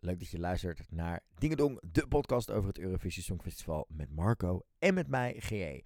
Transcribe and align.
Leuk 0.00 0.18
dat 0.18 0.28
je 0.28 0.38
luistert 0.38 0.80
naar 0.90 1.20
Dingedong, 1.38 1.80
de 1.92 2.06
podcast 2.08 2.50
over 2.50 2.68
het 2.68 2.78
Eurovisie 2.78 3.22
Songfestival 3.22 3.86
met 3.88 4.10
Marco 4.10 4.62
en 4.78 4.94
met 4.94 5.08
mij, 5.08 5.34
GE. 5.38 5.82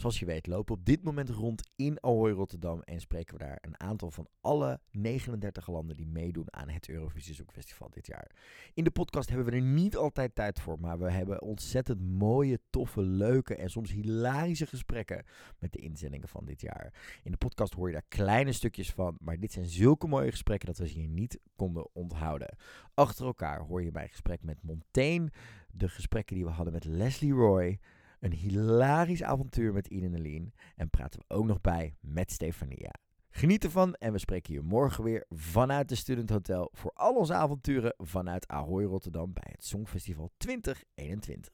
Zoals 0.00 0.18
je 0.18 0.26
weet 0.26 0.46
lopen 0.46 0.74
we 0.74 0.80
op 0.80 0.86
dit 0.86 1.02
moment 1.02 1.28
rond 1.28 1.70
in 1.76 2.02
Ahoy 2.02 2.30
Rotterdam 2.30 2.80
en 2.80 3.00
spreken 3.00 3.38
we 3.38 3.44
daar 3.44 3.58
een 3.60 3.80
aantal 3.80 4.10
van 4.10 4.28
alle 4.40 4.80
39 4.90 5.68
landen 5.68 5.96
die 5.96 6.06
meedoen 6.06 6.54
aan 6.54 6.68
het 6.68 6.88
Eurovisie 6.88 7.34
Songfestival 7.34 7.90
dit 7.90 8.06
jaar. 8.06 8.30
In 8.74 8.84
de 8.84 8.90
podcast 8.90 9.28
hebben 9.28 9.46
we 9.46 9.52
er 9.52 9.62
niet 9.62 9.96
altijd 9.96 10.34
tijd 10.34 10.60
voor, 10.60 10.80
maar 10.80 10.98
we 10.98 11.10
hebben 11.10 11.42
ontzettend 11.42 12.00
mooie, 12.00 12.60
toffe, 12.70 13.02
leuke 13.02 13.54
en 13.56 13.70
soms 13.70 13.90
hilarische 13.90 14.66
gesprekken 14.66 15.24
met 15.58 15.72
de 15.72 15.78
inzendingen 15.78 16.28
van 16.28 16.44
dit 16.44 16.60
jaar. 16.60 16.92
In 17.22 17.30
de 17.30 17.36
podcast 17.36 17.74
hoor 17.74 17.86
je 17.86 17.92
daar 17.92 18.04
kleine 18.08 18.52
stukjes 18.52 18.90
van, 18.90 19.16
maar 19.18 19.38
dit 19.38 19.52
zijn 19.52 19.66
zulke 19.66 20.06
mooie 20.06 20.30
gesprekken 20.30 20.68
dat 20.68 20.78
we 20.78 20.88
ze 20.88 20.98
hier 20.98 21.08
niet 21.08 21.38
konden 21.56 21.94
onthouden. 21.94 22.56
Achter 22.94 23.26
elkaar 23.26 23.60
hoor 23.60 23.82
je 23.82 23.90
bij 23.90 24.08
gesprek 24.08 24.42
met 24.42 24.62
Montaigne, 24.62 25.32
de 25.70 25.88
gesprekken 25.88 26.36
die 26.36 26.44
we 26.44 26.50
hadden 26.50 26.72
met 26.72 26.84
Leslie 26.84 27.32
Roy, 27.32 27.78
een 28.20 28.32
hilarisch 28.32 29.22
avontuur 29.22 29.72
met 29.72 29.86
Ian 29.86 30.02
en 30.02 30.14
Aline 30.18 30.52
en 30.76 30.90
praten 30.90 31.20
we 31.20 31.34
ook 31.34 31.46
nog 31.46 31.60
bij 31.60 31.96
met 32.00 32.32
Stefania. 32.32 32.92
Geniet 33.30 33.64
ervan 33.64 33.94
en 33.94 34.12
we 34.12 34.18
spreken 34.18 34.54
je 34.54 34.60
morgen 34.60 35.04
weer 35.04 35.24
vanuit 35.28 35.88
de 35.88 35.94
Student 35.94 36.30
Hotel 36.30 36.70
voor 36.72 36.90
al 36.94 37.14
onze 37.14 37.34
avonturen 37.34 37.94
vanuit 37.96 38.48
Ahoy 38.48 38.84
Rotterdam 38.84 39.32
bij 39.32 39.52
het 39.52 39.64
Songfestival 39.64 40.30
2021. 40.36 41.52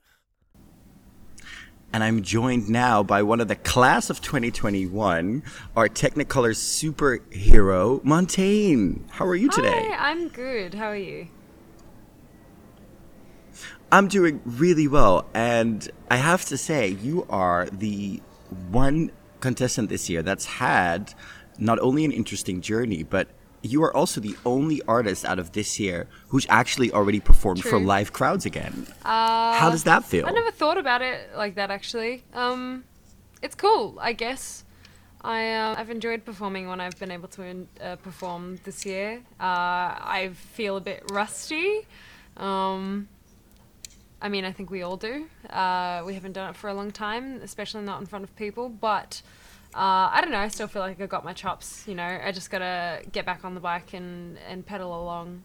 And 1.91 2.03
I'm 2.03 2.21
joined 2.21 2.69
now 2.69 3.03
by 3.03 3.23
one 3.23 3.41
of 3.41 3.49
the 3.49 3.61
class 3.63 4.11
of 4.11 4.21
2021, 4.21 5.43
our 5.75 5.89
Technicolor 5.89 6.55
superhero, 6.55 8.01
Montaigne. 8.03 9.05
How 9.09 9.27
are 9.27 9.37
you 9.37 9.49
today? 9.49 9.71
Hi, 9.71 10.11
I'm 10.11 10.29
good. 10.29 10.75
How 10.75 10.89
are 10.89 10.97
you? 10.97 11.27
I'm 13.93 14.09
doing 14.09 14.43
really 14.45 14.89
well, 14.89 15.27
and 15.33 15.89
I 16.11 16.17
have 16.17 16.45
to 16.47 16.59
say, 16.59 16.89
you 16.89 17.27
are 17.31 17.67
the 17.67 18.21
one 18.71 19.11
contestant 19.41 19.89
this 19.89 20.11
year 20.11 20.23
that's 20.23 20.45
had 20.45 21.15
not 21.59 21.79
only 21.79 22.05
an 22.05 22.13
interesting 22.13 22.61
journey, 22.61 23.03
but 23.03 23.29
you 23.63 23.83
are 23.83 23.97
also 23.97 24.21
the 24.21 24.37
only 24.45 24.83
artist 24.83 25.25
out 25.25 25.39
of 25.39 25.53
this 25.53 25.79
year 25.81 26.07
who's 26.29 26.47
actually 26.49 26.93
already 26.93 27.21
performed 27.21 27.63
for 27.63 27.79
live 27.79 28.13
crowds 28.13 28.45
again. 28.47 28.87
Uh, 29.05 29.55
How 29.55 29.71
does 29.71 29.85
that 29.85 30.05
feel? 30.05 30.27
I 30.27 30.31
never 30.31 30.51
thought 30.51 30.79
about 30.79 31.03
it 31.03 31.31
like 31.37 31.55
that 31.57 31.71
actually. 31.71 32.23
Um, 32.35 32.85
it's 33.43 33.55
cool, 33.55 33.99
I 34.01 34.13
guess. 34.13 34.65
I 35.23 35.53
uh, 35.53 35.75
I've 35.79 35.91
enjoyed 35.91 36.25
performing 36.25 36.69
when 36.69 36.81
I've 36.81 36.99
been 36.99 37.11
able 37.11 37.29
to 37.29 37.67
uh, 37.81 37.97
perform 37.97 38.59
this 38.65 38.87
year. 38.87 39.23
Uh, 39.41 39.97
I 40.21 40.31
feel 40.55 40.77
a 40.77 40.81
bit 40.81 41.03
rusty. 41.11 41.87
Um, 42.37 43.09
I 44.21 44.29
mean, 44.29 44.45
I 44.45 44.53
think 44.53 44.71
we 44.71 44.83
all 44.83 44.97
do. 44.97 45.27
Uh, 45.51 46.03
we 46.07 46.15
haven't 46.15 46.33
done 46.33 46.51
it 46.51 46.57
for 46.57 46.69
a 46.69 46.75
long 46.75 46.91
time, 46.91 47.41
especially 47.43 47.83
not 47.83 48.01
in 48.01 48.07
front 48.07 48.25
of 48.25 48.35
people. 48.37 48.69
But 48.71 49.21
uh, 49.75 50.09
I 50.13 50.21
don't 50.23 50.31
know. 50.31 50.39
I 50.39 50.49
still 50.49 50.69
feel 50.69 50.83
like 50.83 51.01
I 51.01 51.07
got 51.07 51.25
my 51.25 51.33
chops. 51.35 51.85
You 51.87 51.95
know, 51.95 52.21
I 52.25 52.33
just 52.33 52.51
gotta 52.51 53.03
get 53.13 53.27
back 53.27 53.45
on 53.45 53.55
the 53.55 53.61
bike 53.61 53.93
and 53.93 54.39
and 54.49 54.65
pedal 54.65 54.99
along. 55.03 55.43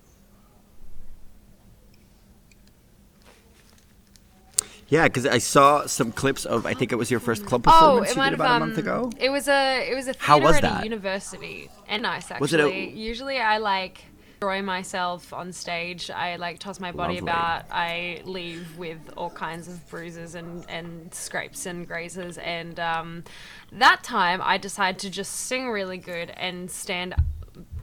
Yeah, 4.87 5.03
because 5.03 5.25
I 5.25 5.37
saw 5.37 5.85
some 5.85 6.11
clips 6.11 6.45
of. 6.45 6.65
I 6.65 6.73
think 6.73 6.91
it 6.91 6.95
was 6.95 7.09
your 7.09 7.21
first 7.21 7.45
club 7.45 7.63
Oh, 7.65 7.71
performance 7.71 8.09
it 8.09 8.15
you 8.15 8.17
might 8.17 8.29
did 8.31 8.39
have. 8.39 8.39
about 8.39 8.55
Um, 8.57 8.61
a 8.61 8.65
month 8.67 8.77
ago. 8.77 9.09
It 9.17 9.29
was 9.29 9.47
a 9.47 9.89
it 9.89 9.95
was 9.95 10.07
a 10.07 10.13
theater 10.13 10.25
How 10.25 10.39
was 10.39 10.55
at 10.57 10.61
that? 10.63 10.81
a 10.81 10.83
university 10.83 11.69
and 11.87 12.03
nice 12.03 12.29
actually. 12.29 12.41
Was 12.41 12.53
it 12.53 12.59
a- 12.59 12.89
Usually 12.89 13.37
I 13.39 13.57
like 13.57 14.03
destroy 14.41 14.59
myself 14.63 15.31
on 15.33 15.51
stage. 15.51 16.09
I 16.09 16.35
like 16.37 16.57
toss 16.57 16.79
my 16.79 16.91
body 16.91 17.21
Lovely. 17.21 17.29
about. 17.29 17.65
I 17.69 18.21
leave 18.25 18.75
with 18.75 18.97
all 19.15 19.29
kinds 19.29 19.67
of 19.67 19.87
bruises 19.87 20.33
and 20.33 20.65
and 20.67 21.13
scrapes 21.13 21.67
and 21.67 21.87
grazes. 21.87 22.39
And 22.39 22.79
um, 22.79 23.23
that 23.71 24.03
time 24.03 24.41
I 24.43 24.57
decided 24.57 24.97
to 25.01 25.11
just 25.11 25.31
sing 25.31 25.69
really 25.69 25.99
good 25.99 26.31
and 26.31 26.71
stand 26.71 27.13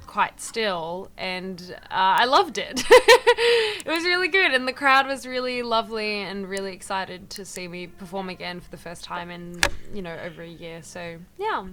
quite 0.09 0.41
still 0.41 1.13
and 1.17 1.77
uh, 1.93 2.23
I 2.23 2.25
loved 2.25 2.59
it. 2.59 2.83
it 2.91 3.87
was 3.87 4.03
really 4.03 4.27
good 4.27 4.53
and 4.53 4.67
the 4.67 4.73
crowd 4.73 5.07
was 5.07 5.29
really 5.29 5.63
lovely 5.63 6.23
and 6.23 6.49
really 6.49 6.73
excited 6.73 7.31
to 7.31 7.45
see 7.45 7.69
me 7.69 7.87
perform 7.87 8.31
again 8.31 8.59
for 8.59 8.71
the 8.71 8.79
first 8.79 9.05
time 9.05 9.31
in 9.31 9.61
you 9.95 10.03
know 10.03 10.17
over 10.25 10.43
a 10.43 10.49
year. 10.49 10.83
So 10.83 11.19
yeah. 11.39 11.69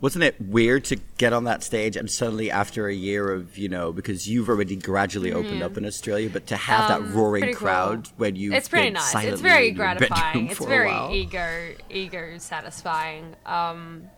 Wasn't 0.00 0.22
it 0.22 0.38
weird 0.38 0.84
to 0.86 0.96
get 1.16 1.32
on 1.32 1.44
that 1.44 1.62
stage 1.62 1.96
and 1.96 2.10
suddenly, 2.10 2.50
after 2.50 2.88
a 2.88 2.94
year 2.94 3.32
of, 3.32 3.56
you 3.56 3.70
know, 3.70 3.90
because 3.90 4.28
you've 4.28 4.50
already 4.50 4.76
gradually 4.76 5.32
opened 5.32 5.62
up 5.62 5.78
in 5.78 5.86
Australia, 5.86 6.28
but 6.30 6.46
to 6.48 6.56
have 6.56 6.90
Um, 6.90 7.06
that 7.06 7.14
roaring 7.14 7.42
pretty 7.42 7.54
cool. 7.54 7.66
crowd 7.66 8.08
when 8.18 8.36
you 8.36 8.52
it's 8.52 8.68
pretty 8.68 8.90
nice. 8.90 9.14
It's 9.14 9.40
very 9.40 9.70
gratifying. 9.70 10.48
It's 10.50 10.62
very 10.62 10.92
ego 11.14 11.74
ego 11.88 12.36
satisfying. 12.38 13.34
Um, 13.46 14.10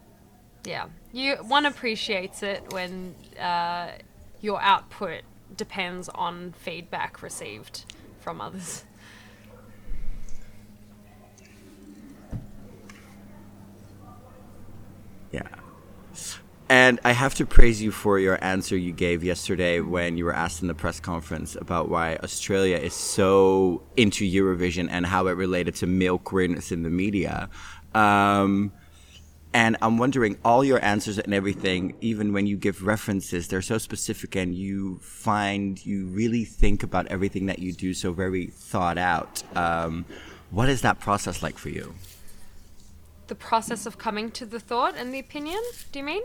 yeah, 0.64 0.86
you 1.12 1.36
one 1.36 1.66
appreciates 1.66 2.42
it 2.42 2.64
when 2.72 3.14
uh, 3.38 3.92
your 4.40 4.60
output 4.60 5.22
depends 5.56 6.08
on 6.08 6.52
feedback 6.58 7.22
received 7.22 7.84
from 8.18 8.40
others. 8.40 8.82
Yeah. 15.30 15.42
And 16.68 16.98
I 17.04 17.12
have 17.12 17.36
to 17.36 17.46
praise 17.46 17.80
you 17.80 17.92
for 17.92 18.18
your 18.18 18.42
answer 18.42 18.76
you 18.76 18.90
gave 18.90 19.22
yesterday 19.22 19.78
when 19.78 20.16
you 20.16 20.24
were 20.24 20.34
asked 20.34 20.62
in 20.62 20.68
the 20.68 20.74
press 20.74 20.98
conference 20.98 21.54
about 21.54 21.88
why 21.88 22.16
Australia 22.16 22.76
is 22.76 22.92
so 22.92 23.82
into 23.96 24.24
Eurovision 24.24 24.88
and 24.90 25.06
how 25.06 25.28
it 25.28 25.32
related 25.32 25.76
to 25.76 25.86
male 25.86 26.18
queerness 26.18 26.72
in 26.72 26.82
the 26.82 26.90
media. 26.90 27.48
Um, 27.94 28.72
and 29.54 29.76
I'm 29.80 29.96
wondering, 29.96 30.38
all 30.44 30.64
your 30.64 30.84
answers 30.84 31.18
and 31.20 31.32
everything, 31.32 31.94
even 32.00 32.32
when 32.32 32.48
you 32.48 32.56
give 32.56 32.84
references, 32.84 33.46
they're 33.46 33.62
so 33.62 33.78
specific 33.78 34.34
and 34.34 34.52
you 34.52 34.98
find 34.98 35.84
you 35.86 36.06
really 36.06 36.44
think 36.44 36.82
about 36.82 37.06
everything 37.06 37.46
that 37.46 37.60
you 37.60 37.72
do 37.72 37.94
so 37.94 38.12
very 38.12 38.48
thought 38.48 38.98
out. 38.98 39.44
Um, 39.56 40.04
what 40.50 40.68
is 40.68 40.82
that 40.82 40.98
process 40.98 41.44
like 41.44 41.58
for 41.58 41.68
you? 41.68 41.94
The 43.28 43.36
process 43.36 43.86
of 43.86 43.98
coming 43.98 44.30
to 44.32 44.44
the 44.44 44.60
thought 44.60 44.96
and 44.96 45.14
the 45.14 45.20
opinion. 45.20 45.62
Do 45.92 46.00
you 46.00 46.04
mean? 46.04 46.22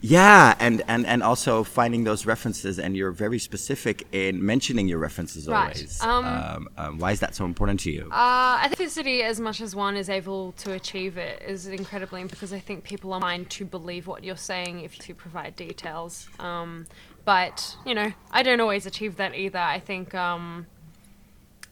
Yeah, 0.00 0.54
and, 0.58 0.82
and, 0.88 1.06
and 1.06 1.22
also 1.22 1.62
finding 1.64 2.04
those 2.04 2.24
references, 2.26 2.78
and 2.78 2.96
you're 2.96 3.10
very 3.10 3.38
specific 3.38 4.06
in 4.12 4.44
mentioning 4.44 4.88
your 4.88 4.98
references 4.98 5.46
Right. 5.46 5.62
always. 5.76 6.00
Um, 6.02 6.24
Um, 6.24 6.68
um, 6.78 6.98
why 6.98 7.12
is 7.12 7.20
that 7.20 7.34
so 7.34 7.44
important 7.44 7.80
to 7.80 7.90
you? 7.90 8.08
Uh, 8.10 8.62
authenticity, 8.64 9.22
as 9.22 9.40
much 9.40 9.60
as 9.60 9.76
one 9.76 9.96
is 9.96 10.08
able 10.08 10.52
to 10.52 10.72
achieve 10.72 11.18
it, 11.18 11.42
is 11.46 11.66
incredibly 11.66 12.24
because 12.24 12.52
I 12.52 12.60
think 12.60 12.84
people 12.84 13.12
are 13.12 13.16
inclined 13.16 13.50
to 13.50 13.64
believe 13.64 14.06
what 14.06 14.24
you're 14.24 14.36
saying 14.36 14.80
if 14.80 15.08
you 15.08 15.14
provide 15.14 15.56
details. 15.56 16.28
Um, 16.38 16.86
but 17.24 17.76
you 17.84 17.94
know, 17.94 18.12
I 18.30 18.42
don't 18.42 18.60
always 18.60 18.86
achieve 18.86 19.16
that 19.16 19.34
either. 19.34 19.58
I 19.58 19.78
think 19.78 20.14
um, 20.14 20.66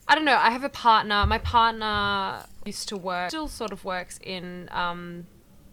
I 0.07 0.15
don't 0.15 0.25
know. 0.25 0.37
I 0.37 0.51
have 0.51 0.63
a 0.63 0.69
partner. 0.69 1.25
My 1.25 1.39
partner 1.39 2.45
used 2.65 2.89
to 2.89 2.97
work, 2.97 3.29
still 3.29 3.47
sort 3.47 3.71
of 3.71 3.83
works 3.83 4.19
in 4.23 4.69
um, 4.71 5.25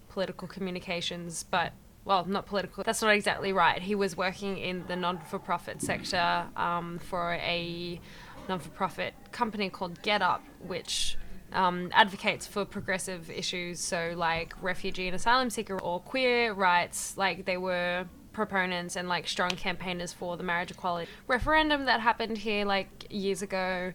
political 0.08 0.48
communications, 0.48 1.44
but 1.50 1.72
well, 2.06 2.24
not 2.24 2.46
political. 2.46 2.84
That's 2.84 3.02
not 3.02 3.14
exactly 3.14 3.52
right. 3.52 3.82
He 3.82 3.96
was 3.96 4.16
working 4.16 4.56
in 4.56 4.84
the 4.86 4.94
non-for-profit 4.94 5.82
sector 5.82 6.46
um, 6.56 6.98
for 7.00 7.32
a 7.32 8.00
non-for-profit 8.48 9.12
company 9.32 9.68
called 9.68 10.00
GetUp, 10.02 10.38
which 10.64 11.18
um, 11.52 11.90
advocates 11.92 12.46
for 12.46 12.64
progressive 12.64 13.28
issues, 13.28 13.80
so 13.80 14.14
like 14.16 14.54
refugee 14.62 15.08
and 15.08 15.16
asylum 15.16 15.50
seeker 15.50 15.80
or 15.80 15.98
queer 15.98 16.52
rights. 16.52 17.18
Like 17.18 17.44
they 17.44 17.56
were 17.56 18.06
proponents 18.32 18.94
and 18.94 19.08
like 19.08 19.26
strong 19.26 19.50
campaigners 19.50 20.12
for 20.12 20.36
the 20.36 20.44
marriage 20.44 20.70
equality 20.70 21.10
referendum 21.26 21.86
that 21.86 22.00
happened 22.00 22.38
here 22.38 22.64
like 22.64 23.06
years 23.10 23.42
ago. 23.42 23.92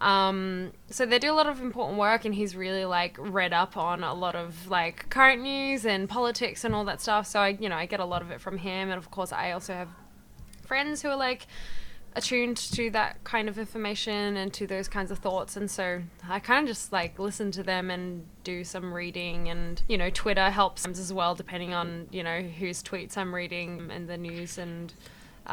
Um, 0.00 0.72
so 0.88 1.04
they 1.04 1.18
do 1.18 1.30
a 1.30 1.34
lot 1.34 1.46
of 1.46 1.60
important 1.60 1.98
work, 1.98 2.24
and 2.24 2.34
he's 2.34 2.56
really 2.56 2.84
like 2.84 3.16
read 3.18 3.52
up 3.52 3.76
on 3.76 4.02
a 4.02 4.14
lot 4.14 4.34
of 4.34 4.68
like 4.68 5.10
current 5.10 5.42
news 5.42 5.84
and 5.84 6.08
politics 6.08 6.64
and 6.64 6.74
all 6.74 6.84
that 6.86 7.00
stuff. 7.00 7.26
So 7.26 7.40
I, 7.40 7.48
you 7.48 7.68
know, 7.68 7.76
I 7.76 7.86
get 7.86 8.00
a 8.00 8.04
lot 8.04 8.22
of 8.22 8.30
it 8.30 8.40
from 8.40 8.58
him, 8.58 8.90
and 8.90 8.98
of 8.98 9.10
course, 9.10 9.32
I 9.32 9.52
also 9.52 9.74
have 9.74 9.88
friends 10.64 11.02
who 11.02 11.08
are 11.08 11.16
like 11.16 11.46
attuned 12.16 12.56
to 12.56 12.90
that 12.90 13.22
kind 13.22 13.48
of 13.48 13.58
information 13.58 14.36
and 14.36 14.52
to 14.52 14.66
those 14.66 14.88
kinds 14.88 15.10
of 15.10 15.18
thoughts. 15.18 15.56
And 15.56 15.70
so 15.70 16.02
i 16.28 16.40
kind 16.40 16.64
of 16.64 16.68
just 16.68 16.92
like 16.92 17.18
listen 17.18 17.50
to 17.52 17.62
them 17.62 17.90
and 17.90 18.26
do 18.42 18.64
some 18.64 18.92
reading. 18.92 19.48
And 19.48 19.82
you 19.88 19.96
know 19.96 20.10
twitter 20.10 20.50
helps 20.50 20.86
as 20.86 21.12
well 21.12 21.34
depending 21.34 21.72
on 21.72 22.08
you 22.10 22.22
know 22.22 22.40
whose 22.40 22.82
tweets 22.82 23.16
i'm 23.16 23.34
reading 23.34 23.90
and 23.92 24.08
the 24.08 24.16
news. 24.16 24.58
And 24.58 24.92
uh, 25.46 25.52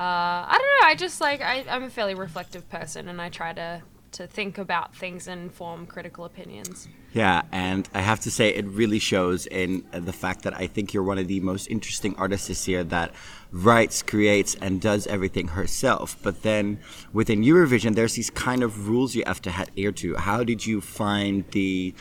i 0.50 0.58
don't 0.58 0.82
know. 0.82 0.88
I 0.88 0.96
just 0.96 1.22
like 1.22 1.42
I, 1.42 1.64
i'm 1.70 1.84
a 1.84 1.90
fairly 1.90 2.16
reflective 2.16 2.68
person 2.70 3.08
and 3.08 3.22
i 3.22 3.30
try 3.30 3.54
to 3.54 3.84
to 4.18 4.26
think 4.26 4.58
about 4.58 4.96
things 4.96 5.28
and 5.28 5.54
form 5.54 5.86
critical 5.86 6.26
opinions. 6.26 6.88
Yeah, 7.14 7.44
and 7.52 7.88
I 7.94 8.02
have 8.02 8.20
to 8.22 8.32
say, 8.32 8.50
it 8.50 8.66
really 8.66 8.98
shows 8.98 9.46
in 9.46 9.86
uh, 9.94 10.00
the 10.00 10.12
fact 10.12 10.42
that 10.42 10.56
I 10.56 10.66
think 10.66 10.92
you're 10.92 11.04
one 11.04 11.20
of 11.20 11.28
the 11.28 11.40
most 11.40 11.68
interesting 11.68 12.16
artists 12.18 12.48
this 12.48 12.68
year 12.68 12.84
that 12.86 13.12
writes, 13.52 14.02
creates, 14.02 14.56
and 14.56 14.82
does 14.82 15.06
everything 15.06 15.50
herself. 15.50 16.18
But 16.24 16.42
then 16.42 16.80
within 17.14 17.44
Eurovision, 17.44 17.94
there's 17.94 18.16
these 18.16 18.32
kind 18.32 18.64
of 18.64 18.90
rules 18.90 19.14
you 19.14 19.24
have 19.28 19.42
to 19.44 19.52
adhere 19.62 19.92
to. 19.94 20.16
How 20.16 20.44
did 20.44 20.66
you 20.66 20.82
find 20.82 21.46
the, 21.52 21.94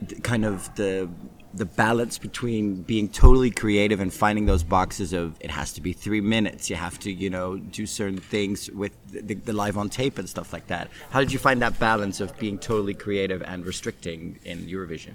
the 0.00 0.20
kind 0.20 0.44
of 0.44 0.72
the 0.76 1.10
the 1.56 1.64
balance 1.64 2.18
between 2.18 2.82
being 2.82 3.08
totally 3.08 3.50
creative 3.50 3.98
and 4.00 4.12
finding 4.12 4.46
those 4.46 4.62
boxes 4.62 5.12
of 5.12 5.36
it 5.40 5.50
has 5.50 5.72
to 5.72 5.80
be 5.80 5.92
three 5.92 6.20
minutes 6.20 6.68
you 6.68 6.76
have 6.76 6.98
to 6.98 7.10
you 7.10 7.30
know 7.30 7.56
do 7.56 7.86
certain 7.86 8.18
things 8.18 8.70
with 8.70 8.92
the, 9.10 9.34
the, 9.34 9.52
live 9.52 9.78
on 9.78 9.88
tape 9.88 10.18
and 10.18 10.28
stuff 10.28 10.52
like 10.52 10.66
that. 10.66 10.88
How 11.10 11.20
did 11.20 11.32
you 11.32 11.38
find 11.38 11.62
that 11.62 11.78
balance 11.78 12.20
of 12.20 12.36
being 12.38 12.58
totally 12.58 12.94
creative 12.94 13.42
and 13.42 13.64
restricting 13.64 14.38
in 14.44 14.66
eurovision? 14.66 15.14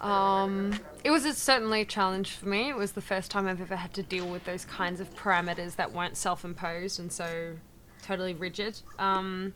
Um, 0.00 0.78
it 1.02 1.10
was 1.10 1.24
a, 1.24 1.32
certainly 1.32 1.80
a 1.80 1.84
challenge 1.86 2.32
for 2.32 2.46
me. 2.46 2.68
It 2.68 2.76
was 2.76 2.92
the 2.92 3.00
first 3.00 3.30
time 3.30 3.46
i've 3.46 3.60
ever 3.60 3.76
had 3.76 3.94
to 3.94 4.02
deal 4.02 4.26
with 4.26 4.44
those 4.44 4.64
kinds 4.66 5.00
of 5.00 5.14
parameters 5.14 5.76
that 5.76 5.92
weren't 5.92 6.16
self-imposed 6.16 7.00
and 7.00 7.10
so 7.10 7.54
totally 8.02 8.34
rigid. 8.34 8.80
Um, 8.98 9.54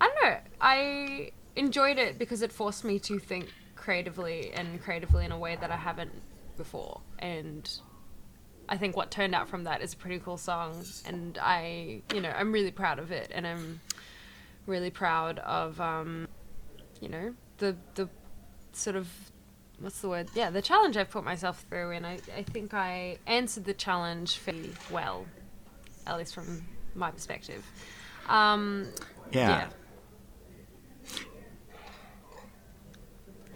i 0.00 0.06
don't 0.08 0.24
know. 0.24 0.38
I 0.60 1.30
enjoyed 1.54 1.98
it 1.98 2.18
because 2.18 2.42
it 2.42 2.50
forced 2.50 2.84
me 2.84 2.98
to 2.98 3.20
think 3.20 3.52
creatively 3.84 4.50
and 4.54 4.82
creatively 4.82 5.26
in 5.26 5.32
a 5.32 5.38
way 5.38 5.56
that 5.60 5.70
I 5.70 5.76
haven't 5.76 6.10
before. 6.56 7.02
And 7.18 7.70
I 8.66 8.78
think 8.78 8.96
what 8.96 9.10
turned 9.10 9.34
out 9.34 9.46
from 9.46 9.64
that 9.64 9.82
is 9.82 9.92
a 9.92 9.96
pretty 9.96 10.18
cool 10.20 10.38
song. 10.38 10.82
And 11.04 11.38
I, 11.40 12.00
you 12.14 12.22
know, 12.22 12.30
I'm 12.30 12.50
really 12.50 12.70
proud 12.70 12.98
of 12.98 13.12
it. 13.12 13.30
And 13.34 13.46
I'm 13.46 13.80
really 14.66 14.90
proud 14.90 15.38
of, 15.40 15.78
um, 15.82 16.28
you 17.02 17.10
know, 17.10 17.34
the, 17.58 17.76
the 17.94 18.08
sort 18.72 18.96
of, 18.96 19.06
what's 19.80 20.00
the 20.00 20.08
word? 20.08 20.30
Yeah, 20.34 20.48
the 20.48 20.62
challenge 20.62 20.96
I've 20.96 21.10
put 21.10 21.22
myself 21.24 21.66
through. 21.68 21.90
And 21.90 22.06
I, 22.06 22.18
I 22.34 22.42
think 22.42 22.72
I 22.72 23.18
answered 23.26 23.66
the 23.66 23.74
challenge 23.74 24.38
fairly 24.38 24.72
well, 24.90 25.26
at 26.06 26.16
least 26.16 26.34
from 26.34 26.62
my 26.94 27.10
perspective. 27.10 27.62
Um, 28.30 28.88
yeah. 29.30 29.48
yeah. 29.48 29.68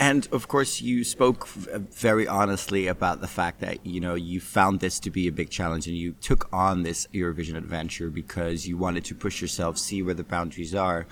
And 0.09 0.27
of 0.33 0.49
course, 0.49 0.81
you 0.81 1.05
spoke 1.05 1.47
very 1.49 2.27
honestly 2.27 2.87
about 2.87 3.21
the 3.21 3.27
fact 3.27 3.61
that 3.61 3.85
you 3.85 4.01
know 4.01 4.15
you 4.15 4.41
found 4.41 4.81
this 4.81 4.99
to 5.01 5.11
be 5.11 5.29
a 5.29 5.33
big 5.33 5.51
challenge, 5.51 5.87
and 5.87 5.95
you 5.95 6.13
took 6.13 6.49
on 6.51 6.83
this 6.83 7.07
Eurovision 7.13 7.59
adventure 7.59 8.09
because 8.09 8.67
you 8.67 8.79
wanted 8.79 9.05
to 9.05 9.15
push 9.15 9.43
yourself, 9.43 9.77
see 9.77 10.03
where 10.03 10.15
the 10.15 10.25
boundaries 10.25 10.75
are. 10.75 11.07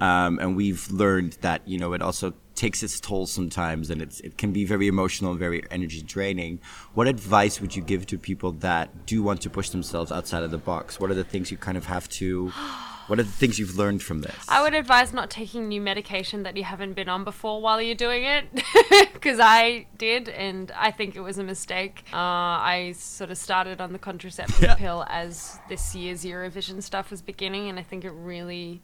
Um, 0.00 0.38
and 0.38 0.56
we've 0.56 0.90
learned 0.90 1.34
that 1.42 1.60
you 1.68 1.76
know 1.76 1.92
it 1.92 2.00
also 2.00 2.32
takes 2.54 2.82
its 2.82 2.98
toll 3.00 3.26
sometimes, 3.26 3.90
and 3.90 4.00
it's, 4.00 4.18
it 4.20 4.38
can 4.38 4.50
be 4.50 4.64
very 4.64 4.86
emotional 4.88 5.32
and 5.32 5.38
very 5.38 5.62
energy 5.70 6.00
draining. 6.00 6.58
What 6.94 7.06
advice 7.06 7.60
would 7.60 7.76
you 7.76 7.82
give 7.82 8.06
to 8.06 8.16
people 8.16 8.52
that 8.68 9.04
do 9.04 9.22
want 9.22 9.42
to 9.42 9.50
push 9.50 9.68
themselves 9.68 10.10
outside 10.10 10.42
of 10.42 10.50
the 10.50 10.56
box? 10.72 10.98
What 10.98 11.10
are 11.10 11.20
the 11.22 11.22
things 11.22 11.50
you 11.50 11.58
kind 11.58 11.76
of 11.76 11.84
have 11.84 12.08
to 12.20 12.50
what 13.08 13.18
are 13.18 13.24
the 13.24 13.32
things 13.32 13.58
you've 13.58 13.76
learned 13.76 14.02
from 14.02 14.20
this? 14.20 14.36
I 14.48 14.62
would 14.62 14.74
advise 14.74 15.12
not 15.12 15.30
taking 15.30 15.68
new 15.68 15.80
medication 15.80 16.42
that 16.44 16.56
you 16.56 16.64
haven't 16.64 16.92
been 16.92 17.08
on 17.08 17.24
before 17.24 17.60
while 17.60 17.80
you're 17.80 17.94
doing 17.94 18.24
it, 18.24 18.44
because 19.12 19.40
I 19.40 19.86
did, 19.96 20.28
and 20.28 20.70
I 20.76 20.90
think 20.90 21.16
it 21.16 21.20
was 21.20 21.38
a 21.38 21.44
mistake. 21.44 22.04
Uh, 22.12 22.16
I 22.16 22.94
sort 22.96 23.30
of 23.30 23.38
started 23.38 23.80
on 23.80 23.92
the 23.92 23.98
contraceptive 23.98 24.62
yeah. 24.62 24.74
pill 24.74 25.06
as 25.08 25.58
this 25.68 25.94
year's 25.94 26.24
Eurovision 26.24 26.82
stuff 26.82 27.10
was 27.10 27.22
beginning, 27.22 27.68
and 27.68 27.78
I 27.78 27.82
think 27.82 28.04
it 28.04 28.12
really 28.12 28.82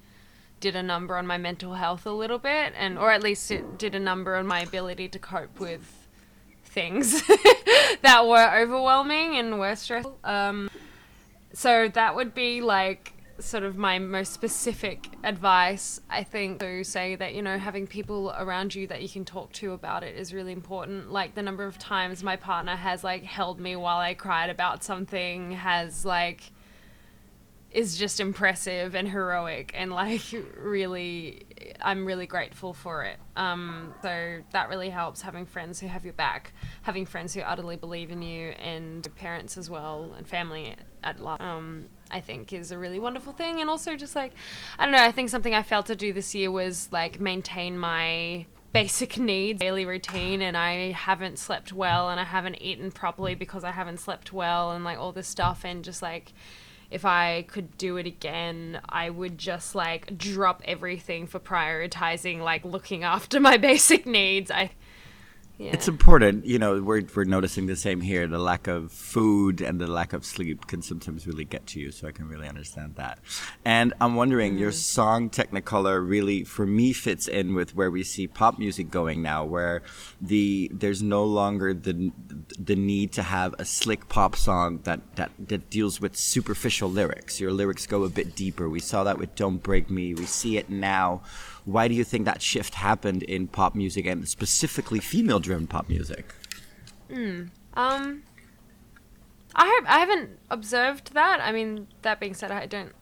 did 0.60 0.74
a 0.74 0.82
number 0.82 1.16
on 1.16 1.26
my 1.26 1.36
mental 1.36 1.74
health 1.74 2.06
a 2.06 2.10
little 2.10 2.38
bit, 2.38 2.72
and 2.76 2.98
or 2.98 3.10
at 3.10 3.22
least 3.22 3.50
it 3.50 3.78
did 3.78 3.94
a 3.94 4.00
number 4.00 4.36
on 4.36 4.46
my 4.46 4.60
ability 4.60 5.08
to 5.10 5.18
cope 5.18 5.60
with 5.60 6.08
things 6.64 7.22
that 8.02 8.26
were 8.26 8.50
overwhelming 8.56 9.36
and 9.36 9.58
were 9.58 9.76
stressful. 9.76 10.18
Um, 10.24 10.70
so 11.52 11.88
that 11.88 12.16
would 12.16 12.34
be 12.34 12.60
like 12.60 13.13
sort 13.38 13.64
of 13.64 13.76
my 13.76 13.98
most 13.98 14.32
specific 14.32 15.08
advice, 15.24 16.00
I 16.08 16.22
think, 16.22 16.60
to 16.60 16.84
say 16.84 17.16
that, 17.16 17.34
you 17.34 17.42
know, 17.42 17.58
having 17.58 17.86
people 17.86 18.34
around 18.36 18.74
you 18.74 18.86
that 18.86 19.02
you 19.02 19.08
can 19.08 19.24
talk 19.24 19.52
to 19.54 19.72
about 19.72 20.02
it 20.02 20.16
is 20.16 20.32
really 20.32 20.52
important. 20.52 21.10
Like 21.10 21.34
the 21.34 21.42
number 21.42 21.64
of 21.64 21.78
times 21.78 22.22
my 22.22 22.36
partner 22.36 22.76
has 22.76 23.04
like 23.04 23.22
held 23.24 23.60
me 23.60 23.76
while 23.76 23.98
I 23.98 24.14
cried 24.14 24.50
about 24.50 24.84
something 24.84 25.52
has 25.52 26.04
like 26.04 26.52
is 27.74 27.98
just 27.98 28.20
impressive 28.20 28.94
and 28.94 29.08
heroic 29.08 29.72
and 29.74 29.90
like 29.90 30.22
really 30.56 31.44
I'm 31.82 32.06
really 32.06 32.26
grateful 32.26 32.72
for 32.72 33.02
it. 33.02 33.18
Um, 33.36 33.94
so 34.00 34.38
that 34.52 34.68
really 34.68 34.90
helps 34.90 35.20
having 35.20 35.44
friends 35.44 35.80
who 35.80 35.88
have 35.88 36.04
your 36.04 36.14
back, 36.14 36.52
having 36.82 37.04
friends 37.04 37.34
who 37.34 37.40
utterly 37.40 37.76
believe 37.76 38.10
in 38.10 38.22
you 38.22 38.50
and 38.50 39.06
parents 39.16 39.58
as 39.58 39.68
well 39.68 40.14
and 40.16 40.26
family 40.26 40.76
at 41.02 41.20
large. 41.20 41.40
Um, 41.40 41.86
I 42.10 42.20
think 42.20 42.52
is 42.52 42.70
a 42.70 42.78
really 42.78 43.00
wonderful 43.00 43.32
thing. 43.32 43.60
And 43.60 43.68
also 43.68 43.96
just 43.96 44.14
like, 44.14 44.32
I 44.78 44.84
don't 44.84 44.92
know, 44.92 45.02
I 45.02 45.10
think 45.10 45.30
something 45.30 45.54
I 45.54 45.62
failed 45.62 45.86
to 45.86 45.96
do 45.96 46.12
this 46.12 46.34
year 46.34 46.50
was 46.50 46.88
like 46.92 47.18
maintain 47.18 47.76
my 47.76 48.46
basic 48.72 49.18
needs 49.18 49.60
daily 49.60 49.84
routine 49.84 50.42
and 50.42 50.56
I 50.56 50.92
haven't 50.92 51.38
slept 51.38 51.72
well 51.72 52.08
and 52.10 52.20
I 52.20 52.24
haven't 52.24 52.62
eaten 52.62 52.92
properly 52.92 53.34
because 53.34 53.64
I 53.64 53.72
haven't 53.72 53.98
slept 53.98 54.32
well 54.32 54.70
and 54.72 54.84
like 54.84 54.98
all 54.98 55.12
this 55.12 55.28
stuff 55.28 55.64
and 55.64 55.84
just 55.84 56.02
like 56.02 56.32
if 56.94 57.04
I 57.04 57.42
could 57.48 57.76
do 57.76 57.96
it 57.96 58.06
again, 58.06 58.80
I 58.88 59.10
would 59.10 59.36
just 59.36 59.74
like 59.74 60.16
drop 60.16 60.62
everything 60.64 61.26
for 61.26 61.40
prioritizing 61.40 62.38
like 62.38 62.64
looking 62.64 63.02
after 63.16 63.40
my 63.40 63.56
basic 63.56 64.06
needs. 64.06 64.48
I 64.48 64.70
yeah. 65.58 65.70
It's 65.72 65.86
important, 65.86 66.44
you 66.46 66.58
know, 66.58 66.82
we're, 66.82 67.02
we're 67.14 67.24
noticing 67.24 67.66
the 67.66 67.76
same 67.76 68.00
here. 68.00 68.26
The 68.26 68.38
lack 68.38 68.66
of 68.66 68.90
food 68.90 69.60
and 69.60 69.80
the 69.80 69.86
lack 69.86 70.12
of 70.12 70.24
sleep 70.24 70.66
can 70.66 70.82
sometimes 70.82 71.28
really 71.28 71.44
get 71.44 71.66
to 71.68 71.80
you, 71.80 71.92
so 71.92 72.08
I 72.08 72.12
can 72.12 72.28
really 72.28 72.48
understand 72.48 72.96
that. 72.96 73.20
And 73.64 73.94
I'm 74.00 74.16
wondering, 74.16 74.56
mm. 74.56 74.58
your 74.58 74.72
song 74.72 75.30
Technicolor 75.30 76.06
really, 76.06 76.42
for 76.42 76.66
me, 76.66 76.92
fits 76.92 77.28
in 77.28 77.54
with 77.54 77.76
where 77.76 77.90
we 77.90 78.02
see 78.02 78.26
pop 78.26 78.58
music 78.58 78.90
going 78.90 79.22
now, 79.22 79.44
where 79.44 79.82
the 80.20 80.70
there's 80.72 81.02
no 81.02 81.24
longer 81.24 81.72
the 81.72 82.10
the 82.58 82.74
need 82.74 83.12
to 83.12 83.22
have 83.22 83.54
a 83.58 83.64
slick 83.64 84.08
pop 84.08 84.34
song 84.34 84.80
that, 84.84 85.00
that, 85.16 85.30
that 85.38 85.70
deals 85.70 86.00
with 86.00 86.16
superficial 86.16 86.90
lyrics. 86.90 87.40
Your 87.40 87.52
lyrics 87.52 87.86
go 87.86 88.02
a 88.02 88.08
bit 88.08 88.34
deeper. 88.34 88.68
We 88.68 88.80
saw 88.80 89.04
that 89.04 89.18
with 89.18 89.34
Don't 89.34 89.62
Break 89.62 89.88
Me. 89.88 90.14
We 90.14 90.26
see 90.26 90.58
it 90.58 90.68
now 90.68 91.22
why 91.64 91.88
do 91.88 91.94
you 91.94 92.04
think 92.04 92.24
that 92.26 92.42
shift 92.42 92.74
happened 92.74 93.22
in 93.22 93.48
pop 93.48 93.74
music 93.74 94.06
and 94.06 94.28
specifically 94.28 95.00
female 95.00 95.40
driven 95.40 95.66
pop 95.66 95.88
music? 95.88 96.34
Hmm. 97.10 97.44
Um, 97.74 98.22
I 99.54 99.66
have, 99.66 99.84
I 99.86 99.98
haven't 100.00 100.38
observed 100.50 101.14
that. 101.14 101.40
I 101.40 101.52
mean, 101.52 101.86
that 102.02 102.20
being 102.20 102.34
said, 102.34 102.50
I 102.50 102.66
don't 102.66 102.92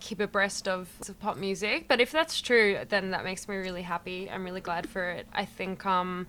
keep 0.00 0.20
abreast 0.20 0.68
of, 0.68 0.88
of 1.08 1.18
pop 1.20 1.36
music, 1.36 1.86
but 1.88 2.00
if 2.00 2.10
that's 2.10 2.40
true, 2.40 2.80
then 2.88 3.12
that 3.12 3.24
makes 3.24 3.48
me 3.48 3.56
really 3.56 3.82
happy. 3.82 4.28
I'm 4.28 4.44
really 4.44 4.60
glad 4.60 4.88
for 4.88 5.10
it. 5.10 5.26
I 5.32 5.44
think 5.44 5.86
um, 5.86 6.26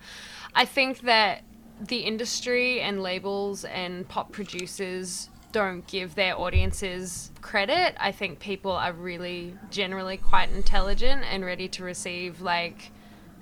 I 0.54 0.64
think 0.64 1.00
that 1.00 1.42
the 1.80 1.98
industry 1.98 2.80
and 2.80 3.02
labels 3.02 3.64
and 3.64 4.08
pop 4.08 4.30
producers 4.30 5.28
don't 5.54 5.86
give 5.86 6.16
their 6.16 6.36
audiences 6.36 7.30
credit. 7.40 7.94
I 8.00 8.10
think 8.10 8.40
people 8.40 8.72
are 8.72 8.92
really 8.92 9.56
generally 9.70 10.16
quite 10.16 10.50
intelligent 10.50 11.22
and 11.30 11.44
ready 11.44 11.68
to 11.68 11.84
receive 11.84 12.40
like 12.40 12.90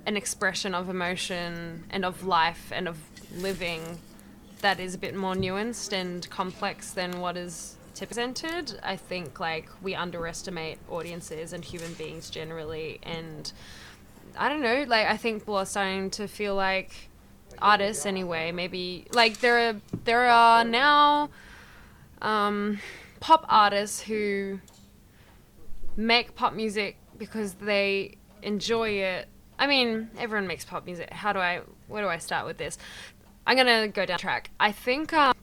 an 0.04 0.18
expression 0.18 0.74
of 0.74 0.90
emotion 0.90 1.84
and 1.88 2.04
of 2.04 2.26
life 2.26 2.70
and 2.70 2.86
of 2.86 2.98
living 3.34 3.98
that 4.60 4.78
is 4.78 4.94
a 4.94 4.98
bit 4.98 5.16
more 5.16 5.34
nuanced 5.34 5.94
and 5.94 6.28
complex 6.28 6.90
than 6.90 7.18
what 7.18 7.38
is 7.38 7.76
presented. 7.96 8.78
I 8.82 8.96
think 8.96 9.40
like 9.40 9.70
we 9.80 9.94
underestimate 9.94 10.78
audiences 10.90 11.54
and 11.54 11.64
human 11.64 11.94
beings 11.94 12.28
generally 12.28 12.98
and 13.04 13.50
I 14.36 14.50
don't 14.50 14.60
know, 14.60 14.84
like 14.86 15.06
I 15.06 15.16
think 15.16 15.42
people 15.42 15.56
are 15.56 15.64
starting 15.64 16.10
to 16.10 16.28
feel 16.28 16.54
like 16.56 17.08
artists 17.58 18.04
anyway, 18.04 18.52
maybe 18.52 19.06
like 19.14 19.38
there 19.38 19.70
are 19.70 19.80
there 20.04 20.26
are 20.26 20.62
now 20.62 21.30
um, 22.22 22.78
pop 23.20 23.44
artists 23.48 24.00
who 24.00 24.60
make 25.96 26.34
pop 26.34 26.54
music 26.54 26.96
because 27.18 27.54
they 27.54 28.16
enjoy 28.42 28.88
it. 28.88 29.28
I 29.58 29.66
mean, 29.66 30.10
everyone 30.18 30.46
makes 30.46 30.64
pop 30.64 30.86
music. 30.86 31.10
How 31.10 31.32
do 31.32 31.38
I? 31.38 31.60
Where 31.88 32.02
do 32.02 32.08
I 32.08 32.18
start 32.18 32.46
with 32.46 32.56
this? 32.56 32.78
I'm 33.46 33.56
gonna 33.56 33.88
go 33.88 34.06
down 34.06 34.18
track. 34.18 34.50
I 34.58 34.72
think 34.72 35.12
um, 35.12 35.34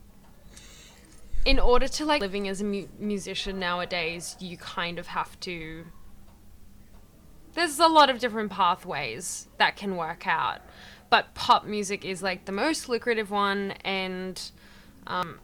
in 1.45 1.59
order 1.59 1.87
to 1.87 2.05
like 2.05 2.21
living 2.21 2.47
as 2.47 2.61
a 2.61 2.65
mu- 2.65 2.87
musician 2.97 3.59
nowadays, 3.59 4.35
you 4.39 4.57
kind 4.57 4.97
of 4.97 5.07
have 5.07 5.39
to. 5.41 5.85
There's 7.53 7.79
a 7.79 7.87
lot 7.87 8.09
of 8.09 8.19
different 8.19 8.51
pathways 8.51 9.47
that 9.57 9.75
can 9.75 9.97
work 9.97 10.27
out, 10.27 10.61
but 11.09 11.33
pop 11.33 11.65
music 11.65 12.05
is 12.05 12.23
like 12.23 12.45
the 12.45 12.51
most 12.51 12.87
lucrative 12.87 13.31
one, 13.31 13.71
and 13.83 14.41
um, 15.07 15.39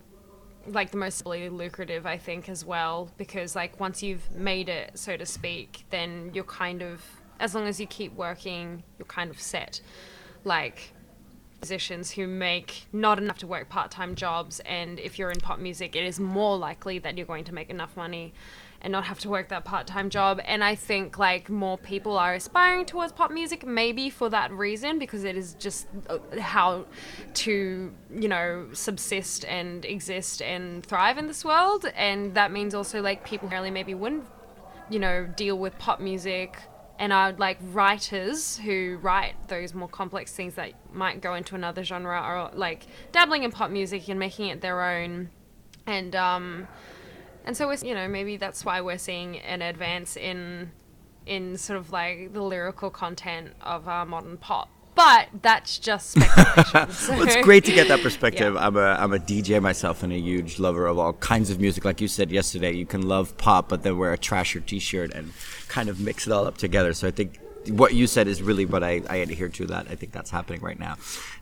like 0.68 0.92
the 0.92 0.98
most 0.98 1.26
lucrative 1.26 2.06
I 2.06 2.18
think 2.18 2.50
as 2.50 2.66
well 2.66 3.12
because 3.18 3.56
like 3.56 3.80
once 3.80 4.02
you've 4.02 4.30
made 4.32 4.70
it 4.70 4.92
so 4.96 5.18
to 5.18 5.26
speak 5.26 5.86
then 5.90 6.32
you're 6.34 6.44
kind 6.44 6.82
of 6.82 7.04
as 7.40 7.54
long 7.54 7.68
as 7.68 7.80
you 7.80 7.88
keep 7.88 8.14
working 8.16 8.84
you're 8.98 9.06
kind 9.06 9.30
of 9.30 9.40
set. 9.40 9.82
Like 10.44 10.94
musicians 11.62 12.12
who 12.12 12.28
make 12.28 12.86
not 12.94 13.18
enough 13.18 13.40
to 13.40 13.48
work 13.48 13.70
part-time 13.70 14.16
jobs 14.16 14.60
and 14.66 15.00
if 15.00 15.18
you're 15.18 15.32
in 15.32 15.40
pop 15.40 15.60
music 15.60 15.96
it 15.96 16.04
is 16.04 16.20
more 16.20 16.58
likely 16.58 17.00
that 17.00 17.18
you're 17.18 17.26
going 17.26 17.44
to 17.44 17.54
make 17.54 17.70
enough 17.70 17.96
money 17.98 18.34
and 18.86 18.92
not 18.92 19.04
have 19.06 19.20
to 19.20 19.28
work 19.28 19.50
that 19.50 19.66
part-time 19.66 20.10
job. 20.12 20.40
And 20.46 20.64
i 20.64 20.76
think 20.76 21.18
like 21.18 21.50
more 21.50 21.78
people 21.78 22.18
are 22.18 22.36
aspiring 22.36 22.86
towards 22.86 23.12
pop 23.12 23.32
music 23.32 23.66
maybe 23.66 24.12
for 24.12 24.30
that 24.30 24.52
reason 24.52 25.00
because 25.00 25.24
it 25.24 25.36
is 25.36 25.56
just 25.56 25.88
uh, 26.08 26.20
how 26.40 26.86
to 27.34 27.92
you 28.16 28.28
know 28.28 28.68
subsist 28.74 29.44
and 29.46 29.84
exist 29.86 30.42
and 30.42 30.86
thrive 30.86 31.18
in 31.18 31.26
this 31.28 31.44
world. 31.44 31.86
And 31.96 32.36
that 32.36 32.52
means 32.52 32.76
also 32.76 33.02
like 33.02 33.26
people 33.26 33.50
really 33.50 33.72
maybe 33.72 33.96
wouldn't 33.96 34.26
you 34.90 35.00
know 35.00 35.28
deal 35.36 35.58
with 35.58 35.78
pop 35.80 36.00
music. 36.00 36.58
And 36.98 37.12
are 37.12 37.34
like 37.34 37.58
writers 37.74 38.56
who 38.58 38.98
write 39.02 39.50
those 39.50 39.74
more 39.74 39.90
complex 39.90 40.32
things 40.32 40.56
that 40.56 40.72
might 40.94 41.20
go 41.20 41.34
into 41.34 41.54
another 41.54 41.84
genre 41.84 42.22
or 42.22 42.58
like 42.58 42.86
dabbling 43.12 43.44
in 43.44 43.52
pop 43.52 43.70
music 43.70 44.08
and 44.08 44.18
making 44.18 44.48
it 44.48 44.62
their 44.62 44.82
own. 44.82 45.30
And 45.86 46.16
um 46.16 46.68
and 47.46 47.56
so 47.56 47.68
we're 47.68 47.76
you 47.76 47.94
know 47.94 48.08
maybe 48.08 48.38
that's 48.38 48.66
why 48.66 48.82
we're 48.82 48.98
seeing 48.98 49.40
an 49.40 49.62
advance 49.62 50.18
in 50.18 50.72
in 51.26 51.58
sort 51.58 51.80
of 51.80 51.92
like 51.92 52.34
the 52.34 52.42
lyrical 52.42 52.90
content 52.90 53.54
of 53.62 53.88
our 53.88 54.06
modern 54.06 54.38
pop 54.38 54.70
but 54.96 55.28
that's 55.42 55.78
just 55.78 56.12
speculation. 56.12 56.90
so. 56.92 57.14
well, 57.18 57.28
it's 57.28 57.36
great 57.44 57.66
to 57.66 57.74
get 57.74 57.90
that 57.90 58.02
perspective. 58.02 58.54
Yeah. 58.54 58.66
I'm 58.66 58.78
a 58.78 58.98
I'm 58.98 59.14
a 59.14 59.20
DJ 59.20 59.62
myself 59.62 60.04
and 60.04 60.14
a 60.14 60.18
huge 60.18 60.58
lover 60.58 60.88
of 60.88 60.98
all 60.98 61.14
kinds 61.14 61.50
of 61.50 61.60
music. 61.60 61.84
Like 61.84 62.00
you 62.00 62.08
said 62.08 62.32
yesterday, 62.32 62.72
you 62.72 62.86
can 62.86 63.02
love 63.02 63.38
pop, 63.38 63.68
but 63.68 63.84
then 63.84 63.98
wear 63.98 64.14
a 64.14 64.18
Thrasher 64.18 64.62
T-shirt 64.62 65.14
and 65.14 65.34
kind 65.68 65.90
of 65.90 66.00
mix 66.00 66.28
it 66.28 66.32
all 66.32 66.48
up 66.48 66.58
together. 66.58 66.94
So 66.94 67.10
I 67.10 67.12
think 67.12 67.40
what 67.68 67.94
you 67.94 68.08
said 68.08 68.28
is 68.30 68.42
really 68.42 68.66
what 68.66 68.84
I, 68.84 69.02
I 69.10 69.18
adhere 69.18 69.50
to. 69.50 69.66
That 69.66 69.88
I 69.90 69.96
think 69.96 70.14
that's 70.14 70.32
happening 70.32 70.62
right 70.62 70.80
now. 70.80 70.96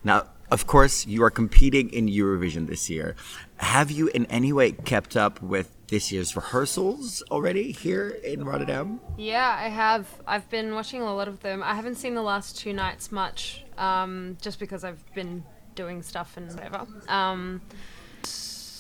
Now, 0.04 0.26
of 0.50 0.66
course, 0.66 1.06
you 1.06 1.24
are 1.24 1.32
competing 1.32 1.90
in 1.92 2.08
Eurovision 2.08 2.66
this 2.66 2.90
year. 2.90 3.16
Have 3.58 3.92
you 3.92 4.08
in 4.10 4.26
any 4.28 4.52
way 4.52 4.72
kept 4.72 5.16
up 5.16 5.42
with 5.44 5.73
this 5.88 6.12
year's 6.12 6.36
rehearsals 6.36 7.24
already 7.30 7.72
here 7.72 8.10
in 8.24 8.44
Rotterdam? 8.44 9.00
Yeah, 9.18 9.56
I 9.60 9.70
have. 9.70 10.08
I've 10.26 10.50
been 10.50 10.74
watching 10.76 11.02
a 11.02 11.14
lot 11.14 11.28
of 11.28 11.42
them. 11.42 11.62
I 11.64 11.76
haven't 11.76 11.96
seen 11.96 12.16
the 12.16 12.22
last 12.22 12.58
two 12.58 12.74
nights 12.74 13.12
much, 13.12 13.64
um, 13.78 14.38
just 14.42 14.60
because 14.60 14.84
I've 14.84 15.04
been 15.14 15.44
doing 15.76 16.02
stuff 16.02 16.38
and 16.38 16.50
whatever. 16.54 16.88
Um, 17.08 17.62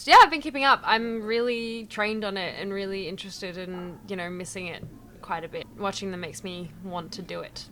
yeah, 0.05 0.17
I've 0.21 0.31
been 0.31 0.41
keeping 0.41 0.63
up. 0.63 0.81
I'm 0.83 1.23
really 1.23 1.85
trained 1.85 2.25
on 2.25 2.37
it 2.37 2.55
and 2.59 2.73
really 2.73 3.07
interested 3.07 3.57
in, 3.57 3.97
you 4.07 4.15
know, 4.15 4.29
missing 4.29 4.67
it 4.67 4.83
quite 5.21 5.43
a 5.43 5.47
bit. 5.47 5.65
Watching 5.77 6.11
them 6.11 6.19
makes 6.19 6.43
me 6.43 6.71
want 6.83 7.11
to 7.13 7.21
do 7.21 7.41
it. 7.41 7.67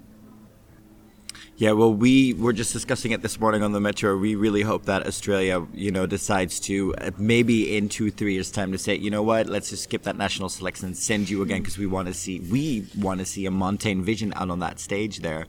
Yeah, 1.57 1.73
well, 1.73 1.93
we 1.93 2.33
were 2.33 2.53
just 2.53 2.73
discussing 2.73 3.11
it 3.11 3.21
this 3.21 3.39
morning 3.39 3.61
on 3.61 3.71
the 3.71 3.79
metro. 3.79 4.17
We 4.17 4.35
really 4.35 4.63
hope 4.63 4.85
that 4.85 5.05
Australia, 5.05 5.67
you 5.73 5.91
know, 5.91 6.07
decides 6.07 6.59
to 6.61 6.95
uh, 6.95 7.11
maybe 7.17 7.77
in 7.77 7.87
two, 7.87 8.09
three 8.09 8.33
years' 8.33 8.49
time 8.49 8.71
to 8.71 8.77
say, 8.77 8.95
you 8.95 9.11
know 9.11 9.21
what, 9.21 9.47
let's 9.47 9.69
just 9.69 9.83
skip 9.83 10.03
that 10.03 10.17
national 10.17 10.49
selection 10.49 10.87
and 10.87 10.97
send 10.97 11.29
you 11.29 11.41
again 11.43 11.61
because 11.61 11.77
we 11.77 11.85
want 11.85 12.07
to 12.07 12.13
see, 12.13 12.39
we 12.39 12.87
want 12.97 13.19
to 13.19 13.25
see 13.25 13.45
a 13.45 13.51
Montaigne 13.51 14.01
Vision 14.01 14.33
out 14.35 14.49
on 14.49 14.59
that 14.59 14.79
stage 14.79 15.19
there. 15.19 15.45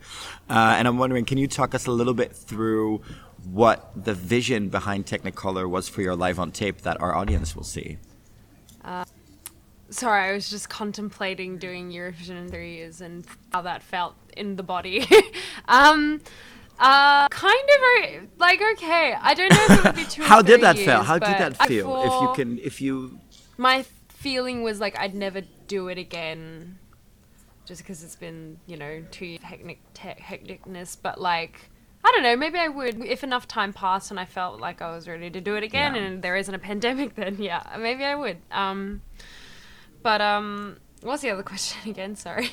Uh, 0.50 0.74
and 0.76 0.86
I'm 0.86 0.98
wondering, 0.98 1.24
can 1.24 1.38
you 1.38 1.48
talk 1.48 1.74
us 1.74 1.86
a 1.86 1.92
little 1.92 2.14
bit 2.14 2.32
through 2.32 3.00
what 3.50 3.92
the 3.96 4.14
vision 4.14 4.68
behind 4.68 5.06
Technicolor 5.06 5.68
was 5.68 5.88
for 5.88 6.02
your 6.02 6.14
live 6.14 6.38
on 6.38 6.52
tape 6.52 6.82
that 6.82 7.00
our 7.00 7.14
audience 7.14 7.56
will 7.56 7.64
see? 7.64 7.98
Uh, 8.84 9.04
sorry, 9.92 10.30
I 10.30 10.32
was 10.32 10.50
just 10.50 10.68
contemplating 10.68 11.58
doing 11.58 11.90
Eurovision 11.90 12.36
in 12.36 12.48
three 12.48 12.74
years 12.74 13.00
and 13.00 13.24
how 13.52 13.62
that 13.62 13.82
felt 13.82 14.14
in 14.36 14.56
the 14.56 14.62
body. 14.62 15.06
um, 15.68 16.20
uh, 16.78 17.28
kind 17.28 17.68
of 17.76 18.28
like 18.38 18.60
okay. 18.72 19.14
I 19.20 19.34
don't 19.34 19.50
know 19.50 19.64
if 19.68 19.78
it 19.78 19.84
would 19.84 19.96
be 19.96 20.04
two. 20.10 20.22
How 20.22 20.42
did 20.42 20.60
that 20.62 20.76
years, 20.76 20.86
feel? 20.86 21.02
How 21.02 21.18
did 21.18 21.38
that 21.38 21.56
feel? 21.68 22.02
If 22.02 22.22
you 22.22 22.32
can, 22.34 22.58
if 22.58 22.80
you, 22.80 23.18
my 23.56 23.84
feeling 24.08 24.62
was 24.62 24.80
like 24.80 24.98
I'd 24.98 25.14
never 25.14 25.42
do 25.68 25.88
it 25.88 25.98
again, 25.98 26.78
just 27.66 27.82
because 27.82 28.02
it's 28.02 28.16
been 28.16 28.58
you 28.66 28.76
know 28.76 29.04
two 29.10 29.26
years 29.26 29.42
hectic 29.42 29.80
hecticness. 29.94 30.96
But 31.00 31.20
like. 31.20 31.68
I 32.04 32.10
don't 32.10 32.24
know. 32.24 32.36
Maybe 32.36 32.58
I 32.58 32.66
would 32.66 33.00
if 33.04 33.22
enough 33.22 33.46
time 33.46 33.72
passed 33.72 34.10
and 34.10 34.18
I 34.18 34.24
felt 34.24 34.58
like 34.58 34.82
I 34.82 34.92
was 34.92 35.06
ready 35.06 35.30
to 35.30 35.40
do 35.40 35.54
it 35.54 35.62
again, 35.62 35.94
Yeah. 35.94 36.02
and 36.02 36.20
there 36.20 36.34
isn't 36.34 36.52
a 36.52 36.58
pandemic. 36.70 37.14
Then 37.14 37.36
yeah, 37.40 37.62
maybe 37.78 38.02
I 38.02 38.16
would. 38.16 38.38
Um, 38.50 39.02
but 40.02 40.20
um, 40.20 40.76
what's 41.02 41.22
the 41.22 41.30
other 41.30 41.42
question 41.52 41.90
again? 41.90 42.16
Sorry. 42.16 42.50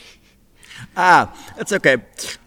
Ah, 0.95 1.33
that's 1.57 1.73
okay. 1.73 1.97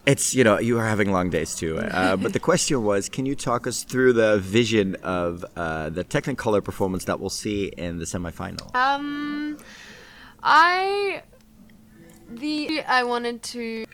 It's 0.06 0.35
you 0.35 0.44
know 0.44 0.59
you 0.59 0.78
are 0.78 0.87
having 0.87 1.12
long 1.12 1.30
days 1.30 1.54
too. 1.54 1.78
Uh, 1.78 2.16
but 2.23 2.32
the 2.32 2.40
question 2.40 2.82
was, 2.85 3.09
can 3.09 3.26
you 3.26 3.35
talk 3.35 3.66
us 3.66 3.85
through 3.85 4.14
the 4.14 4.38
vision 4.38 4.97
of 5.02 5.44
uh, 5.56 5.90
the 5.90 6.04
Technicolor 6.04 6.62
performance 6.62 7.04
that 7.04 7.21
we'll 7.21 7.30
see 7.30 7.66
in 7.66 7.99
the 7.99 8.04
semifinal? 8.04 8.75
Um, 8.75 9.59
I 10.42 11.23
the 12.28 12.82
I 12.85 13.04
wanted 13.04 13.42
to 13.42 13.85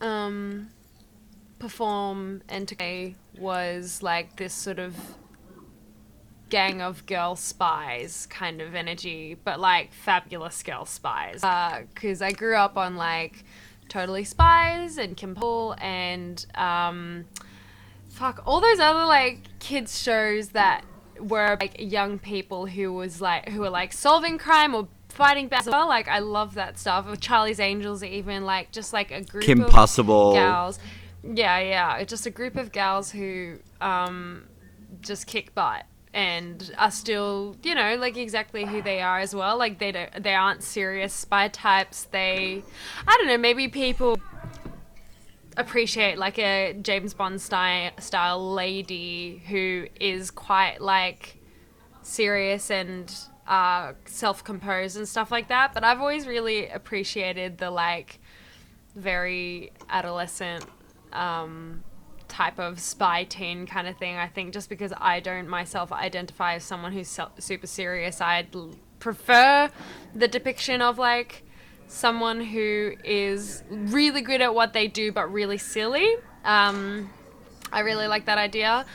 um 0.00 0.68
perform 1.58 2.42
and 2.48 2.66
to 2.68 2.76
play 2.76 3.14
was 3.38 4.02
like 4.02 4.36
this 4.36 4.54
sort 4.54 4.78
of 4.78 4.96
gang 6.50 6.82
of 6.82 7.06
girl 7.06 7.36
spies 7.36 8.26
kind 8.28 8.60
of 8.60 8.74
energy, 8.74 9.36
but 9.44 9.58
like 9.58 9.92
fabulous 9.92 10.62
girl 10.62 10.84
spies. 10.84 11.40
Because 11.94 12.20
I 12.20 12.32
grew 12.32 12.56
up 12.56 12.76
on 12.76 12.96
like 12.96 13.44
Totally 13.88 14.24
Spies 14.24 14.98
and 14.98 15.16
Kim 15.16 15.34
Pool 15.34 15.74
and 15.80 16.44
um, 16.54 17.24
fuck 18.10 18.42
all 18.46 18.60
those 18.60 18.78
other 18.78 19.04
like 19.04 19.40
kids 19.58 20.00
shows 20.00 20.50
that 20.50 20.84
were 21.18 21.56
like 21.60 21.76
young 21.78 22.18
people 22.18 22.66
who 22.66 22.92
was 22.92 23.20
like 23.20 23.48
who 23.48 23.60
were 23.60 23.70
like 23.70 23.92
solving 23.92 24.38
crime 24.38 24.74
or 24.74 24.88
fighting 25.08 25.48
back. 25.48 25.66
Well, 25.66 25.88
like 25.88 26.08
I 26.08 26.20
love 26.20 26.54
that 26.54 26.78
stuff. 26.78 27.06
Or 27.08 27.16
Charlie's 27.16 27.60
Angels, 27.60 28.02
even 28.02 28.44
like 28.44 28.70
just 28.70 28.92
like 28.92 29.10
a 29.10 29.22
group 29.22 29.44
Kim 29.44 29.62
of 29.62 29.70
Possible. 29.70 30.34
gals. 30.34 30.78
Yeah, 31.22 31.58
yeah, 31.58 32.04
just 32.04 32.26
a 32.26 32.30
group 32.30 32.56
of 32.56 32.72
gals 32.72 33.10
who 33.10 33.58
um, 33.80 34.44
just 35.02 35.26
kick 35.26 35.54
butt 35.54 35.84
and 36.12 36.74
are 36.76 36.90
still, 36.90 37.56
you 37.62 37.74
know, 37.74 37.96
like 37.96 38.16
exactly 38.16 38.64
who 38.64 38.82
they 38.82 39.00
are 39.00 39.20
as 39.20 39.34
well. 39.34 39.56
Like 39.56 39.78
they 39.78 39.92
don't, 39.92 40.22
they 40.22 40.34
aren't 40.34 40.62
serious 40.62 41.12
spy 41.12 41.48
types. 41.48 42.04
They, 42.04 42.62
I 43.06 43.16
don't 43.16 43.28
know, 43.28 43.38
maybe 43.38 43.68
people 43.68 44.18
appreciate 45.56 46.18
like 46.18 46.38
a 46.38 46.74
James 46.80 47.14
Bond 47.14 47.40
style 47.40 47.90
style 47.98 48.52
lady 48.54 49.42
who 49.48 49.86
is 50.00 50.30
quite 50.30 50.80
like 50.80 51.36
serious 52.02 52.70
and 52.70 53.14
uh, 53.46 53.92
self 54.06 54.42
composed 54.42 54.96
and 54.96 55.06
stuff 55.06 55.30
like 55.30 55.48
that. 55.48 55.74
But 55.74 55.84
I've 55.84 56.00
always 56.00 56.26
really 56.26 56.68
appreciated 56.68 57.58
the 57.58 57.70
like 57.70 58.18
very 58.96 59.72
adolescent 59.88 60.64
um, 61.12 61.84
type 62.30 62.58
of 62.58 62.80
spy 62.80 63.24
teen 63.24 63.66
kind 63.66 63.86
of 63.86 63.96
thing. 63.98 64.16
I 64.16 64.28
think 64.28 64.54
just 64.54 64.68
because 64.68 64.92
I 64.96 65.20
don't 65.20 65.48
myself 65.48 65.92
identify 65.92 66.54
as 66.54 66.64
someone 66.64 66.92
who's 66.92 67.18
super 67.38 67.66
serious, 67.66 68.20
I'd 68.20 68.48
prefer 68.98 69.70
the 70.14 70.28
depiction 70.28 70.80
of 70.80 70.98
like 70.98 71.44
someone 71.86 72.40
who 72.40 72.94
is 73.04 73.62
really 73.70 74.22
good 74.22 74.40
at 74.40 74.54
what 74.54 74.72
they 74.72 74.88
do 74.88 75.12
but 75.12 75.30
really 75.30 75.58
silly. 75.58 76.16
Um, 76.44 77.10
I 77.72 77.80
really 77.80 78.06
like 78.06 78.24
that 78.26 78.38
idea. 78.38 78.86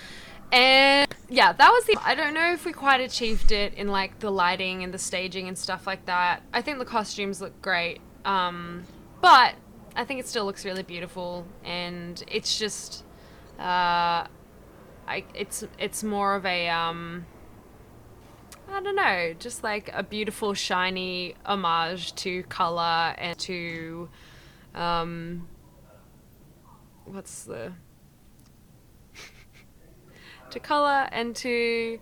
And 0.51 1.13
yeah, 1.29 1.53
that 1.53 1.69
was 1.71 1.85
the. 1.85 1.97
I 2.03 2.15
don't 2.15 2.33
know 2.33 2.53
if 2.53 2.65
we 2.65 2.71
quite 2.71 3.01
achieved 3.01 3.51
it 3.51 3.73
in 3.75 3.87
like 3.87 4.19
the 4.19 4.31
lighting 4.31 4.83
and 4.83 4.93
the 4.93 4.99
staging 4.99 5.47
and 5.47 5.57
stuff 5.57 5.85
like 5.85 6.05
that. 6.05 6.41
I 6.53 6.61
think 6.61 6.79
the 6.79 6.85
costumes 6.85 7.41
look 7.41 7.61
great. 7.61 7.99
Um, 8.23 8.83
but 9.21 9.55
I 9.95 10.03
think 10.03 10.19
it 10.19 10.27
still 10.27 10.45
looks 10.45 10.65
really 10.65 10.83
beautiful, 10.83 11.45
and 11.63 12.21
it's 12.27 12.59
just, 12.59 13.04
uh, 13.59 14.27
I 15.07 15.23
it's 15.33 15.63
it's 15.77 16.03
more 16.03 16.35
of 16.35 16.45
a 16.45 16.69
um, 16.69 17.25
I 18.69 18.81
don't 18.81 18.95
know, 18.95 19.33
just 19.37 19.63
like 19.63 19.89
a 19.93 20.03
beautiful 20.03 20.53
shiny 20.53 21.35
homage 21.45 22.15
to 22.15 22.43
color 22.43 23.13
and 23.17 23.37
to, 23.39 24.09
um, 24.73 25.47
what's 27.05 27.43
the 27.43 27.73
to 30.49 30.59
color 30.59 31.07
and 31.11 31.35
to 31.37 31.99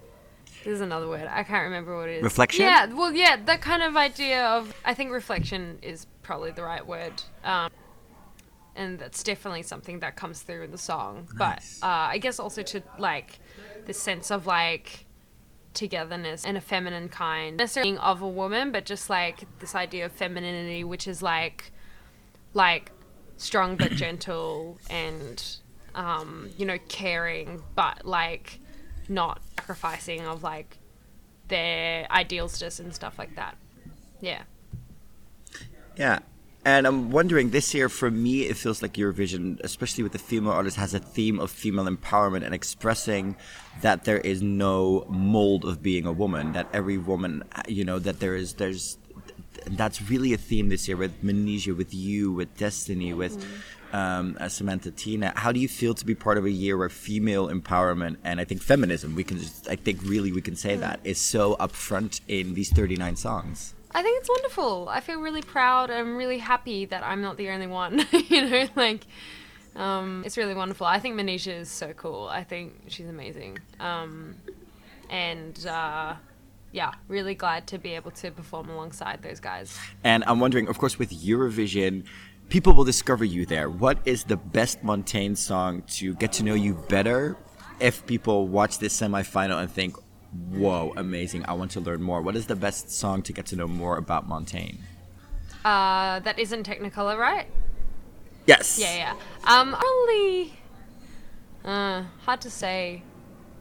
there's 0.64 0.80
another 0.80 1.10
word 1.10 1.28
I 1.30 1.44
can't 1.44 1.66
remember 1.66 1.98
what 1.98 2.08
it 2.08 2.18
is. 2.18 2.24
Reflection? 2.24 2.66
Yeah, 2.66 2.86
well, 2.86 3.12
yeah, 3.12 3.36
that 3.46 3.62
kind 3.62 3.84
of 3.84 3.98
idea 3.98 4.46
of 4.46 4.74
I 4.86 4.94
think 4.94 5.12
reflection 5.12 5.80
is 5.82 6.08
probably 6.22 6.52
the 6.52 6.64
right 6.64 6.86
word. 6.86 7.22
Um, 7.44 7.70
and 8.76 9.00
that's 9.00 9.24
definitely 9.24 9.64
something 9.64 10.00
that 10.00 10.16
comes 10.16 10.42
through 10.42 10.64
in 10.64 10.72
the 10.72 10.78
song. 10.78 11.28
Nice. 11.38 11.80
But 11.80 11.88
uh, 11.88 12.08
I 12.12 12.18
guess 12.18 12.40
also 12.40 12.64
to 12.64 12.84
like 12.98 13.40
this 13.86 14.00
sense 14.00 14.32
of 14.32 14.48
like 14.48 15.06
togetherness 15.74 16.46
and 16.46 16.58
a 16.58 16.62
feminine 16.62 17.10
kind, 17.10 17.58
necessarily 17.58 17.98
of 17.98 18.22
a 18.22 18.28
woman, 18.28 18.72
but 18.72 18.86
just 18.86 19.10
like 19.10 19.46
this 19.60 19.76
idea 19.76 20.06
of 20.06 20.12
femininity, 20.12 20.84
which 20.84 21.08
is 21.08 21.22
like, 21.22 21.72
like 22.54 22.92
strong 23.38 23.76
but 23.76 23.92
gentle 23.96 24.78
and, 24.90 25.58
um, 25.96 26.50
you 26.58 26.66
know, 26.66 26.78
caring, 26.88 27.62
but 27.76 28.06
like 28.06 28.60
not 29.10 29.42
sacrificing 29.58 30.22
of 30.22 30.44
like 30.44 30.78
their 31.48 32.08
ideals 32.12 32.60
just 32.60 32.80
and 32.80 32.94
stuff 32.94 33.20
like 33.20 33.36
that. 33.36 33.58
Yeah. 34.22 34.44
Yeah. 35.96 36.20
And 36.66 36.88
I'm 36.88 37.12
wondering 37.12 37.50
this 37.50 37.74
year, 37.74 37.90
for 37.90 38.10
me, 38.10 38.44
it 38.44 38.56
feels 38.56 38.82
like 38.82 38.94
Eurovision, 38.94 39.60
especially 39.64 40.02
with 40.04 40.14
the 40.14 40.20
female 40.20 40.54
artists, 40.54 40.80
has 40.80 40.94
a 40.94 41.00
theme 41.00 41.38
of 41.40 41.52
female 41.52 41.86
empowerment 41.86 42.46
and 42.46 42.54
expressing 42.56 43.36
that 43.82 44.06
there 44.06 44.20
is 44.20 44.42
no 44.42 45.06
mold 45.10 45.66
of 45.66 45.84
being 45.84 46.06
a 46.06 46.14
woman. 46.14 46.54
That 46.54 46.68
every 46.72 46.98
woman, 46.98 47.44
you 47.68 47.84
know, 47.84 48.00
that 48.00 48.22
there 48.22 48.36
is, 48.36 48.54
there's, 48.54 48.98
that's 49.68 50.02
really 50.10 50.32
a 50.34 50.38
theme 50.38 50.70
this 50.70 50.88
year 50.88 50.96
with 50.96 51.22
Manizha, 51.22 51.76
with 51.76 51.94
you, 51.94 52.32
with 52.32 52.56
Destiny, 52.58 53.14
with 53.14 53.38
Mm-hmm. 53.94 53.96
um, 53.96 54.38
uh, 54.40 54.48
Samantha 54.48 54.90
Tina. 54.92 55.34
How 55.36 55.52
do 55.52 55.60
you 55.60 55.68
feel 55.68 55.94
to 55.94 56.06
be 56.06 56.16
part 56.16 56.38
of 56.38 56.46
a 56.46 56.50
year 56.52 56.78
where 56.78 56.90
female 56.90 57.50
empowerment 57.50 58.16
and 58.24 58.40
I 58.40 58.46
think 58.46 58.62
feminism, 58.62 59.16
we 59.16 59.24
can 59.24 59.38
just, 59.38 59.68
I 59.70 59.76
think 59.76 60.00
really 60.04 60.32
we 60.32 60.42
can 60.42 60.54
Mm. 60.56 60.58
say 60.66 60.76
that, 60.78 61.00
is 61.04 61.20
so 61.20 61.56
upfront 61.60 62.22
in 62.28 62.54
these 62.54 62.72
39 62.72 63.16
songs? 63.18 63.74
I 63.96 64.02
think 64.02 64.20
it's 64.20 64.30
wonderful. 64.30 64.90
I 64.90 65.00
feel 65.00 65.20
really 65.20 65.42
proud. 65.42 65.92
I'm 65.92 66.18
really 66.18 66.40
happy 66.40 66.86
that 66.86 67.04
I'm 67.04 67.22
not 67.22 67.38
the 67.38 67.50
only 67.50 67.68
one. 67.68 68.06
you 68.12 68.50
know, 68.50 68.68
like 68.76 69.06
um, 69.76 70.24
it's 70.26 70.38
really 70.38 70.56
wonderful. 70.56 70.88
I 70.88 71.00
think 71.00 71.16
Manizha 71.16 71.60
is 71.60 71.70
so 71.70 71.94
cool. 71.94 72.28
I 72.28 72.44
think 72.44 72.74
she's 72.88 73.08
amazing. 73.08 73.60
Um, 73.80 74.36
and 75.10 75.66
uh, 75.68 76.16
yeah, 76.72 76.94
really 77.08 77.36
glad 77.36 77.68
to 77.68 77.78
be 77.78 77.94
able 77.94 78.12
to 78.12 78.32
perform 78.32 78.70
alongside 78.70 79.22
those 79.22 79.40
guys. 79.40 79.78
And 80.04 80.24
I'm 80.26 80.40
wondering, 80.40 80.68
of 80.68 80.78
course, 80.78 80.98
with 80.98 81.12
Eurovision, 81.12 82.06
people 82.50 82.74
will 82.74 82.84
discover 82.84 83.24
you 83.24 83.46
there. 83.46 83.70
What 83.70 84.00
is 84.06 84.24
the 84.24 84.38
best 84.38 84.84
Montaigne 84.84 85.36
song 85.36 85.84
to 85.94 86.16
get 86.16 86.34
to 86.34 86.44
know 86.44 86.56
you 86.56 86.74
better 86.90 87.38
if 87.80 88.06
people 88.06 88.48
watch 88.48 88.80
this 88.80 89.00
semifinal 89.00 89.60
and 89.62 89.72
think, 89.72 89.96
whoa, 90.34 90.94
amazing, 90.98 91.46
I 91.48 91.54
want 91.54 91.72
to 91.72 91.80
learn 91.80 92.02
more? 92.02 92.22
What 92.22 92.36
is 92.36 92.48
the 92.48 92.56
best 92.56 92.92
song 92.92 93.22
to 93.24 93.34
get 93.34 93.46
to 93.48 93.56
know 93.56 93.68
more 93.68 93.98
about 93.98 94.28
Montaigne? 94.28 94.78
Uh, 95.64 96.20
that 96.20 96.40
isn't 96.40 96.68
Technicolor, 96.68 97.18
right? 97.18 97.48
Yes. 98.46 98.78
Yeah, 98.80 98.96
yeah. 98.96 99.14
Um, 99.46 99.72
probably. 99.72 100.54
Uh, 101.64 102.04
hard 102.26 102.42
to 102.42 102.50
say. 102.50 103.04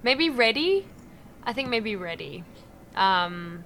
Maybe 0.02 0.28
Ready. 0.28 0.86
I 1.44 1.52
think 1.52 1.68
maybe 1.68 1.94
Ready. 1.94 2.44
Um, 2.96 3.64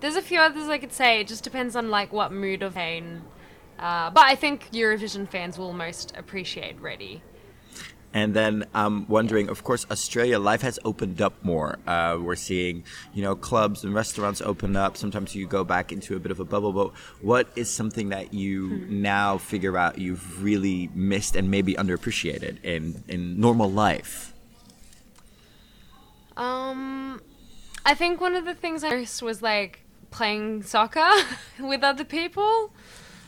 there's 0.00 0.16
a 0.16 0.22
few 0.22 0.40
others 0.40 0.68
I 0.68 0.78
could 0.78 0.92
say. 0.92 1.20
It 1.20 1.28
just 1.28 1.44
depends 1.44 1.76
on 1.76 1.90
like 1.90 2.12
what 2.12 2.32
mood 2.32 2.62
of 2.62 2.74
pain. 2.74 3.22
Uh, 3.78 4.10
but 4.10 4.24
I 4.24 4.34
think 4.34 4.72
Eurovision 4.72 5.28
fans 5.28 5.56
will 5.58 5.72
most 5.72 6.12
appreciate 6.16 6.80
Ready. 6.80 7.22
And 8.14 8.32
then 8.34 8.66
I'm 8.74 9.06
wondering, 9.06 9.48
of 9.48 9.64
course, 9.64 9.84
Australia, 9.90 10.38
life 10.38 10.62
has 10.62 10.78
opened 10.84 11.20
up 11.20 11.34
more. 11.44 11.78
Uh, 11.86 12.18
we're 12.20 12.36
seeing, 12.36 12.84
you 13.12 13.22
know, 13.22 13.36
clubs 13.36 13.84
and 13.84 13.94
restaurants 13.94 14.40
open 14.40 14.76
up. 14.76 14.96
Sometimes 14.96 15.34
you 15.34 15.46
go 15.46 15.62
back 15.62 15.92
into 15.92 16.16
a 16.16 16.18
bit 16.18 16.32
of 16.32 16.40
a 16.40 16.44
bubble. 16.44 16.72
But 16.72 16.96
what 17.20 17.48
is 17.54 17.68
something 17.70 18.08
that 18.08 18.32
you 18.32 18.86
now 18.88 19.36
figure 19.36 19.76
out 19.76 19.98
you've 19.98 20.42
really 20.42 20.88
missed 20.94 21.36
and 21.36 21.50
maybe 21.50 21.74
underappreciated 21.74 22.64
in, 22.64 23.04
in 23.08 23.38
normal 23.38 23.70
life? 23.70 24.32
Um, 26.38 27.20
I 27.84 27.94
think 27.94 28.20
one 28.20 28.36
of 28.36 28.44
the 28.44 28.54
things 28.54 28.84
I 28.84 28.90
noticed 28.90 29.22
was 29.22 29.42
like 29.42 29.80
playing 30.10 30.62
soccer 30.62 31.08
with 31.60 31.82
other 31.82 32.04
people. 32.04 32.72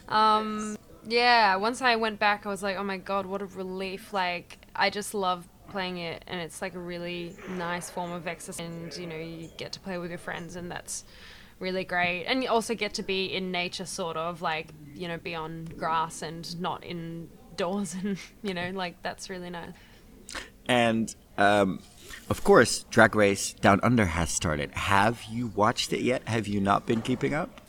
Um, 0.08 0.76
yeah, 1.06 1.56
once 1.56 1.82
I 1.82 1.96
went 1.96 2.18
back, 2.18 2.46
I 2.46 2.48
was 2.48 2.62
like, 2.62 2.76
oh 2.76 2.84
my 2.84 2.96
god, 2.96 3.26
what 3.26 3.42
a 3.42 3.46
relief! 3.46 4.12
Like, 4.12 4.58
I 4.80 4.88
just 4.88 5.12
love 5.12 5.46
playing 5.68 5.98
it, 5.98 6.24
and 6.26 6.40
it's 6.40 6.62
like 6.62 6.74
a 6.74 6.78
really 6.78 7.36
nice 7.50 7.90
form 7.90 8.12
of 8.12 8.26
exercise. 8.26 8.66
And 8.66 8.96
you 8.96 9.06
know, 9.06 9.16
you 9.16 9.50
get 9.58 9.72
to 9.72 9.80
play 9.80 9.98
with 9.98 10.10
your 10.10 10.18
friends, 10.18 10.56
and 10.56 10.70
that's 10.70 11.04
really 11.58 11.84
great. 11.84 12.24
And 12.24 12.42
you 12.42 12.48
also 12.48 12.74
get 12.74 12.94
to 12.94 13.02
be 13.02 13.26
in 13.26 13.52
nature, 13.52 13.84
sort 13.84 14.16
of 14.16 14.40
like 14.40 14.68
you 14.94 15.06
know, 15.06 15.18
be 15.18 15.34
on 15.34 15.66
grass 15.76 16.22
and 16.22 16.58
not 16.60 16.82
indoors, 16.82 17.94
and 18.02 18.16
you 18.42 18.54
know, 18.54 18.70
like 18.74 19.02
that's 19.02 19.28
really 19.28 19.50
nice. 19.50 19.74
And 20.66 21.14
um, 21.36 21.80
of 22.30 22.42
course, 22.42 22.84
Drag 22.90 23.14
Race 23.14 23.52
Down 23.52 23.80
Under 23.82 24.06
has 24.06 24.30
started. 24.30 24.72
Have 24.72 25.24
you 25.30 25.48
watched 25.48 25.92
it 25.92 26.00
yet? 26.00 26.26
Have 26.26 26.48
you 26.48 26.58
not 26.58 26.86
been 26.86 27.02
keeping 27.02 27.34
up? 27.34 27.60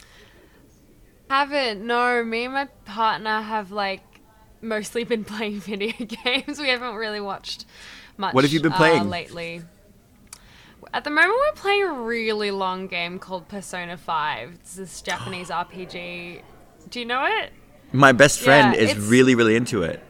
Haven't. 1.30 1.86
No, 1.86 2.24
me 2.24 2.45
and 2.45 2.54
my 2.54 2.65
partner 2.86 3.41
have 3.41 3.71
like 3.71 4.02
mostly 4.62 5.04
been 5.04 5.24
playing 5.34 5.60
video 5.60 5.93
games. 6.24 6.60
We 6.60 6.69
haven't 6.69 6.95
really 6.95 7.21
watched 7.21 7.65
much. 8.17 8.34
What 8.34 8.43
have 8.43 8.54
you 8.54 8.62
been 8.62 8.74
uh, 8.74 8.78
playing? 8.78 9.10
lately? 9.10 9.62
At 10.93 11.04
the 11.04 11.10
moment, 11.10 11.34
we're 11.34 11.62
playing 11.62 11.84
a 11.84 11.93
really 11.93 12.52
long 12.52 12.88
game 12.88 13.19
called 13.19 13.47
Persona 13.47 13.97
Five. 13.97 14.54
It's 14.56 14.76
this 14.76 15.02
Japanese 15.02 15.50
RPG. 15.50 16.41
Do 16.89 17.00
you 17.00 17.06
know 17.06 17.26
it? 17.26 17.52
My 17.93 18.12
best 18.12 18.39
friend 18.39 18.74
Yeah, 18.74 18.82
is 18.82 18.97
really, 18.97 19.36
really 19.36 19.56
into 19.56 19.84
it. 19.84 20.02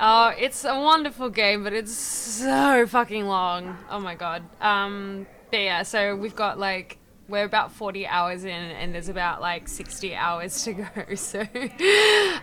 Oh, 0.00 0.32
it's 0.38 0.64
a 0.64 0.78
wonderful 0.78 1.28
game, 1.28 1.64
but 1.64 1.72
it's 1.72 1.92
so 1.92 2.86
fucking 2.86 3.26
long. 3.26 3.76
Oh 3.90 3.98
my 3.98 4.14
god. 4.14 4.44
Um, 4.60 5.26
but 5.50 5.60
yeah, 5.60 5.82
so 5.82 6.14
we've 6.14 6.36
got 6.36 6.58
like 6.58 6.97
we're 7.28 7.44
about 7.44 7.72
40 7.72 8.06
hours 8.06 8.44
in, 8.44 8.50
and 8.50 8.94
there's 8.94 9.08
about 9.08 9.40
like 9.40 9.68
60 9.68 10.14
hours 10.14 10.62
to 10.64 10.72
go. 10.74 10.86
So 11.16 11.40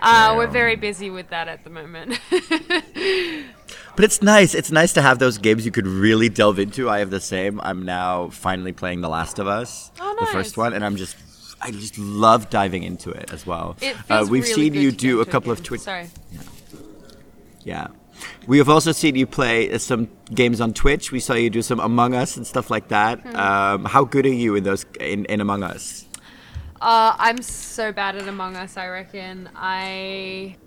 uh, 0.01 0.33
we're 0.37 0.47
very 0.47 0.75
busy 0.75 1.09
with 1.09 1.29
that 1.29 1.47
at 1.47 1.63
the 1.63 1.69
moment. 1.69 2.19
But 3.95 4.03
it's 4.03 4.21
nice. 4.21 4.53
It's 4.53 4.71
nice 4.71 4.91
to 4.93 5.01
have 5.01 5.19
those 5.19 5.37
games 5.37 5.65
you 5.65 5.71
could 5.71 5.87
really 5.87 6.27
delve 6.27 6.59
into. 6.59 6.89
I 6.89 6.99
have 6.99 7.09
the 7.11 7.21
same. 7.21 7.61
I'm 7.61 7.83
now 7.83 8.27
finally 8.27 8.73
playing 8.73 8.99
The 8.99 9.07
Last 9.07 9.39
of 9.39 9.47
Us, 9.47 9.89
Oh, 10.01 10.15
the 10.19 10.25
first 10.25 10.57
one, 10.57 10.73
and 10.73 10.83
I'm 10.83 10.97
just, 10.97 11.15
I 11.61 11.71
just 11.71 11.97
love 11.97 12.49
diving 12.49 12.83
into 12.83 13.09
it 13.11 13.31
as 13.31 13.45
well. 13.47 13.77
It 13.81 13.95
Uh, 14.09 14.25
we've 14.29 14.43
really 14.43 14.53
seen 14.53 14.73
you 14.73 14.91
do 14.91 15.21
a 15.21 15.25
couple 15.25 15.49
of. 15.49 15.63
Twitch. 15.63 15.79
Sorry. 15.81 16.09
Yeah. 17.63 17.87
We 18.47 18.57
have 18.59 18.69
also 18.69 18.91
seen 18.91 19.15
you 19.15 19.27
play 19.27 19.71
uh, 19.71 19.77
some 19.77 20.09
games 20.33 20.61
on 20.61 20.73
Twitch. 20.73 21.11
We 21.11 21.19
saw 21.19 21.33
you 21.33 21.49
do 21.49 21.61
some 21.61 21.79
Among 21.79 22.13
Us 22.13 22.37
and 22.37 22.45
stuff 22.45 22.69
like 22.69 22.89
that. 22.89 23.21
Hmm. 23.21 23.35
Um, 23.35 23.85
how 23.85 24.03
good 24.03 24.25
are 24.25 24.29
you 24.29 24.55
in 24.55 24.63
those 24.63 24.85
in, 24.99 25.25
in 25.25 25.41
Among 25.41 25.63
Us? 25.63 26.05
Uh, 26.81 27.15
I'm 27.17 27.41
so 27.41 27.91
bad 27.91 28.15
at 28.15 28.27
Among 28.27 28.55
Us. 28.55 28.77
I 28.77 28.87
reckon 28.87 29.49
I. 29.55 30.57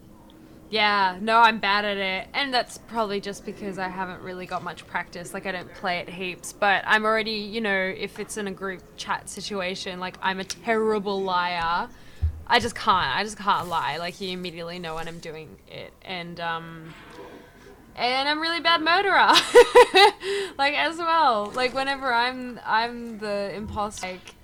Yeah, 0.71 1.17
no, 1.23 1.39
I'm 1.39 1.61
bad 1.61 1.87
at 1.87 1.97
it, 1.97 2.29
and 2.35 2.53
that's 2.53 2.77
probably 2.77 3.23
just 3.23 3.47
because 3.47 3.79
I 3.79 3.89
haven't 3.89 4.21
really 4.21 4.45
got 4.45 4.63
much 4.63 4.87
practice. 4.87 5.33
Like 5.33 5.47
I 5.47 5.53
don't 5.53 5.73
play 5.75 5.99
it 5.99 6.11
heaps, 6.11 6.53
but 6.53 6.85
I'm 6.87 7.07
already, 7.07 7.31
you 7.31 7.63
know, 7.63 7.95
if 7.97 8.19
it's 8.19 8.37
in 8.37 8.49
a 8.49 8.53
group 8.53 8.83
chat 8.99 9.31
situation, 9.31 9.99
like 9.99 10.17
I'm 10.21 10.41
a 10.41 10.45
terrible 10.45 11.23
liar. 11.23 11.89
I 12.47 12.61
just 12.61 12.75
can't. 12.75 13.17
I 13.17 13.25
just 13.25 13.39
can't 13.39 13.69
lie. 13.69 13.97
Like 13.97 14.21
you 14.21 14.31
immediately 14.31 14.79
know 14.79 14.97
when 14.97 15.09
I'm 15.09 15.21
doing 15.21 15.57
it, 15.69 15.93
and 16.03 16.39
um, 16.41 16.95
and 17.99 18.29
I'm 18.29 18.41
really 18.41 18.61
bad 18.61 18.81
murderer, 18.81 19.33
like 20.59 20.75
as 20.75 20.99
well. 20.99 21.51
Like 21.55 21.75
whenever 21.75 22.13
I'm 22.13 22.61
I'm 22.65 23.19
the 23.19 23.53
imposter, 23.55 24.07
like 24.07 24.35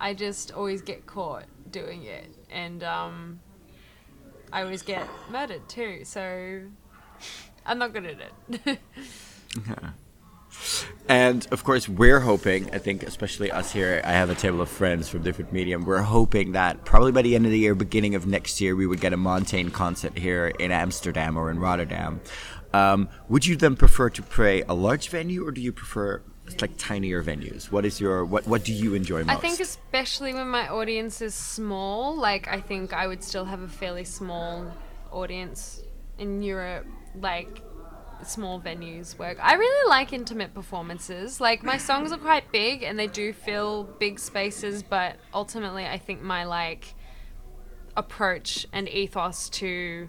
I 0.00 0.14
just 0.14 0.52
always 0.52 0.80
get 0.82 1.06
caught 1.06 1.44
doing 1.70 2.04
it, 2.04 2.28
and 2.50 2.82
um, 2.84 3.40
I 4.52 4.62
always 4.62 4.82
get 4.82 5.08
murdered 5.30 5.68
too. 5.68 6.04
So 6.04 6.62
I'm 7.66 7.78
not 7.78 7.92
good 7.92 8.06
at 8.06 8.66
it. 8.66 8.78
And 11.08 11.46
of 11.50 11.64
course, 11.64 11.88
we're 11.88 12.20
hoping, 12.20 12.72
I 12.72 12.78
think, 12.78 13.02
especially 13.02 13.50
us 13.50 13.72
here, 13.72 14.00
I 14.04 14.12
have 14.12 14.30
a 14.30 14.34
table 14.34 14.60
of 14.60 14.68
friends 14.68 15.08
from 15.08 15.22
different 15.22 15.52
medium. 15.52 15.84
We're 15.84 16.02
hoping 16.02 16.52
that 16.52 16.84
probably 16.84 17.10
by 17.12 17.22
the 17.22 17.34
end 17.34 17.46
of 17.46 17.52
the 17.52 17.58
year, 17.58 17.74
beginning 17.74 18.14
of 18.14 18.26
next 18.26 18.60
year, 18.60 18.76
we 18.76 18.86
would 18.86 19.00
get 19.00 19.12
a 19.12 19.16
Montaigne 19.16 19.70
concert 19.70 20.16
here 20.16 20.48
in 20.48 20.70
Amsterdam 20.70 21.36
or 21.36 21.50
in 21.50 21.58
Rotterdam. 21.58 22.20
Um, 22.72 23.08
would 23.28 23.46
you 23.46 23.56
then 23.56 23.76
prefer 23.76 24.10
to 24.10 24.22
play 24.22 24.62
a 24.62 24.74
large 24.74 25.08
venue 25.08 25.46
or 25.46 25.50
do 25.50 25.60
you 25.60 25.72
prefer 25.72 26.22
like 26.60 26.76
tinier 26.76 27.22
venues? 27.22 27.70
What 27.70 27.84
is 27.84 28.00
your, 28.00 28.24
what, 28.24 28.46
what 28.46 28.64
do 28.64 28.72
you 28.72 28.94
enjoy 28.94 29.24
most? 29.24 29.36
I 29.36 29.40
think 29.40 29.60
especially 29.60 30.34
when 30.34 30.48
my 30.48 30.68
audience 30.68 31.20
is 31.20 31.34
small, 31.34 32.16
like 32.16 32.48
I 32.48 32.60
think 32.60 32.92
I 32.92 33.06
would 33.06 33.22
still 33.22 33.44
have 33.44 33.60
a 33.60 33.68
fairly 33.68 34.04
small 34.04 34.72
audience 35.10 35.82
in 36.18 36.42
Europe, 36.42 36.86
like 37.16 37.62
small 38.24 38.60
venues 38.60 39.18
work. 39.18 39.38
I 39.40 39.54
really 39.54 39.88
like 39.88 40.12
intimate 40.12 40.54
performances. 40.54 41.40
Like 41.40 41.62
my 41.62 41.76
songs 41.78 42.12
are 42.12 42.18
quite 42.18 42.50
big 42.52 42.82
and 42.82 42.98
they 42.98 43.06
do 43.06 43.32
fill 43.32 43.84
big 43.98 44.18
spaces, 44.18 44.82
but 44.82 45.16
ultimately 45.32 45.86
I 45.86 45.98
think 45.98 46.22
my 46.22 46.44
like 46.44 46.94
approach 47.96 48.66
and 48.72 48.88
ethos 48.88 49.48
to 49.50 50.08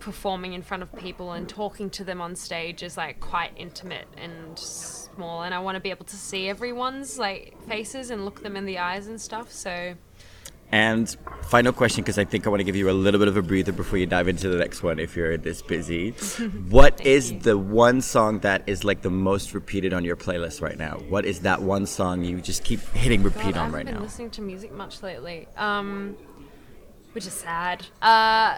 performing 0.00 0.54
in 0.54 0.62
front 0.62 0.82
of 0.82 0.92
people 0.96 1.32
and 1.32 1.48
talking 1.48 1.90
to 1.90 2.02
them 2.04 2.20
on 2.20 2.34
stage 2.34 2.82
is 2.82 2.96
like 2.96 3.20
quite 3.20 3.52
intimate 3.56 4.08
and 4.16 4.58
small 4.58 5.42
and 5.42 5.54
I 5.54 5.58
want 5.60 5.76
to 5.76 5.80
be 5.80 5.90
able 5.90 6.06
to 6.06 6.16
see 6.16 6.48
everyone's 6.48 7.18
like 7.18 7.54
faces 7.68 8.10
and 8.10 8.24
look 8.24 8.42
them 8.42 8.56
in 8.56 8.64
the 8.64 8.78
eyes 8.78 9.06
and 9.06 9.20
stuff 9.20 9.52
so 9.52 9.94
And 10.72 11.16
final 11.42 11.72
question, 11.72 12.04
because 12.04 12.16
I 12.16 12.24
think 12.24 12.46
I 12.46 12.50
want 12.50 12.60
to 12.60 12.64
give 12.64 12.76
you 12.76 12.88
a 12.90 12.92
little 12.92 13.18
bit 13.18 13.26
of 13.26 13.36
a 13.36 13.42
breather 13.42 13.72
before 13.72 13.98
you 13.98 14.06
dive 14.06 14.28
into 14.28 14.48
the 14.48 14.56
next 14.56 14.84
one 14.84 15.00
if 15.00 15.16
you're 15.16 15.36
this 15.36 15.62
busy. 15.62 16.10
what 16.70 17.04
is 17.04 17.32
you. 17.32 17.40
the 17.40 17.58
one 17.58 18.00
song 18.00 18.38
that 18.40 18.62
is 18.68 18.84
like 18.84 19.02
the 19.02 19.10
most 19.10 19.52
repeated 19.52 19.92
on 19.92 20.04
your 20.04 20.14
playlist 20.14 20.62
right 20.62 20.78
now? 20.78 21.00
What 21.08 21.24
is 21.24 21.40
that 21.40 21.60
one 21.60 21.86
song 21.86 22.22
you 22.22 22.40
just 22.40 22.62
keep 22.62 22.78
hitting 22.94 23.24
repeat 23.24 23.54
God, 23.54 23.56
I 23.56 23.64
on 23.64 23.72
right 23.72 23.84
been 23.84 23.96
now? 23.96 24.00
listening 24.02 24.30
to 24.30 24.42
music 24.42 24.72
much 24.72 25.02
lately 25.02 25.48
um 25.56 26.16
which 27.12 27.26
is 27.26 27.32
sad 27.32 27.84
uh 28.00 28.56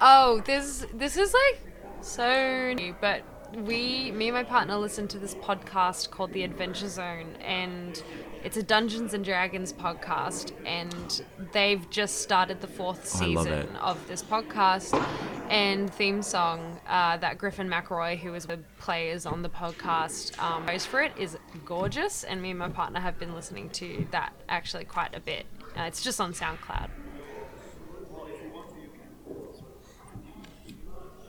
oh 0.00 0.42
this 0.44 0.86
this 0.94 1.16
is 1.16 1.34
like 1.34 1.60
so 2.00 2.72
new 2.74 2.94
but 3.00 3.22
we 3.64 4.10
me 4.12 4.28
and 4.28 4.34
my 4.34 4.42
partner 4.42 4.76
listen 4.76 5.06
to 5.08 5.18
this 5.18 5.34
podcast 5.36 6.10
called 6.10 6.32
the 6.32 6.42
adventure 6.42 6.88
zone 6.88 7.34
and 7.40 8.02
it's 8.44 8.56
a 8.56 8.62
dungeons 8.62 9.14
and 9.14 9.24
dragons 9.24 9.72
podcast 9.72 10.52
and 10.66 11.24
they've 11.52 11.88
just 11.90 12.20
started 12.20 12.60
the 12.60 12.66
fourth 12.66 13.06
season 13.06 13.66
of 13.76 14.06
this 14.08 14.22
podcast 14.22 14.94
and 15.48 15.92
theme 15.94 16.22
song 16.22 16.80
uh, 16.86 17.16
that 17.18 17.38
Griffin 17.38 17.68
McElroy, 17.68 18.18
who 18.18 18.34
is 18.34 18.46
the 18.46 18.58
players 18.78 19.26
on 19.26 19.42
the 19.42 19.48
podcast, 19.48 20.38
um, 20.42 20.66
goes 20.66 20.84
for 20.84 21.00
it 21.00 21.12
is 21.18 21.38
gorgeous. 21.64 22.24
And 22.24 22.42
me 22.42 22.50
and 22.50 22.58
my 22.58 22.68
partner 22.68 23.00
have 23.00 23.18
been 23.18 23.34
listening 23.34 23.70
to 23.70 24.06
that 24.10 24.32
actually 24.48 24.84
quite 24.84 25.14
a 25.14 25.20
bit. 25.20 25.46
Uh, 25.76 25.82
it's 25.82 26.02
just 26.02 26.20
on 26.20 26.32
SoundCloud. 26.32 26.88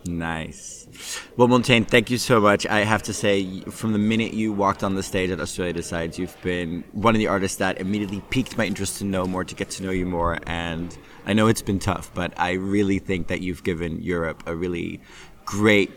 Nice. 0.08 0.88
Well, 1.36 1.48
Montaigne, 1.48 1.84
thank 1.86 2.10
you 2.10 2.17
so 2.17 2.39
much. 2.39 2.65
I 2.65 2.80
have 2.80 3.04
to 3.04 3.13
say, 3.13 3.62
from 3.62 3.93
the 3.93 4.00
minute 4.00 4.34
you 4.34 4.52
walked 4.52 4.84
on 4.84 4.96
the 4.96 5.04
stage 5.04 5.30
at 5.30 5.39
Australia 5.39 5.74
Decides, 5.74 6.17
you've 6.17 6.39
been 6.41 6.84
one 6.91 7.13
of 7.13 7.20
the 7.20 7.28
artists 7.28 7.58
that 7.58 7.80
immediately 7.80 8.22
piqued 8.30 8.58
my 8.58 8.65
interest 8.65 8.98
to 9.00 9.06
know 9.06 9.26
more, 9.26 9.43
to 9.43 9.56
get 9.56 9.70
to 9.72 9.84
know 9.84 9.91
you 9.91 10.06
more. 10.06 10.39
And 10.48 10.98
I 11.26 11.34
know 11.34 11.48
it's 11.48 11.62
been 11.62 11.80
tough, 11.80 12.12
but 12.13 12.34
I 12.39 12.54
really 12.54 13.00
think 13.00 13.28
that 13.28 13.41
you've 13.41 13.63
given 13.63 14.02
Europe 14.02 14.43
a 14.48 14.56
really 14.56 15.02
great 15.46 15.91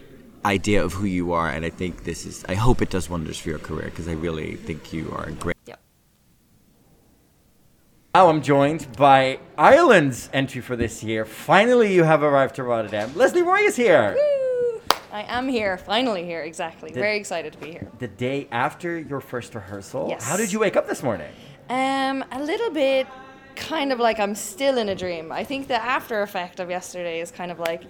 idea 0.45 0.83
of 0.85 0.93
who 0.93 1.07
you 1.07 1.33
are. 1.33 1.49
And 1.49 1.65
I 1.65 1.71
think 1.71 2.05
this 2.05 2.27
is, 2.27 2.45
I 2.49 2.55
hope 2.55 2.83
it 2.83 2.91
does 2.91 3.09
wonders 3.09 3.39
for 3.39 3.49
your 3.49 3.59
career 3.59 3.87
because 3.87 4.09
I 4.09 4.13
really 4.13 4.57
think 4.57 4.93
you 4.93 5.11
are 5.13 5.25
a 5.25 5.33
great. 5.33 5.57
Now 8.13 8.29
I'm 8.29 8.43
joined 8.43 8.89
by 8.97 9.39
Ireland's 9.57 10.29
entry 10.33 10.61
for 10.61 10.75
this 10.75 11.05
year. 11.05 11.25
Finally, 11.25 11.95
you 11.95 12.03
have 12.03 12.25
arrived 12.25 12.57
to 12.57 12.65
Rotterdam. 12.65 13.13
Lesley 13.15 13.43
Roy 13.43 13.61
is 13.61 13.77
here. 13.77 14.17
Woo! 14.17 14.81
I 15.13 15.23
am 15.29 15.47
here, 15.47 15.79
finally 15.79 16.25
here, 16.25 16.43
exactly. 16.43 16.91
Very 16.93 17.17
excited 17.17 17.53
to 17.53 17.59
be 17.61 17.71
here. 17.71 17.87
The 18.01 18.09
day 18.09 18.49
after 18.51 18.99
your 18.99 19.21
first 19.21 19.55
rehearsal. 19.55 20.09
Yes. 20.09 20.25
How 20.25 20.37
did 20.37 20.53
you 20.53 20.59
wake 20.59 20.75
up 20.75 20.89
this 20.89 21.05
morning? 21.05 21.31
Um, 21.69 22.25
a 22.33 22.43
little 22.43 22.71
bit 22.73 23.07
kind 23.55 23.93
of 23.93 24.01
like 24.01 24.19
I'm 24.19 24.35
still 24.35 24.79
in 24.79 24.89
a 24.89 24.95
dream. 24.97 25.31
I 25.31 25.45
think 25.45 25.69
the 25.69 25.81
after 25.81 26.23
effect 26.23 26.59
of 26.59 26.69
yesterday 26.69 27.21
is 27.21 27.31
kind 27.31 27.53
of 27.53 27.61
like, 27.61 27.85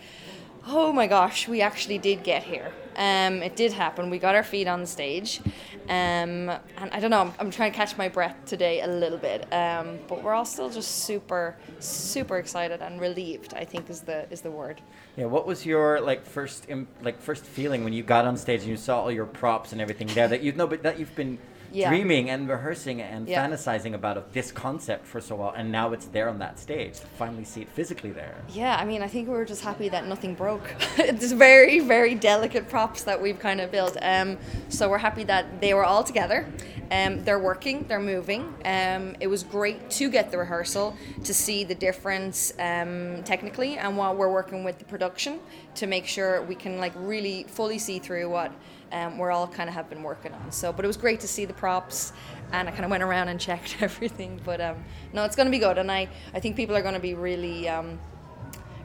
oh 0.67 0.93
my 0.93 1.07
gosh, 1.07 1.49
we 1.49 1.63
actually 1.63 1.97
did 1.97 2.23
get 2.25 2.43
here. 2.43 2.71
Um, 2.97 3.43
it 3.43 3.57
did 3.57 3.73
happen. 3.73 4.11
We 4.11 4.19
got 4.19 4.35
our 4.35 4.45
feet 4.45 4.69
on 4.69 4.83
the 4.83 4.87
stage. 4.87 5.41
Um, 5.91 6.49
and 6.79 6.89
I 6.93 7.01
don't 7.01 7.11
know, 7.11 7.21
I'm, 7.21 7.33
I'm 7.41 7.51
trying 7.51 7.73
to 7.73 7.77
catch 7.77 7.99
my 7.99 8.09
breath 8.09 8.37
today 8.47 8.81
a 8.81 8.87
little 8.87 9.19
bit. 9.19 9.53
Um, 9.53 9.99
but 10.07 10.23
we're 10.23 10.35
all 10.35 10.45
still 10.45 10.71
just 10.71 11.05
super, 11.05 11.57
super 11.81 12.39
excited 12.39 12.81
and 12.81 13.01
relieved, 13.01 13.55
I 13.55 13.65
think 13.65 13.91
is 13.91 14.01
the, 14.03 14.31
is 14.31 14.41
the 14.41 14.53
word. 14.53 14.81
Yeah, 15.17 15.25
what 15.25 15.49
was 15.49 15.67
your 15.67 16.01
like 16.01 16.25
first 16.25 16.69
like 17.03 17.21
first 17.21 17.45
feeling 17.45 17.83
when 17.83 17.93
you 17.93 18.05
got 18.05 18.25
on 18.25 18.37
stage 18.37 18.61
and 18.61 18.71
you 18.71 18.77
saw 18.77 19.01
all 19.03 19.11
your 19.11 19.27
props 19.27 19.73
and 19.73 19.81
everything 19.81 20.07
there 20.09 20.29
that 20.29 20.43
you 20.43 20.53
know 20.53 20.69
but 20.69 20.85
that 20.85 21.01
you've 21.01 21.15
been 21.17 21.39
Yeah. 21.73 21.89
dreaming 21.91 22.31
and 22.31 22.49
rehearsing 22.49 23.01
and 23.01 23.29
Yeah. 23.29 23.47
fantasizing 23.47 23.95
about 23.95 24.17
of 24.17 24.33
this 24.33 24.53
concept 24.53 25.07
for 25.07 25.21
so 25.21 25.37
long, 25.37 25.55
and 25.57 25.71
now 25.71 25.93
it's 25.93 26.07
there 26.07 26.29
on 26.29 26.39
that 26.39 26.59
stage 26.59 27.01
to 27.01 27.07
finally 27.19 27.45
see 27.45 27.63
it 27.63 27.69
physically 27.69 28.11
there. 28.11 28.35
Yeah, 28.49 28.77
I 28.77 28.85
mean, 28.85 29.03
I 29.03 29.09
think 29.09 29.29
we 29.29 29.35
were 29.35 29.45
just 29.45 29.63
happy 29.63 29.89
that 29.91 30.07
nothing 30.07 30.35
broke. 30.35 30.75
it's 30.99 31.33
very, 31.33 31.81
very 31.81 32.15
delicate 32.15 32.69
props 32.69 33.03
that 33.05 33.21
we've 33.21 33.39
kind 33.39 33.61
of 33.61 33.71
built. 33.71 33.97
Um, 34.03 34.39
so 34.69 34.89
we're 34.89 34.99
happy 34.99 35.25
that 35.25 35.61
they 35.61 35.75
were 35.75 35.85
all 35.85 36.03
together. 36.05 36.47
Um, 36.93 37.23
they're 37.25 37.39
working, 37.39 37.85
they're 37.87 38.01
moving. 38.01 38.53
Um, 38.65 39.15
it 39.21 39.29
was 39.29 39.45
great 39.45 39.91
to 39.91 40.11
get 40.11 40.33
the 40.33 40.39
rehearsal 40.39 40.97
to 41.23 41.33
see 41.33 41.63
the 41.63 41.75
difference 41.75 42.53
um, 42.59 43.23
technically 43.23 43.79
and 43.79 43.97
while 43.97 44.17
we're 44.17 44.33
working 44.33 44.65
with 44.65 44.79
the 44.81 44.85
production 44.85 45.39
to 45.77 45.87
make 45.87 46.05
sure 46.07 46.43
we 46.43 46.57
can 46.57 46.79
like 46.79 46.93
really 46.97 47.45
fully 47.45 47.79
see 47.79 48.01
through 48.01 48.29
what 48.29 48.51
um, 48.93 49.19
we're 49.19 49.31
all 49.31 49.47
kind 49.47 49.69
of 49.69 49.75
have 49.75 49.89
been 49.89 50.03
working 50.03 50.33
on. 50.33 50.53
So, 50.53 50.73
but 50.73 50.85
it 50.85 50.89
was 50.89 50.97
great 50.97 51.21
to 51.21 51.29
see 51.29 51.45
the 51.45 51.55
props, 51.55 52.13
and 52.53 52.69
I 52.69 52.73
kind 52.73 52.85
of 52.85 52.91
went 52.91 53.03
around 53.03 53.29
and 53.29 53.41
checked 53.49 53.77
everything. 53.81 54.41
But 54.45 54.61
um, 54.61 54.85
no, 55.13 55.25
it's 55.25 55.37
going 55.37 55.47
to 55.47 55.51
be 55.51 55.59
good, 55.59 55.79
and 55.79 55.91
I, 55.91 56.09
I 56.35 56.41
think 56.41 56.57
people 56.57 56.77
are 56.77 56.83
going 56.83 56.95
to 56.95 57.01
be 57.01 57.15
really 57.15 57.69
um, 57.69 57.99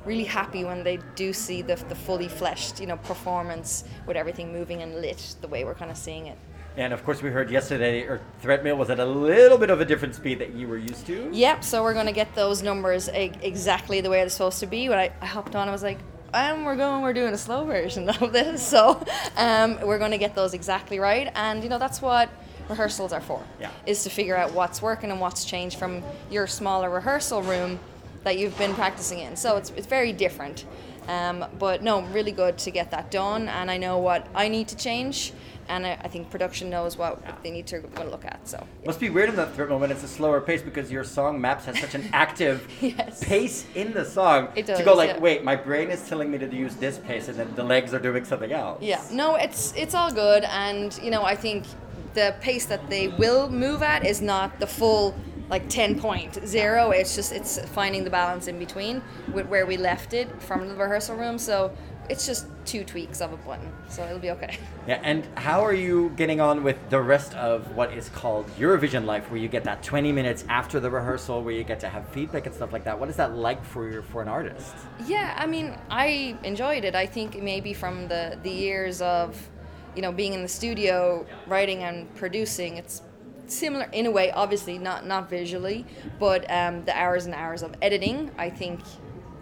really 0.06 0.24
happy 0.24 0.64
when 0.64 0.84
they 0.84 1.00
do 1.16 1.34
see 1.34 1.62
the, 1.62 1.76
the 1.90 1.96
fully 1.96 2.28
fleshed 2.28 2.80
you 2.80 2.88
know 2.88 2.98
performance 2.98 3.84
with 4.06 4.16
everything 4.16 4.52
moving 4.54 4.82
and 4.82 5.02
lit 5.02 5.36
the 5.42 5.48
way 5.48 5.64
we're 5.66 5.74
kind 5.74 5.92
of 5.92 5.98
seeing 5.98 6.28
it 6.28 6.38
And 6.78 6.94
of 6.94 7.04
course 7.04 7.22
we 7.22 7.30
heard 7.32 7.50
yesterday 7.50 8.02
or 8.04 8.22
threat 8.40 8.64
mail 8.64 8.78
was 8.78 8.90
at 8.90 9.00
a 9.00 9.06
little 9.06 9.58
bit 9.58 9.70
of 9.70 9.82
a 9.82 9.86
different 9.86 10.14
speed 10.16 10.40
that 10.40 10.54
you 10.54 10.68
were 10.68 10.78
used 10.78 11.06
to. 11.08 11.30
yep 11.34 11.64
so 11.64 11.82
we're 11.84 11.94
going 11.94 12.06
to 12.06 12.12
get 12.12 12.34
those 12.36 12.62
numbers 12.62 13.08
exactly 13.08 14.00
the 14.02 14.10
way 14.10 14.20
they're 14.20 14.30
supposed 14.30 14.60
to 14.60 14.68
be 14.68 14.90
when 14.90 15.00
I, 15.00 15.12
I 15.22 15.26
hopped 15.26 15.56
on 15.56 15.68
i 15.68 15.72
was 15.72 15.84
like 15.84 16.00
and 16.36 16.66
we're 16.66 16.76
going 16.76 17.02
we're 17.02 17.14
doing 17.14 17.34
a 17.34 17.38
slow 17.38 17.66
version 17.66 18.10
of 18.22 18.32
this 18.34 18.66
so 18.66 19.04
um, 19.38 19.80
we're 19.82 19.98
going 20.00 20.12
to 20.12 20.18
get 20.18 20.36
those 20.36 20.54
exactly 20.54 21.00
right 21.00 21.32
and 21.36 21.64
you 21.64 21.70
know 21.70 21.80
that's 21.80 22.02
what 22.02 22.30
rehearsals 22.70 23.14
are 23.14 23.22
for 23.22 23.44
Yeah. 23.60 23.70
is 23.86 24.04
to 24.04 24.10
figure 24.10 24.36
out 24.36 24.54
what's 24.54 24.82
working 24.82 25.12
and 25.12 25.20
what's 25.20 25.46
changed 25.46 25.78
from 25.78 26.04
your 26.32 26.48
smaller 26.48 26.90
rehearsal 26.90 27.42
room 27.44 27.80
that 28.24 28.40
you've 28.40 28.58
been 28.58 28.74
practicing 28.74 29.20
in. 29.20 29.36
So 29.36 29.56
it's, 29.58 29.70
it's 29.78 29.86
very 29.86 30.12
different. 30.12 30.66
Um, 31.08 31.46
but 31.60 31.84
no, 31.84 32.02
really 32.06 32.32
good 32.32 32.58
to 32.58 32.72
get 32.72 32.90
that 32.90 33.12
done. 33.12 33.48
And 33.50 33.70
I 33.70 33.78
know 33.78 34.00
what 34.00 34.26
I 34.34 34.48
need 34.48 34.68
to 34.70 34.76
change. 34.76 35.32
And 35.68 35.86
I, 35.86 35.94
I 36.04 36.08
think 36.08 36.30
production 36.30 36.70
knows 36.70 36.98
what 36.98 37.20
they 37.44 37.52
need 37.52 37.68
to 37.68 37.82
look 38.10 38.26
at. 38.26 38.48
So 38.48 38.66
Must 38.86 39.00
be 39.00 39.10
weird 39.10 39.30
in 39.30 39.36
that 39.38 39.54
threat 39.56 39.70
moment. 39.70 39.92
It's 39.92 40.04
a 40.04 40.08
slower 40.08 40.40
pace 40.42 40.62
because 40.62 40.92
your 40.92 41.04
song 41.04 41.42
Maps 41.42 41.66
has 41.66 41.80
such 41.80 41.96
an 41.96 42.10
active 42.14 42.68
Yes. 42.82 43.24
pace 43.24 43.66
in 43.76 43.94
the 43.94 44.06
song 44.06 44.50
It 44.56 44.68
to 44.68 44.84
go 44.84 44.94
like, 44.94 45.12
yeah. 45.12 45.20
wait, 45.20 45.44
my 45.44 45.56
brain 45.56 45.90
is 45.90 46.08
telling 46.08 46.30
me 46.32 46.38
to 46.38 46.56
use 46.56 46.76
this 46.76 46.98
pace, 47.00 47.28
and 47.28 47.38
then 47.38 47.54
the 47.56 47.64
legs 47.64 47.94
are 47.94 48.00
doing 48.00 48.26
something 48.26 48.52
else. 48.52 48.82
yeah, 48.82 49.02
no, 49.12 49.36
it's 49.36 49.74
it's 49.76 49.96
all 49.96 50.12
good. 50.12 50.44
And 50.46 50.98
you 51.02 51.10
know, 51.12 51.24
I 51.24 51.36
think 51.36 51.66
the 52.14 52.36
pace 52.42 52.66
that 52.68 52.90
they 52.90 53.08
will 53.10 53.50
move 53.50 53.82
at 53.84 54.06
is 54.06 54.22
not 54.22 54.60
the 54.60 54.68
full 54.68 55.14
like 55.50 55.68
10.0 55.70 57.00
it's 57.00 57.16
just 57.16 57.32
it's 57.32 57.60
finding 57.70 58.04
the 58.04 58.10
balance 58.10 58.48
in 58.48 58.58
between 58.58 59.02
with 59.32 59.46
where 59.48 59.66
we 59.68 59.78
left 59.78 60.14
it 60.14 60.28
from 60.42 60.68
the 60.68 60.74
rehearsal 60.76 61.16
room 61.16 61.38
so 61.38 61.72
it's 62.10 62.26
just 62.26 62.48
two 62.66 62.84
tweaks 62.84 63.22
of 63.22 63.34
a 63.34 63.38
button 63.38 63.72
so 63.90 64.04
it'll 64.06 64.20
be 64.20 64.32
okay 64.32 64.58
Yeah, 64.88 65.02
and 65.04 65.28
how 65.36 65.66
are 65.66 65.74
you 65.74 66.12
getting 66.16 66.40
on 66.40 66.64
with 66.64 66.78
the 66.92 67.02
rest 67.02 67.34
of 67.34 67.76
what 67.76 67.92
is 67.92 68.10
called 68.10 68.46
Eurovision 68.60 69.06
life, 69.06 69.32
where 69.32 69.40
you 69.40 69.48
get 69.48 69.64
that 69.64 69.82
20 69.82 70.12
minutes 70.12 70.46
after 70.48 70.80
the 70.80 70.92
rehearsal, 70.92 71.42
where 71.42 71.56
you 71.56 71.64
get 71.64 71.80
to 71.80 71.90
have 71.90 72.08
feedback 72.10 72.46
and 72.46 72.54
stuff 72.54 72.72
like 72.72 72.84
that? 72.84 73.00
What 73.00 73.10
is 73.10 73.16
that 73.16 73.36
like 73.36 73.66
for 73.66 73.90
your, 73.90 74.04
for 74.04 74.22
an 74.22 74.28
artist? 74.28 74.76
Yeah, 75.08 75.34
I 75.36 75.48
mean, 75.48 75.76
I 75.90 76.38
enjoyed 76.44 76.86
it. 76.86 76.94
I 76.94 77.08
think 77.08 77.42
maybe 77.42 77.74
from 77.74 78.08
the 78.08 78.38
the 78.44 78.52
years 78.52 79.02
of, 79.02 79.50
you 79.96 80.04
know, 80.04 80.12
being 80.12 80.34
in 80.34 80.44
the 80.44 80.48
studio, 80.48 81.26
writing 81.48 81.82
and 81.82 82.14
producing, 82.16 82.78
it's 82.78 83.02
similar 83.48 83.90
in 83.92 84.06
a 84.06 84.12
way. 84.12 84.32
Obviously, 84.32 84.78
not 84.78 85.08
not 85.08 85.28
visually, 85.32 85.84
but 86.20 86.46
um, 86.52 86.86
the 86.86 86.96
hours 86.96 87.26
and 87.26 87.34
hours 87.34 87.64
of 87.64 87.74
editing. 87.82 88.30
I 88.38 88.52
think 88.52 88.82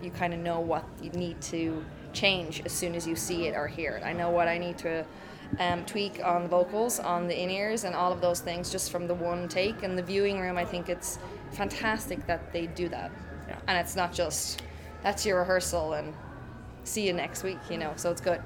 you 0.01 0.09
kind 0.11 0.33
of 0.33 0.39
know 0.39 0.61
what 0.61 0.85
you 1.01 1.09
need 1.11 1.41
to 1.41 1.83
change 2.13 2.61
as 2.65 2.71
soon 2.71 2.95
as 2.95 3.07
you 3.07 3.15
see 3.15 3.47
it 3.47 3.55
or 3.55 3.67
hear 3.67 3.93
it. 3.93 4.03
I 4.03 4.13
know 4.13 4.29
what 4.29 4.47
I 4.47 4.57
need 4.57 4.77
to. 4.79 5.05
Um, 5.59 5.85
tweak 5.85 6.19
on 6.23 6.43
the 6.43 6.49
vocals, 6.49 6.99
on 6.99 7.27
the 7.27 7.39
in 7.39 7.51
ears, 7.51 7.83
and 7.83 7.93
all 7.93 8.11
of 8.11 8.21
those 8.21 8.39
things 8.39 8.71
just 8.71 8.91
from 8.91 9.07
the 9.07 9.13
one 9.13 9.47
take. 9.47 9.83
And 9.83 9.95
the 9.95 10.01
viewing 10.01 10.39
room, 10.39 10.57
I 10.57 10.65
think 10.65 10.89
it's 10.89 11.19
fantastic 11.51 12.25
that 12.25 12.51
they 12.51 12.65
do 12.67 12.89
that. 12.89 13.11
Yeah. 13.47 13.59
And 13.67 13.77
it's 13.77 13.95
not 13.95 14.13
just 14.13 14.63
that's 15.03 15.25
your 15.25 15.39
rehearsal 15.39 15.93
and 15.93 16.13
see 16.85 17.05
you 17.05 17.13
next 17.13 17.43
week, 17.43 17.59
you 17.69 17.77
know. 17.77 17.93
So 17.97 18.09
it's 18.09 18.21
good. 18.21 18.41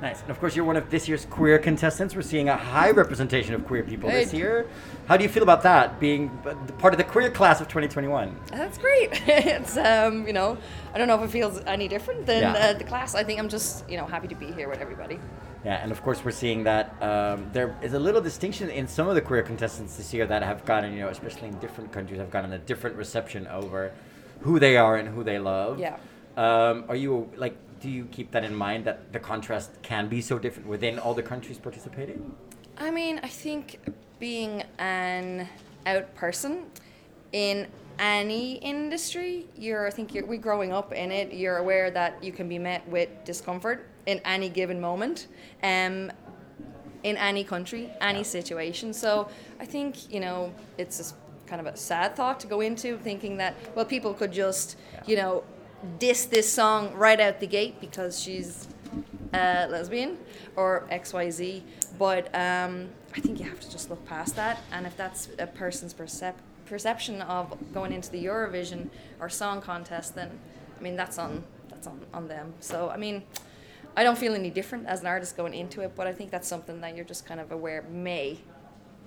Nice. 0.00 0.20
And 0.22 0.30
of 0.30 0.40
course, 0.40 0.56
you're 0.56 0.64
one 0.64 0.76
of 0.76 0.90
this 0.90 1.08
year's 1.08 1.26
queer 1.26 1.58
contestants. 1.58 2.14
We're 2.14 2.22
seeing 2.22 2.48
a 2.48 2.56
high 2.56 2.90
representation 2.90 3.54
of 3.54 3.64
queer 3.64 3.82
people 3.82 4.10
this 4.10 4.32
year. 4.32 4.68
How 5.12 5.18
do 5.18 5.24
you 5.24 5.28
feel 5.28 5.42
about 5.42 5.62
that, 5.64 6.00
being 6.00 6.30
part 6.78 6.94
of 6.94 6.96
the 6.96 7.04
queer 7.04 7.30
class 7.30 7.60
of 7.60 7.68
2021? 7.68 8.34
That's 8.46 8.78
great. 8.78 9.10
it's 9.28 9.76
um, 9.76 10.26
you 10.26 10.32
know, 10.32 10.56
I 10.94 10.96
don't 10.96 11.06
know 11.06 11.22
if 11.22 11.28
it 11.28 11.30
feels 11.30 11.60
any 11.66 11.86
different 11.86 12.24
than 12.24 12.40
Yeah. 12.40 12.52
uh, 12.54 12.72
the 12.72 12.84
class. 12.84 13.14
I 13.14 13.22
think 13.22 13.38
I'm 13.38 13.50
just 13.50 13.86
you 13.90 13.98
know 13.98 14.06
happy 14.06 14.26
to 14.28 14.34
be 14.34 14.50
here 14.52 14.70
with 14.70 14.80
everybody. 14.80 15.18
Yeah, 15.66 15.82
and 15.82 15.92
of 15.92 16.02
course, 16.02 16.24
we're 16.24 16.30
seeing 16.30 16.64
that 16.64 16.96
um, 17.02 17.50
there 17.52 17.76
is 17.82 17.92
a 17.92 17.98
little 17.98 18.22
distinction 18.22 18.70
in 18.70 18.88
some 18.88 19.06
of 19.06 19.14
the 19.14 19.20
queer 19.20 19.42
contestants 19.42 19.98
this 19.98 20.14
year 20.14 20.26
that 20.28 20.42
have 20.42 20.64
gotten, 20.64 20.94
you 20.94 21.00
know, 21.00 21.08
especially 21.08 21.48
in 21.48 21.58
different 21.58 21.92
countries, 21.92 22.18
have 22.18 22.30
gotten 22.30 22.54
a 22.54 22.58
different 22.58 22.96
reception 22.96 23.46
over 23.48 23.92
who 24.40 24.58
they 24.58 24.78
are 24.78 24.96
and 24.96 25.10
who 25.10 25.22
they 25.22 25.38
love. 25.38 25.78
Yeah. 25.78 25.98
Um, 26.38 26.86
are 26.88 26.96
you 26.96 27.30
like? 27.36 27.54
Do 27.80 27.90
you 27.90 28.06
keep 28.06 28.30
that 28.30 28.44
in 28.44 28.54
mind 28.54 28.86
that 28.86 29.12
the 29.12 29.20
contrast 29.20 29.72
can 29.82 30.08
be 30.08 30.22
so 30.22 30.38
different 30.38 30.68
within 30.70 30.98
all 30.98 31.12
the 31.12 31.22
countries 31.22 31.58
participating? 31.58 32.34
I 32.78 32.90
mean, 32.90 33.20
I 33.22 33.28
think 33.28 33.78
being 34.22 34.62
an 34.78 35.48
out 35.84 36.14
person 36.14 36.64
in 37.32 37.66
any 37.98 38.54
industry, 38.58 39.48
you're 39.56 39.84
I 39.88 39.90
think 39.90 40.14
you're 40.14 40.24
we 40.24 40.36
growing 40.38 40.72
up 40.72 40.92
in 40.92 41.10
it, 41.10 41.32
you're 41.34 41.56
aware 41.56 41.90
that 41.90 42.22
you 42.22 42.30
can 42.30 42.48
be 42.48 42.56
met 42.56 42.86
with 42.88 43.08
discomfort 43.24 43.84
in 44.06 44.20
any 44.24 44.48
given 44.48 44.80
moment. 44.80 45.26
Um 45.64 46.12
in 47.02 47.16
any 47.16 47.42
country, 47.42 47.90
any 48.00 48.22
situation. 48.22 48.92
So 48.92 49.28
I 49.58 49.66
think, 49.66 50.12
you 50.14 50.20
know, 50.20 50.54
it's 50.78 50.98
just 50.98 51.16
kind 51.48 51.60
of 51.60 51.66
a 51.74 51.76
sad 51.76 52.14
thought 52.14 52.38
to 52.42 52.46
go 52.46 52.60
into 52.60 52.98
thinking 52.98 53.38
that 53.38 53.56
well 53.74 53.84
people 53.84 54.14
could 54.14 54.32
just, 54.32 54.76
you 55.04 55.16
know, 55.16 55.42
diss 55.98 56.26
this 56.26 56.48
song 56.60 56.94
right 56.94 57.18
out 57.18 57.40
the 57.40 57.48
gate 57.48 57.80
because 57.80 58.22
she's 58.22 58.68
uh, 59.34 59.66
lesbian 59.68 60.16
or 60.54 60.86
XYZ. 60.92 61.62
But 61.98 62.32
um, 62.34 62.88
I 63.14 63.20
think 63.20 63.38
you 63.38 63.44
have 63.46 63.60
to 63.60 63.70
just 63.70 63.90
look 63.90 64.04
past 64.06 64.36
that. 64.36 64.60
And 64.72 64.86
if 64.86 64.96
that's 64.96 65.28
a 65.38 65.46
person's 65.46 65.92
percep- 65.94 66.34
perception 66.66 67.20
of 67.22 67.56
going 67.74 67.92
into 67.92 68.10
the 68.10 68.24
Eurovision 68.24 68.88
or 69.20 69.28
song 69.28 69.60
contest, 69.60 70.14
then 70.14 70.30
I 70.78 70.82
mean 70.82 70.96
that's 70.96 71.18
on 71.18 71.44
that's 71.68 71.86
on, 71.86 72.00
on 72.14 72.28
them. 72.28 72.54
So 72.60 72.88
I 72.90 72.96
mean, 72.96 73.22
I 73.96 74.02
don't 74.04 74.16
feel 74.16 74.34
any 74.34 74.50
different 74.50 74.86
as 74.86 75.00
an 75.00 75.06
artist 75.06 75.36
going 75.36 75.52
into 75.54 75.82
it, 75.82 75.92
but 75.94 76.06
I 76.06 76.12
think 76.12 76.30
that's 76.30 76.48
something 76.48 76.80
that 76.80 76.96
you're 76.96 77.04
just 77.04 77.26
kind 77.26 77.40
of 77.40 77.52
aware 77.52 77.82
may 77.90 78.38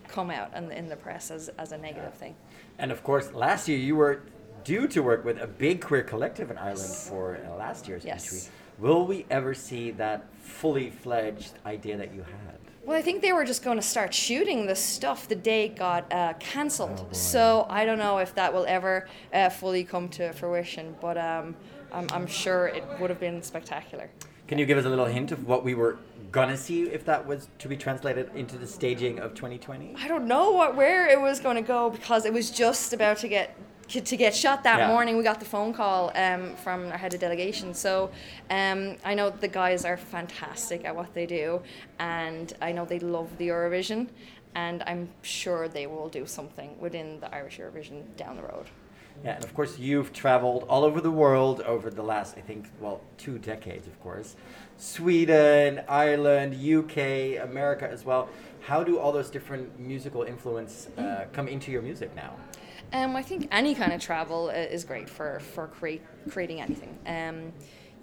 come 0.07 0.29
out 0.29 0.55
in 0.55 0.67
the, 0.69 0.77
in 0.77 0.87
the 0.87 0.95
press 0.95 1.31
as, 1.31 1.49
as 1.57 1.71
a 1.71 1.77
negative 1.77 2.13
thing. 2.13 2.35
And 2.77 2.91
of 2.91 3.03
course, 3.03 3.33
last 3.33 3.67
year 3.67 3.79
you 3.79 3.95
were 3.95 4.21
due 4.63 4.87
to 4.89 5.01
work 5.01 5.25
with 5.25 5.41
a 5.41 5.47
big 5.47 5.81
queer 5.81 6.03
collective 6.03 6.51
in 6.51 6.57
Ireland 6.59 6.93
for 6.93 7.39
uh, 7.51 7.55
last 7.55 7.87
year's 7.87 8.05
Yes. 8.05 8.25
entry. 8.25 8.51
Will 8.77 9.07
we 9.07 9.25
ever 9.31 9.53
see 9.55 9.89
that 9.91 10.25
fully 10.41 10.91
fledged 10.91 11.53
idea 11.65 11.97
that 11.97 12.13
you 12.13 12.21
had? 12.21 12.54
Well, 12.85 12.95
I 12.95 13.01
think 13.01 13.23
they 13.23 13.33
were 13.33 13.45
just 13.45 13.63
going 13.63 13.77
to 13.77 13.83
start 13.83 14.13
shooting 14.13 14.67
the 14.67 14.75
stuff 14.75 15.27
the 15.27 15.35
day 15.35 15.65
it 15.65 15.75
got 15.75 16.11
uh, 16.13 16.33
cancelled. 16.39 17.15
so 17.15 17.65
I 17.67 17.83
don't 17.83 17.97
know 17.97 18.19
if 18.19 18.35
that 18.35 18.53
will 18.53 18.65
ever 18.67 19.07
uh, 19.33 19.49
fully 19.49 19.83
come 19.83 20.07
to 20.09 20.31
fruition, 20.33 20.95
but 21.01 21.17
um, 21.17 21.55
I'm, 21.91 22.07
I'm 22.11 22.27
sure 22.27 22.67
it 22.67 22.83
would 22.99 23.09
have 23.09 23.19
been 23.19 23.41
spectacular. 23.41 24.11
Can 24.47 24.59
you 24.59 24.67
give 24.67 24.77
us 24.77 24.85
a 24.85 24.89
little 24.89 25.05
hint 25.05 25.31
of 25.31 25.47
what 25.47 25.63
we 25.63 25.73
were 25.73 25.97
gonna 26.31 26.55
see 26.55 26.83
if 26.83 27.03
that 27.05 27.25
was 27.25 27.47
to 27.57 27.67
be 27.67 27.75
translated 27.75 28.29
into 28.35 28.57
the 28.57 28.67
staging 28.67 29.17
of 29.17 29.33
2020? 29.33 29.95
I 29.97 30.07
don't 30.07 30.27
know 30.27 30.51
what 30.51 30.75
where 30.75 31.07
it 31.07 31.19
was 31.19 31.39
going 31.39 31.55
to 31.55 31.63
go 31.63 31.89
because 31.89 32.25
it 32.25 32.33
was 32.33 32.51
just 32.51 32.93
about 32.93 33.17
to 33.17 33.27
get 33.27 33.55
to 33.87 34.17
get 34.17 34.35
shot 34.35 34.63
that 34.63 34.79
Yeah. 34.79 34.87
morning. 34.87 35.17
We 35.17 35.23
got 35.23 35.39
the 35.39 35.45
phone 35.45 35.73
call 35.73 36.11
um, 36.15 36.55
from 36.55 36.91
our 36.91 36.97
head 36.97 37.13
of 37.13 37.19
delegation. 37.19 37.73
So 37.73 38.09
um, 38.49 38.97
I 39.03 39.13
know 39.13 39.29
the 39.29 39.47
guys 39.47 39.85
are 39.85 39.97
fantastic 39.97 40.85
at 40.85 40.95
what 40.95 41.13
they 41.13 41.25
do, 41.25 41.61
and 41.99 42.51
I 42.61 42.71
know 42.71 42.85
they 42.85 42.99
love 42.99 43.37
the 43.37 43.49
Eurovision, 43.49 44.07
and 44.55 44.83
I'm 44.87 45.09
sure 45.21 45.67
they 45.67 45.87
will 45.87 46.09
do 46.09 46.25
something 46.25 46.79
within 46.79 47.19
the 47.19 47.33
Irish 47.33 47.59
Eurovision 47.59 48.03
down 48.17 48.35
the 48.37 48.43
road. 48.43 48.65
Yeah, 49.23 49.35
and 49.35 49.43
of 49.45 49.53
course 49.53 49.79
you've 49.79 50.11
traveled 50.11 50.65
all 50.67 50.83
over 50.83 50.99
the 50.99 51.11
world 51.11 51.61
over 51.61 51.89
the 51.89 52.03
last, 52.03 52.37
I 52.37 52.41
think, 52.41 52.65
well, 52.81 52.99
two 53.17 53.37
decades, 53.39 53.87
of 53.87 53.97
course. 54.01 54.35
Sweden, 54.77 55.81
Ireland, 55.87 56.53
UK, 56.55 57.41
America 57.41 57.87
as 57.89 58.03
well. 58.03 58.27
How 58.61 58.83
do 58.83 58.99
all 58.99 59.11
those 59.13 59.29
different 59.29 59.79
musical 59.79 60.23
influence 60.23 60.89
uh, 60.97 61.25
come 61.31 61.47
into 61.47 61.71
your 61.71 61.81
music 61.81 62.13
now? 62.15 62.33
Um, 62.93 63.15
I 63.15 63.21
think 63.21 63.47
any 63.51 63.75
kind 63.75 63.93
of 63.93 64.01
travel 64.01 64.49
uh, 64.49 64.53
is 64.53 64.83
great 64.83 65.09
for 65.09 65.39
for 65.39 65.67
create, 65.67 66.01
creating 66.29 66.61
anything. 66.61 66.97
Um, 67.05 67.53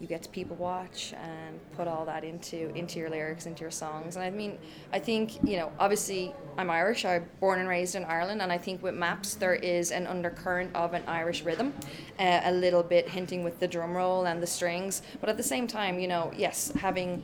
you 0.01 0.09
get 0.09 0.23
to 0.25 0.29
people 0.31 0.57
watch 0.57 1.14
and 1.23 1.61
put 1.77 1.87
all 1.87 2.05
that 2.07 2.25
into 2.25 2.75
into 2.75 2.99
your 2.99 3.09
lyrics, 3.09 3.47
into 3.47 3.61
your 3.61 3.71
songs. 3.71 4.16
And 4.16 4.25
I 4.25 4.31
mean, 4.31 4.59
I 4.92 4.99
think 4.99 5.42
you 5.45 5.57
know, 5.57 5.73
obviously, 5.79 6.35
I'm 6.59 6.71
Irish. 6.71 7.05
I'm 7.05 7.29
born 7.40 7.61
and 7.61 7.68
raised 7.68 7.95
in 7.95 8.05
Ireland, 8.05 8.42
and 8.42 8.53
I 8.53 8.59
think 8.59 8.83
with 8.83 8.95
Maps 8.95 9.35
there 9.35 9.55
is 9.55 9.92
an 9.92 10.07
undercurrent 10.07 10.75
of 10.75 10.95
an 10.95 11.05
Irish 11.07 11.42
rhythm, 11.42 11.73
uh, 12.18 12.40
a 12.45 12.53
little 12.53 12.83
bit 12.83 13.09
hinting 13.09 13.45
with 13.45 13.61
the 13.61 13.68
drum 13.68 13.97
roll 13.97 14.27
and 14.27 14.42
the 14.42 14.47
strings. 14.47 15.03
But 15.21 15.29
at 15.29 15.37
the 15.37 15.42
same 15.42 15.66
time, 15.66 16.01
you 16.01 16.09
know, 16.09 16.33
yes, 16.37 16.73
having 16.77 17.23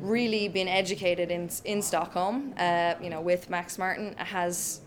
really 0.00 0.48
been 0.48 0.68
educated 0.68 1.30
in 1.30 1.50
in 1.64 1.82
Stockholm, 1.82 2.54
uh, 2.56 2.94
you 3.02 3.10
know, 3.10 3.20
with 3.20 3.50
Max 3.50 3.76
Martin 3.76 4.14
has 4.16 4.80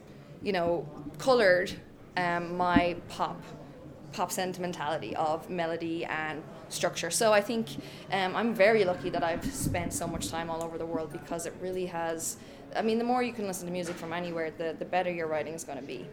you 0.43 0.51
know, 0.51 0.87
colored 1.17 1.73
um, 2.17 2.57
my 2.57 2.95
pop 3.09 3.41
pop 4.13 4.31
sentimentality 4.31 5.15
of 5.15 5.49
melody 5.49 6.05
and 6.05 6.43
structure. 6.69 7.09
So 7.09 7.33
I 7.33 7.41
think 7.41 7.67
um, 8.11 8.35
I'm 8.35 8.53
very 8.53 8.85
lucky 8.85 9.09
that 9.09 9.23
I've 9.23 9.43
spent 9.45 9.91
so 9.91 10.07
much 10.07 10.29
time 10.29 10.49
all 10.49 10.63
over 10.63 10.77
the 10.77 10.85
world 10.85 11.11
because 11.11 11.45
it 11.45 11.53
really 11.59 11.87
has. 11.87 12.37
I 12.75 12.81
mean, 12.81 12.97
the 12.97 13.03
more 13.03 13.23
you 13.23 13.33
can 13.33 13.47
listen 13.47 13.65
to 13.67 13.73
music 13.73 13.95
from 13.95 14.13
anywhere, 14.13 14.51
the, 14.51 14.75
the 14.77 14.85
better 14.85 15.11
your 15.11 15.27
writing 15.27 15.53
is 15.53 15.63
going 15.63 15.79
to 15.79 15.83
be. 15.85 16.07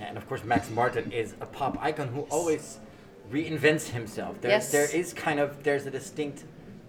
And 0.00 0.16
of 0.16 0.28
course, 0.28 0.44
Max 0.44 0.70
Martin 0.70 1.10
is 1.10 1.34
a 1.40 1.46
pop 1.46 1.78
icon 1.80 2.08
who 2.08 2.20
always 2.22 2.78
reinvents 3.32 3.88
himself. 3.88 4.40
There, 4.40 4.50
Yes. 4.50 4.70
there 4.70 4.88
is 4.94 5.12
kind 5.12 5.40
of 5.40 5.62
there's 5.62 5.86
a 5.86 5.90
distinct 5.90 6.44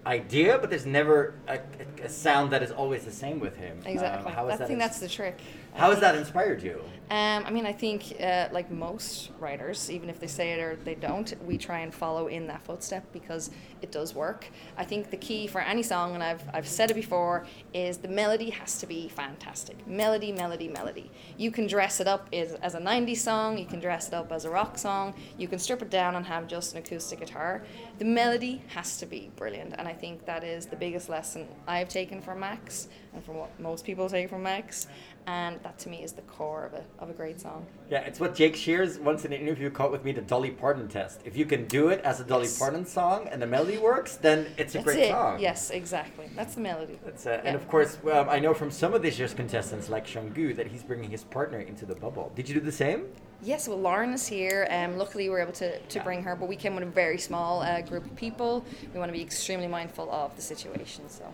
idea, 0.06 0.58
but 0.58 0.70
there's 0.70 0.86
never 0.86 1.34
a, 1.48 1.60
a, 2.02 2.08
sound 2.08 2.50
that 2.52 2.62
is 2.62 2.70
always 2.70 3.04
the 3.04 3.12
same 3.12 3.38
with 3.38 3.56
him. 3.56 3.78
Um, 3.84 3.86
Exactly. 3.86 4.32
how 4.32 4.48
is 4.48 4.60
I 4.60 4.66
think 4.66 4.78
that's 4.78 5.00
the 5.00 5.08
trick. 5.08 5.38
How 5.74 5.90
has 5.90 6.00
that 6.00 6.14
inspired 6.14 6.62
you? 6.62 6.82
Um, 7.10 7.44
I 7.44 7.50
mean, 7.50 7.66
I 7.66 7.72
think 7.72 8.14
uh, 8.22 8.46
like 8.52 8.70
most 8.70 9.30
writers, 9.40 9.90
even 9.90 10.08
if 10.08 10.20
they 10.20 10.28
say 10.28 10.52
it 10.52 10.60
or 10.60 10.76
they 10.76 10.94
don't, 10.94 11.34
we 11.44 11.58
try 11.58 11.80
and 11.80 11.92
follow 11.92 12.28
in 12.28 12.46
that 12.46 12.62
footstep 12.62 13.04
because 13.12 13.50
it 13.82 13.90
does 13.90 14.14
work. 14.14 14.46
I 14.76 14.84
think 14.84 15.10
the 15.10 15.16
key 15.16 15.48
for 15.48 15.60
any 15.60 15.82
song, 15.82 16.14
and 16.14 16.22
I've, 16.22 16.44
I've 16.54 16.68
said 16.68 16.88
it 16.88 16.94
before, 16.94 17.46
is 17.74 17.98
the 17.98 18.06
melody 18.06 18.50
has 18.50 18.78
to 18.78 18.86
be 18.86 19.08
fantastic. 19.08 19.84
Melody, 19.88 20.30
melody, 20.30 20.68
melody. 20.68 21.10
You 21.36 21.50
can 21.50 21.66
dress 21.66 21.98
it 21.98 22.06
up 22.06 22.28
as, 22.32 22.52
as 22.54 22.76
a 22.76 22.80
90s 22.80 23.16
song, 23.16 23.58
you 23.58 23.66
can 23.66 23.80
dress 23.80 24.06
it 24.06 24.14
up 24.14 24.30
as 24.30 24.44
a 24.44 24.50
rock 24.50 24.78
song, 24.78 25.12
you 25.36 25.48
can 25.48 25.58
strip 25.58 25.82
it 25.82 25.90
down 25.90 26.14
and 26.14 26.24
have 26.24 26.46
just 26.46 26.74
an 26.74 26.78
acoustic 26.78 27.18
guitar. 27.18 27.64
The 27.98 28.04
melody 28.04 28.62
has 28.68 28.98
to 28.98 29.06
be 29.06 29.32
brilliant, 29.34 29.74
and 29.76 29.88
I 29.88 29.94
think 29.94 30.26
that 30.26 30.44
is 30.44 30.66
the 30.66 30.76
biggest 30.76 31.08
lesson 31.08 31.48
I've 31.66 31.88
taken 31.88 32.22
from 32.22 32.38
Max 32.38 32.86
and 33.12 33.24
from 33.24 33.36
what 33.36 33.58
most 33.58 33.84
people 33.84 34.08
take 34.08 34.28
from 34.28 34.44
Max. 34.44 34.86
And 35.26 35.62
that 35.62 35.78
to 35.80 35.88
me 35.88 36.02
is 36.02 36.12
the 36.12 36.22
core 36.22 36.64
of 36.64 36.74
a, 36.74 36.82
of 36.98 37.10
a 37.10 37.12
great 37.12 37.40
song. 37.40 37.66
Yeah, 37.88 38.00
it's 38.00 38.18
what 38.18 38.34
Jake 38.34 38.56
Shears 38.56 38.98
once 38.98 39.24
in 39.24 39.32
an 39.32 39.40
interview 39.40 39.70
called 39.70 39.92
with 39.92 40.04
me 40.04 40.12
the 40.12 40.22
Dolly 40.22 40.50
Parton 40.50 40.88
test. 40.88 41.20
If 41.24 41.36
you 41.36 41.46
can 41.46 41.66
do 41.66 41.88
it 41.88 42.00
as 42.00 42.20
a 42.20 42.24
Dolly 42.24 42.44
Yes. 42.44 42.58
Parton 42.58 42.84
song 42.84 43.28
and 43.30 43.40
the 43.40 43.46
melody 43.46 43.78
works, 43.78 44.16
then 44.16 44.46
it's 44.56 44.74
a 44.74 44.78
That's 44.78 44.84
great 44.84 44.98
it. 45.04 45.10
song. 45.10 45.38
Yes, 45.38 45.70
exactly. 45.70 46.28
That's 46.34 46.54
the 46.56 46.62
melody. 46.62 46.98
That's, 47.04 47.26
uh, 47.26 47.30
Yeah. 47.44 47.48
And 47.50 47.56
of 47.56 47.68
course, 47.68 47.98
um, 48.12 48.28
I 48.28 48.38
know 48.40 48.54
from 48.54 48.70
some 48.70 48.92
of 48.94 49.02
this 49.02 49.18
year's 49.18 49.34
contestants, 49.34 49.88
like 49.88 50.06
Jeangu, 50.06 50.56
that 50.56 50.66
he's 50.66 50.82
bringing 50.82 51.10
his 51.10 51.22
partner 51.24 51.60
into 51.60 51.86
the 51.86 51.94
bubble. 51.94 52.32
Did 52.34 52.48
you 52.48 52.54
do 52.54 52.60
the 52.60 52.72
same? 52.72 53.06
Yes, 53.42 53.68
well, 53.68 53.78
Lauren 53.80 54.12
is 54.12 54.26
here. 54.26 54.66
Um, 54.70 54.98
luckily, 54.98 55.24
we 55.24 55.30
were 55.30 55.40
able 55.40 55.52
to, 55.52 55.78
to 55.78 56.00
bring 56.00 56.22
her, 56.24 56.34
but 56.36 56.48
we 56.48 56.56
came 56.56 56.74
with 56.74 56.84
a 56.84 56.90
very 56.90 57.18
small 57.18 57.60
uh, 57.62 57.80
group 57.82 58.04
of 58.04 58.14
people. 58.16 58.64
We 58.92 58.98
want 58.98 59.08
to 59.10 59.16
be 59.16 59.22
extremely 59.22 59.66
mindful 59.68 60.10
of 60.10 60.34
the 60.36 60.42
situation. 60.42 61.08
So, 61.08 61.24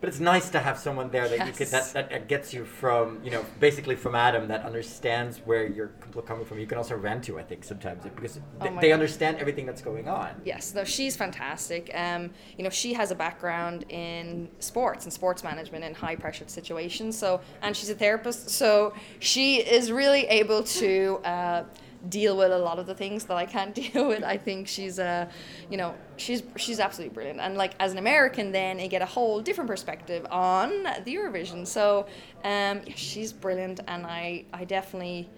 But 0.00 0.08
it's 0.08 0.20
nice 0.20 0.48
to 0.50 0.60
have 0.60 0.78
someone 0.78 1.10
there 1.10 1.28
that 1.28 1.46
you 1.46 1.52
could, 1.52 1.68
that, 1.68 1.92
that 1.92 2.26
gets 2.28 2.54
you 2.54 2.64
from 2.64 3.20
you 3.22 3.30
know 3.30 3.44
basically 3.58 3.96
from 3.96 4.14
Adam 4.14 4.48
that 4.48 4.64
understands 4.64 5.38
where 5.44 5.66
you're 5.66 5.92
coming 6.26 6.44
from. 6.46 6.58
You 6.58 6.66
can 6.66 6.78
also 6.78 6.96
rant 6.96 7.24
to 7.24 7.38
I 7.38 7.42
think 7.42 7.64
sometimes 7.64 8.02
because 8.04 8.38
Oh 8.60 8.64
they, 8.64 8.70
my 8.70 8.80
they 8.80 8.88
God. 8.88 8.94
understand 8.94 9.36
everything 9.38 9.66
that's 9.66 9.82
going 9.82 10.08
on. 10.08 10.30
yes, 10.44 10.74
no, 10.74 10.84
she's 10.84 11.16
fantastic. 11.16 11.90
Um, 11.94 12.30
you 12.56 12.64
know, 12.64 12.70
she 12.70 12.94
has 12.94 13.10
a 13.10 13.14
background 13.14 13.84
in 13.90 14.48
sports 14.58 15.04
and 15.04 15.12
sports 15.12 15.44
management 15.44 15.84
in 15.84 15.94
high 15.94 16.16
pressure 16.16 16.44
situations. 16.46 17.16
So, 17.18 17.40
and 17.62 17.76
she's 17.76 17.90
a 17.90 17.94
therapist. 17.94 18.48
So, 18.50 18.94
she 19.18 19.56
is 19.56 19.92
really 19.92 20.26
able 20.26 20.62
to. 20.62 21.20
Uh, 21.24 21.64
deal 22.08 22.36
with 22.36 22.50
a 22.50 22.58
lot 22.58 22.78
of 22.78 22.86
the 22.86 22.94
things 22.94 23.24
that 23.24 23.36
I 23.36 23.46
can't 23.46 23.74
deal 23.92 24.08
with. 24.08 24.24
I 24.24 24.36
think 24.36 24.68
she's 24.68 24.98
uh, 24.98 25.28
you 25.70 25.76
know, 25.76 25.94
she's 26.16 26.42
she's 26.56 26.80
absolutely 26.80 27.14
brilliant. 27.14 27.40
And 27.40 27.56
like 27.56 27.74
as 27.80 27.92
an 27.92 27.98
American 27.98 28.52
then 28.52 28.78
you 28.78 28.88
get 28.88 29.02
a 29.02 29.06
whole 29.06 29.40
different 29.40 29.68
perspective 29.68 30.26
on 30.30 30.84
the 30.84 31.14
Eurovision. 31.14 31.66
So 31.66 32.06
um 32.44 32.80
yeah, 32.86 32.94
she's 32.96 33.32
brilliant 33.32 33.80
and 33.86 34.06
I 34.06 34.44
I 34.52 34.64
definitely 34.64 35.28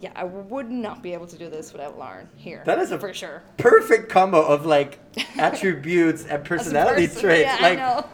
yeah, 0.00 0.12
I 0.16 0.24
would 0.24 0.70
not 0.70 1.02
be 1.02 1.12
able 1.12 1.26
to 1.26 1.36
do 1.36 1.50
this 1.50 1.72
without 1.72 1.98
Lauren 1.98 2.26
here. 2.36 2.62
That 2.64 2.78
is 2.78 2.90
a 2.90 2.98
for 2.98 3.12
sure. 3.12 3.42
Perfect 3.58 4.08
combo 4.08 4.42
of 4.42 4.64
like 4.64 4.98
attributes 5.36 6.24
and 6.24 6.42
personality 6.42 7.06
person, 7.06 7.20
traits. 7.20 7.46
Yeah, 7.46 7.58
like 7.60 7.78
I 7.78 7.82
know. 7.82 8.06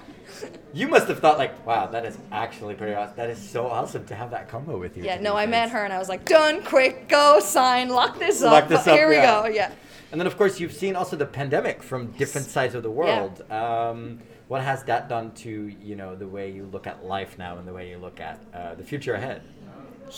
You 0.77 0.89
must 0.89 1.09
have 1.09 1.21
thought 1.21 1.39
like, 1.39 1.67
wow, 1.67 1.87
that 1.87 2.05
is 2.05 2.19
actually 2.31 2.75
pretty 2.75 2.95
awesome. 2.95 3.17
That 3.17 3.31
is 3.31 3.39
so 3.39 3.67
awesome 3.67 4.05
to 4.07 4.15
have 4.15 4.31
that 4.33 4.49
combo 4.49 4.79
with 4.79 4.97
you. 4.97 5.05
Yeah, 5.05 5.19
no, 5.19 5.35
I 5.35 5.47
met 5.47 5.71
her 5.71 5.83
and 5.83 5.93
I 5.93 5.99
was 5.99 6.11
like, 6.11 6.27
done, 6.27 6.63
quick, 6.63 7.09
go, 7.09 7.41
sign, 7.41 7.89
lock 7.89 8.19
this 8.19 8.43
up. 8.43 8.53
Lock 8.53 8.69
this 8.69 8.87
up, 8.87 8.95
Here 8.95 9.09
we 9.09 9.17
go. 9.17 9.47
Yeah. 9.47 9.73
And 10.13 10.21
then, 10.21 10.27
of 10.27 10.37
course, 10.37 10.61
you've 10.61 10.75
seen 10.75 10.95
also 10.95 11.17
the 11.17 11.27
pandemic 11.27 11.83
from 11.83 12.09
different 12.13 12.47
sides 12.47 12.75
of 12.75 12.83
the 12.83 12.91
world. 12.91 13.51
Um, 13.51 14.21
what 14.49 14.63
has 14.63 14.85
that 14.85 15.09
done 15.09 15.33
to 15.33 15.51
you 15.51 15.97
know 15.97 16.15
the 16.15 16.29
way 16.29 16.51
you 16.51 16.67
look 16.67 16.87
at 16.87 17.05
life 17.05 17.37
now 17.37 17.59
and 17.59 17.67
the 17.67 17.73
way 17.73 17.91
you 17.91 17.99
look 17.99 18.21
at 18.21 18.39
uh, 18.55 18.75
the 18.75 18.85
future 18.85 19.15
ahead? 19.15 19.43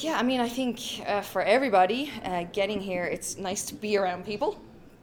Yeah, 0.00 0.18
I 0.18 0.22
mean, 0.22 0.40
I 0.40 0.48
think 0.48 0.80
uh, 1.06 1.22
for 1.22 1.40
everybody 1.40 2.12
uh, 2.22 2.44
getting 2.52 2.78
here, 2.78 3.04
it's 3.04 3.38
nice 3.38 3.64
to 3.66 3.74
be 3.74 3.96
around 3.96 4.26
people. 4.26 4.60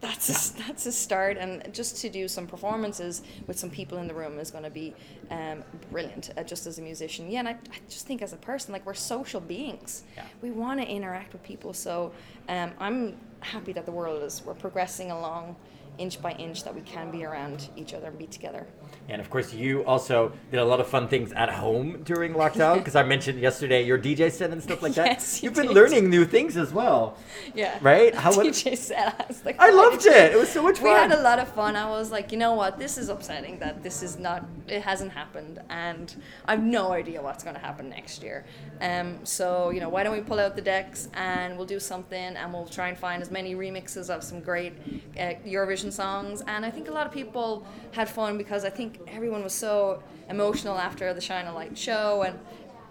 That's 0.08 0.50
a, 0.50 0.56
that's 0.66 0.86
a 0.86 0.92
start, 0.92 1.36
and 1.38 1.72
just 1.74 1.96
to 2.02 2.08
do 2.08 2.28
some 2.28 2.46
performances 2.46 3.22
with 3.46 3.58
some 3.58 3.70
people 3.70 3.98
in 3.98 4.06
the 4.08 4.14
room 4.14 4.38
is 4.38 4.50
going 4.50 4.64
to 4.64 4.70
be 4.70 4.94
um, 5.30 5.62
brilliant. 5.90 6.30
Uh, 6.36 6.42
just 6.42 6.66
as 6.66 6.78
a 6.78 6.82
musician, 6.82 7.30
yeah, 7.30 7.40
and 7.40 7.48
I, 7.48 7.52
I 7.52 7.78
just 7.88 8.06
think 8.06 8.22
as 8.22 8.32
a 8.32 8.36
person, 8.36 8.72
like 8.72 8.84
we're 8.86 8.94
social 8.94 9.40
beings, 9.40 10.04
Yeah. 10.16 10.24
we 10.42 10.50
want 10.50 10.80
to 10.80 10.86
interact 10.86 11.32
with 11.32 11.42
people. 11.42 11.72
So 11.72 12.12
um, 12.48 12.72
I'm 12.78 13.16
happy 13.40 13.72
that 13.72 13.86
the 13.86 13.92
world 13.92 14.22
is 14.22 14.42
we're 14.44 14.54
progressing 14.54 15.10
along 15.10 15.56
inch 15.98 16.20
by 16.20 16.32
inch 16.32 16.62
that 16.64 16.74
we 16.74 16.82
can 16.82 17.10
be 17.10 17.24
around 17.24 17.68
each 17.76 17.94
other 17.94 18.08
and 18.08 18.18
be 18.18 18.26
together. 18.26 18.66
And 19.08 19.20
of 19.20 19.30
course, 19.30 19.54
you 19.54 19.84
also 19.84 20.32
did 20.50 20.58
a 20.58 20.64
lot 20.64 20.80
of 20.80 20.88
fun 20.88 21.06
things 21.06 21.32
at 21.32 21.48
home 21.48 22.02
during 22.02 22.34
lockdown 22.34 22.78
because 22.78 22.96
I 22.96 23.04
mentioned 23.04 23.38
yesterday 23.38 23.84
your 23.84 23.98
DJ 23.98 24.32
set 24.32 24.50
and 24.50 24.60
stuff 24.62 24.82
like 24.82 24.94
that. 24.94 25.06
Yes, 25.06 25.42
you 25.42 25.46
You've 25.48 25.54
been 25.56 25.66
did. 25.68 25.74
learning 25.76 26.10
new 26.10 26.24
things 26.24 26.56
as 26.56 26.72
well. 26.72 27.16
Yeah. 27.54 27.78
Right? 27.80 28.12
How- 28.14 28.32
what- 28.36 28.46
DJ 28.46 28.76
set 28.76 29.20
us. 29.30 29.44
Like, 29.44 29.60
I 29.60 29.70
loved 29.70 30.04
it. 30.06 30.32
It 30.32 30.36
was 30.36 30.48
so 30.48 30.60
much 30.62 30.76
fun. 30.78 30.84
We 30.84 30.90
had 30.90 31.12
a 31.12 31.22
lot 31.22 31.38
of 31.38 31.46
fun. 31.52 31.76
I 31.76 31.88
was 31.88 32.10
like, 32.10 32.32
you 32.32 32.38
know 32.38 32.54
what? 32.54 32.78
This 32.78 32.98
is 32.98 33.08
upsetting 33.08 33.58
that 33.60 33.82
this 33.82 34.02
is 34.02 34.18
not. 34.18 34.44
It 34.66 34.82
hasn't 34.82 35.12
happened, 35.12 35.60
and 35.70 36.12
I've 36.46 36.62
no 36.64 36.90
idea 36.92 37.22
what's 37.22 37.44
going 37.44 37.54
to 37.54 37.60
happen 37.62 37.88
next 37.88 38.22
year. 38.24 38.44
Um. 38.80 39.24
So 39.24 39.70
you 39.70 39.78
know, 39.80 39.88
why 39.88 40.02
don't 40.02 40.14
we 40.16 40.20
pull 40.22 40.40
out 40.40 40.56
the 40.56 40.62
decks 40.62 41.08
and 41.14 41.56
we'll 41.56 41.66
do 41.66 41.78
something, 41.78 42.36
and 42.36 42.52
we'll 42.52 42.66
try 42.66 42.88
and 42.88 42.98
find 42.98 43.22
as 43.22 43.30
many 43.30 43.54
remixes 43.54 44.10
of 44.10 44.24
some 44.24 44.40
great 44.40 44.72
uh, 45.16 45.34
Eurovision 45.46 45.92
songs. 45.92 46.42
And 46.48 46.66
I 46.66 46.70
think 46.70 46.88
a 46.88 46.92
lot 46.92 47.06
of 47.06 47.12
people 47.12 47.64
had 47.92 48.08
fun 48.08 48.36
because 48.36 48.64
I 48.64 48.70
think 48.70 48.95
everyone 49.06 49.42
was 49.42 49.52
so 49.54 50.02
emotional 50.28 50.76
after 50.78 51.12
the 51.14 51.20
Shine 51.20 51.46
a 51.46 51.54
Light 51.54 51.76
show 51.76 52.22
and 52.22 52.38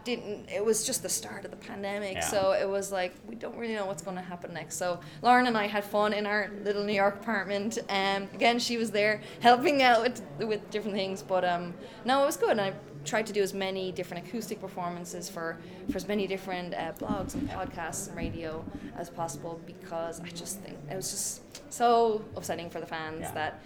didn't 0.04 0.48
it 0.50 0.64
was 0.64 0.86
just 0.86 1.02
the 1.02 1.10
start 1.10 1.46
of 1.46 1.52
the 1.52 1.58
pandemic 1.58 2.14
Yeah. 2.14 2.20
so 2.28 2.52
it 2.52 2.70
was 2.70 2.92
like 2.92 3.16
we 3.28 3.34
don't 3.34 3.58
really 3.58 3.74
know 3.74 3.88
what's 3.88 4.04
going 4.04 4.16
to 4.18 4.22
happen 4.22 4.54
next 4.54 4.78
so 4.78 5.00
lauren 5.24 5.48
and 5.48 5.58
i 5.58 5.66
had 5.66 5.84
fun 5.84 6.14
in 6.14 6.28
our 6.28 6.52
little 6.64 6.84
new 6.84 6.94
york 6.94 7.16
apartment 7.22 7.80
and 7.90 8.30
again 8.36 8.60
she 8.60 8.78
was 8.78 8.92
there 8.92 9.20
helping 9.40 9.82
out 9.82 10.04
with, 10.04 10.22
with 10.48 10.70
different 10.70 10.96
things 10.96 11.24
but 11.24 11.44
um 11.44 11.74
no 12.06 12.22
it 12.22 12.26
was 12.28 12.38
good 12.38 12.52
and 12.52 12.62
i 12.62 12.72
tried 13.04 13.26
to 13.26 13.34
do 13.34 13.42
as 13.42 13.54
many 13.56 13.92
different 13.92 14.28
acoustic 14.28 14.62
performances 14.62 15.28
for 15.28 15.58
for 15.90 15.96
as 15.98 16.08
many 16.08 16.28
different 16.28 16.76
uh, 16.76 16.92
blogs 17.00 17.34
and 17.34 17.50
podcasts 17.50 18.08
and 18.08 18.16
radio 18.16 18.64
as 18.98 19.10
possible 19.10 19.60
because 19.66 20.22
i 20.22 20.28
just 20.30 20.60
think 20.60 20.78
it 20.92 20.96
was 20.96 21.10
just 21.10 21.42
so 21.74 22.24
upsetting 22.36 22.70
for 22.70 22.80
the 22.80 22.86
fans 22.86 23.22
Yeah. 23.22 23.32
that 23.32 23.60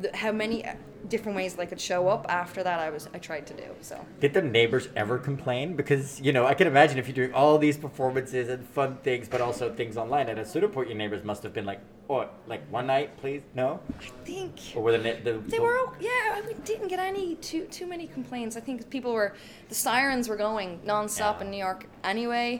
the, 0.00 0.16
how 0.16 0.32
many 0.32 0.64
uh, 0.64 0.74
different 1.08 1.36
ways 1.36 1.54
they 1.54 1.66
could 1.66 1.80
show 1.80 2.08
up 2.08 2.26
after 2.28 2.62
that 2.62 2.78
i 2.80 2.90
was 2.90 3.08
i 3.14 3.18
tried 3.18 3.46
to 3.46 3.54
do 3.54 3.68
so 3.80 3.96
Did 4.20 4.34
the 4.34 4.42
neighbors 4.42 4.88
ever 4.96 5.16
complain? 5.18 5.76
Because 5.76 6.20
you 6.20 6.32
know, 6.32 6.44
I 6.44 6.54
can 6.54 6.66
imagine 6.66 6.98
if 6.98 7.06
you're 7.08 7.14
doing 7.22 7.32
all 7.34 7.56
these 7.58 7.76
performances 7.78 8.48
and 8.48 8.60
fun 8.78 8.98
things, 9.02 9.28
but 9.28 9.40
also 9.40 9.72
things 9.80 9.96
online. 9.96 10.28
At 10.28 10.38
a 10.38 10.44
certain 10.44 10.70
point, 10.70 10.88
your 10.88 10.98
neighbors 10.98 11.22
must 11.30 11.42
have 11.44 11.54
been 11.58 11.64
like, 11.72 11.80
"Oh, 12.10 12.26
like 12.52 12.62
one 12.78 12.86
night, 12.94 13.16
please, 13.22 13.42
no." 13.54 13.68
i 14.00 14.04
think 14.24 14.52
Or 14.74 14.82
were 14.82 14.92
the, 14.98 14.98
the 15.26 15.32
They 15.54 15.60
were 15.60 15.78
yeah. 16.00 16.40
We 16.48 16.54
didn't 16.70 16.88
get 16.88 16.98
any 17.12 17.36
too 17.36 17.62
too 17.78 17.86
many 17.86 18.06
complaints. 18.08 18.56
I 18.56 18.60
think 18.66 18.90
people 18.90 19.12
were 19.12 19.30
the 19.68 19.74
sirens 19.86 20.28
were 20.28 20.36
going 20.46 20.80
nonstop 20.84 21.36
Yeah. 21.36 21.44
in 21.44 21.50
New 21.54 21.62
York 21.68 21.80
anyway, 22.02 22.50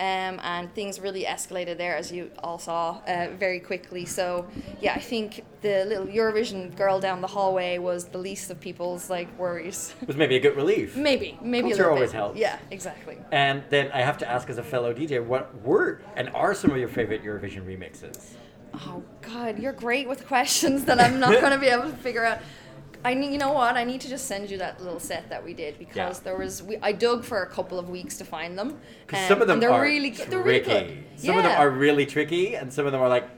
um, 0.00 0.40
and 0.42 0.72
things 0.74 1.00
really 1.00 1.24
escalated 1.24 1.76
there 1.78 1.96
as 1.96 2.12
you 2.12 2.30
all 2.42 2.58
saw 2.58 3.00
uh, 3.06 3.28
very 3.38 3.60
quickly. 3.60 4.04
So 4.04 4.46
yeah, 4.80 4.94
I 4.94 5.00
think 5.00 5.44
the 5.60 5.84
little 5.84 6.06
Eurovision 6.06 6.76
girl 6.76 7.00
down 7.00 7.20
the 7.20 7.26
hallway 7.26 7.78
was 7.78 8.04
the 8.06 8.18
least 8.18 8.50
of 8.50 8.60
people's 8.60 9.10
like 9.10 9.28
worries. 9.38 9.94
It 10.02 10.08
was 10.08 10.16
maybe 10.16 10.36
a 10.36 10.40
good 10.40 10.56
relief. 10.56 10.96
maybe 10.96 11.38
maybe 11.42 11.70
Culture 11.70 11.74
a 11.74 11.86
little 11.86 11.94
always 11.96 12.12
bit. 12.12 12.16
helps. 12.16 12.38
Yeah, 12.38 12.58
exactly. 12.70 13.18
And 13.32 13.62
then 13.70 13.90
I 13.92 14.00
have 14.02 14.18
to 14.18 14.28
ask, 14.28 14.48
as 14.48 14.58
a 14.58 14.62
fellow 14.62 14.94
DJ, 14.94 15.24
what 15.24 15.60
were 15.62 16.00
and 16.16 16.28
are 16.30 16.54
some 16.54 16.70
of 16.70 16.76
your 16.78 16.88
favorite 16.88 17.22
Eurovision 17.24 17.64
remixes? 17.66 18.34
Oh 18.74 19.02
God, 19.22 19.58
you're 19.58 19.72
great 19.72 20.08
with 20.08 20.26
questions 20.26 20.84
that 20.84 21.00
I'm 21.00 21.18
not 21.18 21.32
going 21.40 21.52
to 21.52 21.58
be 21.58 21.66
able 21.66 21.90
to 21.90 21.96
figure 21.96 22.24
out. 22.24 22.38
I 23.04 23.14
need, 23.14 23.32
you 23.32 23.38
know 23.38 23.52
what? 23.52 23.76
I 23.76 23.84
need 23.84 24.00
to 24.02 24.08
just 24.08 24.26
send 24.26 24.50
you 24.50 24.58
that 24.58 24.80
little 24.82 24.98
set 25.00 25.28
that 25.30 25.44
we 25.44 25.54
did 25.54 25.78
because 25.78 25.96
Yeah. 26.18 26.24
there 26.24 26.36
was 26.36 26.62
we, 26.62 26.76
I 26.78 26.92
dug 26.92 27.24
for 27.24 27.42
a 27.42 27.46
couple 27.46 27.78
of 27.78 27.88
weeks 27.88 28.16
to 28.18 28.24
find 28.24 28.58
them. 28.58 28.78
Because 29.06 29.22
um, 29.22 29.28
some 29.28 29.40
of 29.42 29.48
them 29.48 29.54
and 29.54 29.62
they're 29.62 29.70
are 29.70 29.82
really 29.82 30.10
tricky. 30.10 30.30
they're 30.30 30.42
really 30.42 30.60
good. 30.60 31.04
Some 31.16 31.36
of 31.38 31.44
them 31.44 31.60
are 31.60 31.70
really 31.70 32.06
tricky, 32.06 32.56
and 32.56 32.72
some 32.72 32.86
of 32.86 32.92
them 32.92 33.00
are 33.00 33.08
like, 33.08 33.28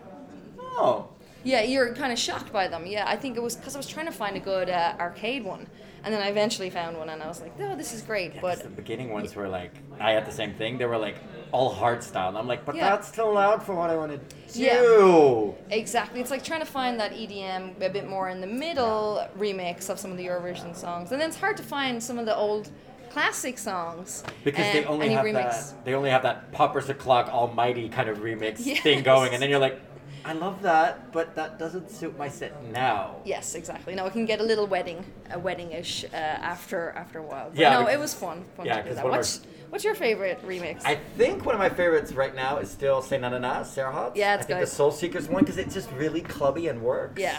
oh, 0.60 1.08
Yeah, 1.44 1.62
you're 1.62 1.94
kind 1.94 2.12
of 2.12 2.18
shocked 2.18 2.52
by 2.52 2.68
them. 2.68 2.86
Yeah, 2.86 3.04
I 3.06 3.16
think 3.16 3.36
it 3.36 3.42
was 3.42 3.56
because 3.56 3.74
I 3.74 3.78
was 3.78 3.86
trying 3.86 4.06
to 4.06 4.12
find 4.12 4.36
a 4.36 4.40
good 4.40 4.70
uh, 4.70 4.94
arcade 4.98 5.44
one, 5.44 5.66
and 6.04 6.12
then 6.14 6.22
I 6.22 6.28
eventually 6.28 6.70
found 6.70 6.96
one, 6.96 7.08
and 7.08 7.22
I 7.22 7.26
was 7.28 7.40
like, 7.40 7.52
oh, 7.60 7.76
this 7.76 7.92
is 7.92 8.02
great. 8.02 8.34
But 8.34 8.58
but 8.58 8.62
the 8.62 8.68
beginning 8.70 9.10
ones 9.10 9.34
were 9.34 9.48
like, 9.48 9.72
I 9.98 10.12
had 10.12 10.26
the 10.26 10.32
same 10.32 10.54
thing. 10.54 10.78
They 10.78 10.86
were 10.86 10.96
like 10.98 11.16
all 11.52 11.70
hard 11.70 12.02
style. 12.02 12.28
And 12.28 12.38
I'm 12.38 12.46
like, 12.46 12.64
but 12.64 12.76
Yeah. 12.76 12.90
that's 12.90 13.10
too 13.10 13.24
loud 13.24 13.62
for 13.62 13.74
what 13.74 13.90
I 13.90 13.96
want 13.96 14.12
to 14.12 14.18
do. 14.18 14.60
Yeah. 14.60 15.76
exactly, 15.76 16.20
it's 16.20 16.30
like 16.30 16.44
trying 16.44 16.60
to 16.60 16.66
find 16.66 16.98
that 17.00 17.12
EDM 17.12 17.80
a 17.82 17.88
bit 17.88 18.08
more 18.08 18.28
in 18.28 18.40
the 18.40 18.46
middle 18.46 19.26
remix 19.38 19.90
of 19.90 19.98
some 19.98 20.10
of 20.10 20.16
the 20.16 20.26
Eurovision 20.26 20.74
songs, 20.76 21.12
and 21.12 21.20
then 21.20 21.28
it's 21.28 21.38
hard 21.38 21.56
to 21.56 21.62
find 21.62 22.02
some 22.02 22.18
of 22.18 22.26
the 22.26 22.36
old 22.36 22.70
classic 23.10 23.58
songs 23.58 24.22
Because 24.44 24.72
they 24.72 24.84
only 24.84 25.08
have 25.10 25.24
remix. 25.24 25.32
that. 25.72 25.84
They 25.84 25.94
only 25.94 26.10
have 26.10 26.22
that 26.22 26.52
poppers 26.52 26.88
o'clock 26.88 27.28
almighty 27.28 27.88
kind 27.88 28.08
of 28.08 28.18
remix 28.18 28.58
thing 28.82 29.02
going, 29.02 29.32
and 29.34 29.42
then 29.42 29.50
you're 29.50 29.58
like, 29.58 29.80
I 30.24 30.32
love 30.34 30.60
that, 30.62 31.12
but 31.12 31.34
that 31.36 31.58
doesn't 31.58 31.90
suit 31.90 32.16
my 32.18 32.28
set 32.28 32.52
now. 32.70 33.16
Yes, 33.24 33.54
exactly. 33.54 33.94
No, 33.94 34.06
it 34.06 34.12
can 34.12 34.26
get 34.26 34.40
a 34.40 34.42
little 34.42 34.66
wedding, 34.66 35.04
a 35.30 35.38
wedding-ish 35.38 36.04
uh, 36.04 36.16
after 36.16 36.90
after 36.90 37.18
a 37.18 37.22
while. 37.22 37.48
But 37.50 37.58
Yeah, 37.58 37.70
no, 37.74 37.80
because- 37.80 37.94
it 37.94 37.98
was 38.00 38.14
fun. 38.14 38.44
Fun 38.56 38.66
yeah, 38.66 38.82
to 38.82 38.88
do 38.90 38.94
that. 38.96 39.04
one 39.04 39.12
of 39.14 39.18
What's 39.18 39.40
what's 39.70 39.84
your 39.84 39.94
favorite 39.94 40.40
remix? 40.46 40.82
I 40.84 40.96
think 41.16 41.46
one 41.46 41.54
of 41.54 41.58
my 41.58 41.70
favorites 41.70 42.12
right 42.12 42.34
now 42.34 42.58
is 42.58 42.70
still 42.70 43.00
Say 43.02 43.18
Na 43.18 43.28
Na 43.30 43.38
Na, 43.38 43.60
Serhat. 43.62 44.12
Yeah, 44.14 44.32
I 44.32 44.34
it's 44.34 44.46
think 44.46 44.58
good. 44.58 44.66
the 44.66 44.70
Soul 44.70 44.90
Seekers 44.90 45.28
one 45.28 45.42
because 45.44 45.58
it's 45.58 45.74
just 45.74 45.90
really 45.92 46.20
clubby 46.20 46.68
and 46.68 46.82
works. 46.82 47.20
Yeah. 47.20 47.38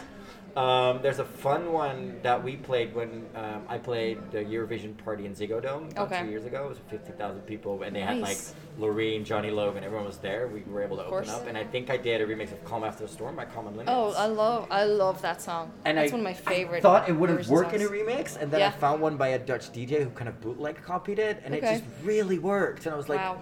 Um, 0.56 1.00
there's 1.02 1.20
a 1.20 1.26
fun 1.26 1.72
one 1.72 2.20
that 2.24 2.44
we 2.44 2.58
played 2.58 2.94
when 2.94 3.26
um, 3.36 3.64
I 3.70 3.78
played 3.78 4.18
the 4.32 4.40
Eurovision 4.40 4.98
party 4.98 5.26
in 5.26 5.34
Ziggo 5.34 5.62
Dome 5.62 5.88
about 5.92 6.12
Okay. 6.12 6.24
two 6.24 6.30
years 6.30 6.46
ago. 6.46 6.66
It 6.66 6.70
was 6.70 6.78
50,000 6.90 7.42
people, 7.42 7.82
and 7.84 7.96
they 7.96 8.02
had 8.02 8.18
like 8.18 8.38
Nice. 8.38 8.54
Loreen, 8.80 9.24
Johnny 9.24 9.50
Logan, 9.50 9.84
everyone 9.84 10.06
was 10.06 10.18
there. 10.18 10.48
We 10.48 10.62
were 10.64 10.84
able 10.84 10.98
to 10.98 11.06
open 11.06 11.30
up, 11.30 11.48
and 11.48 11.58
I 11.58 11.64
think 11.64 11.90
I 11.90 11.98
did 11.98 12.20
a 12.22 12.26
remix 12.28 12.52
of 12.52 12.64
Calm 12.66 12.84
After 12.84 13.06
the 13.06 13.10
Storm 13.12 13.36
by 13.36 13.46
Common 13.46 13.76
Linnets. 13.76 13.86
Oh, 13.88 14.14
I 14.18 14.26
love 14.26 14.68
I 14.70 14.84
love 14.84 15.22
that 15.22 15.42
song. 15.42 15.72
and 15.86 15.98
That's 15.98 16.12
I, 16.12 16.16
one 16.16 16.22
of 16.22 16.26
my 16.26 16.34
favorite. 16.34 16.80
I 16.80 16.82
thought 16.82 17.08
it 17.08 17.14
wouldn't 17.14 17.48
work 17.48 17.74
in 17.74 17.82
a 17.82 17.86
remix, 17.88 18.36
and 18.36 18.52
then 18.52 18.62
I 18.62 18.72
found 18.72 19.02
one 19.02 19.16
by 19.18 19.30
a 19.30 19.40
Dutch 19.40 19.72
DJ 19.72 20.04
who 20.04 20.10
kind 20.10 20.28
of 20.28 20.42
bootleg 20.42 20.82
copied 20.84 21.20
it, 21.20 21.42
and 21.46 21.56
it 21.56 21.62
just 21.62 21.84
really 22.04 22.40
worked. 22.40 22.86
And 22.86 22.94
I 22.94 22.98
was 22.98 23.08
like, 23.08 23.20
wow, 23.20 23.42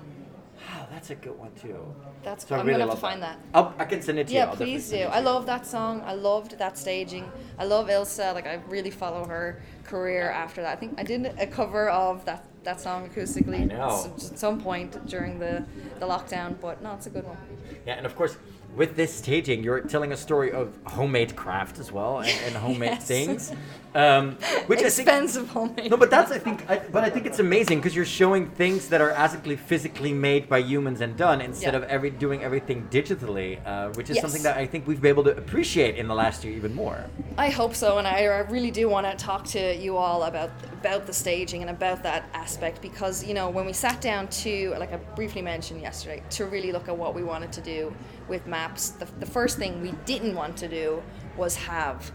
wow, 0.69 0.87
that's 0.91 1.09
a 1.09 1.15
good 1.15 1.37
one 1.37 1.51
too. 1.61 1.77
that's 2.23 2.47
So 2.47 2.55
I'm 2.55 2.65
really 2.65 2.79
gonna 2.79 2.91
have 2.91 2.99
to 2.99 3.01
find 3.01 3.21
that. 3.23 3.37
I'll, 3.53 3.73
I 3.77 3.85
can 3.85 4.01
send 4.01 4.19
it 4.19 4.27
to 4.27 4.33
you. 4.33 4.39
Yeah, 4.39 4.47
please 4.55 4.89
do. 4.89 5.03
I 5.03 5.19
love 5.19 5.45
that 5.47 5.65
song. 5.65 6.01
I 6.05 6.13
loved 6.13 6.57
that 6.57 6.77
staging. 6.77 7.31
I 7.57 7.65
love 7.65 7.89
Ilse. 7.89 8.19
Like 8.19 8.47
I 8.47 8.59
really 8.67 8.91
follow 8.91 9.25
her 9.25 9.61
career 9.83 10.29
after 10.29 10.61
that. 10.61 10.73
I 10.73 10.79
think 10.79 10.95
I 10.99 11.03
did 11.03 11.25
a 11.39 11.47
cover 11.47 11.89
of 11.89 12.25
that 12.25 12.45
that 12.63 12.79
song 12.81 13.09
acoustically 13.09 13.61
I 13.61 13.65
know. 13.65 13.87
s- 14.17 14.31
at 14.31 14.37
some 14.39 14.59
point 14.61 15.05
during 15.07 15.39
the 15.39 15.63
the 15.99 16.05
lockdown. 16.05 16.55
But 16.61 16.81
no, 16.81 16.93
it's 16.93 17.07
a 17.07 17.09
good 17.09 17.25
one. 17.25 17.37
Yeah, 17.85 17.93
and 17.95 18.05
of 18.05 18.15
course, 18.15 18.37
with 18.75 18.95
this 18.95 19.13
staging, 19.13 19.63
you're 19.63 19.81
telling 19.81 20.11
a 20.11 20.17
story 20.17 20.51
of 20.51 20.77
homemade 20.85 21.35
craft 21.35 21.79
as 21.79 21.91
well 21.91 22.19
and, 22.19 22.29
and 22.45 22.55
homemade 22.55 22.91
Yes. 22.99 23.07
things, 23.07 23.51
um, 23.95 24.35
which 24.67 24.79
I 24.79 24.89
think. 24.89 25.07
Expensive 25.07 25.49
homemade. 25.49 25.89
No, 25.89 25.97
but 25.97 26.09
that's 26.11 26.31
I 26.31 26.37
think, 26.39 26.69
I, 26.69 26.79
but 26.79 27.03
I 27.03 27.09
think 27.09 27.25
it's 27.25 27.39
amazing 27.39 27.79
because 27.79 27.95
you're 27.95 28.05
showing 28.05 28.47
things 28.47 28.87
that 28.89 29.01
are 29.01 29.11
actually 29.11 29.55
physically 29.55 30.13
made 30.13 30.47
by 30.47 30.59
humans 30.59 31.01
and 31.01 31.15
done 31.17 31.41
instead 31.41 31.73
Yeah. 31.73 31.79
of 31.79 31.83
every 31.85 32.09
doing 32.09 32.43
everything 32.43 32.87
digitally, 32.91 33.59
uh, 33.65 33.89
which 33.93 34.09
is 34.09 34.15
Yes. 34.17 34.21
something 34.23 34.43
that 34.43 34.57
I 34.57 34.65
think 34.65 34.87
we've 34.87 35.01
been 35.01 35.09
able 35.09 35.23
to 35.25 35.35
appreciate 35.35 35.95
in 35.95 36.07
the 36.07 36.15
last 36.15 36.43
year 36.43 36.53
even 36.55 36.73
more. 36.75 37.05
I 37.37 37.49
hope 37.49 37.75
so, 37.75 37.97
and 37.97 38.07
I, 38.07 38.19
I 38.25 38.39
really 38.49 38.71
do 38.71 38.89
want 38.89 39.05
to 39.09 39.15
talk 39.25 39.45
to 39.47 39.75
you 39.75 39.97
all 39.97 40.23
about 40.23 40.51
about 40.81 41.05
the 41.05 41.13
staging 41.13 41.61
and 41.61 41.69
about 41.69 42.03
that 42.03 42.23
aspect 42.33 42.81
because 42.81 43.25
you 43.27 43.33
know 43.33 43.49
when 43.49 43.65
we 43.65 43.73
sat 43.73 43.99
down 43.99 44.27
to 44.29 44.73
like 44.79 44.93
I 44.93 44.97
briefly 45.15 45.41
mentioned 45.41 45.81
yesterday 45.81 46.23
to 46.31 46.45
really 46.45 46.71
look 46.71 46.87
at 46.87 46.97
what 46.97 47.13
we 47.13 47.23
wanted 47.23 47.51
to 47.53 47.61
do 47.61 47.93
with 48.29 48.45
maps. 48.47 48.89
The, 48.91 49.05
the 49.19 49.25
first 49.25 49.57
thing 49.57 49.81
we 49.81 49.91
didn't 50.05 50.35
want 50.35 50.55
to 50.57 50.67
do 50.67 51.01
was 51.35 51.55
have 51.55 52.11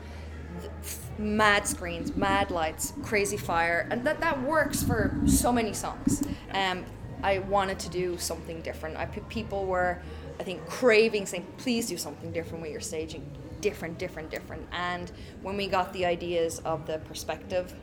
mad 1.19 1.67
screens, 1.67 2.17
mad 2.17 2.51
lights, 2.51 2.93
crazy 3.03 3.37
fire, 3.37 3.87
and 3.91 4.07
that 4.07 4.21
that 4.21 4.43
works 4.43 4.83
for 4.83 5.17
so 5.27 5.53
many 5.53 5.73
songs. 5.73 6.23
Um, 6.53 6.85
I 7.23 7.39
wanted 7.39 7.79
to 7.81 7.89
do 7.89 8.19
something 8.19 8.61
different. 8.61 8.97
I 8.97 9.07
people 9.07 9.65
were, 9.65 10.03
I 10.39 10.43
think, 10.43 10.67
craving 10.67 11.27
saying, 11.27 11.47
please 11.57 11.89
do 11.89 11.97
something 11.97 12.33
different 12.33 12.63
with 12.63 12.71
your 12.71 12.81
staging, 12.81 13.25
different, 13.61 13.99
different, 13.99 14.31
different. 14.31 14.67
And 14.73 15.11
when 15.41 15.57
we 15.57 15.67
got 15.67 15.93
the 15.93 16.05
ideas 16.05 16.59
of 16.61 16.87
the 16.87 16.99
perspective, 16.99 17.75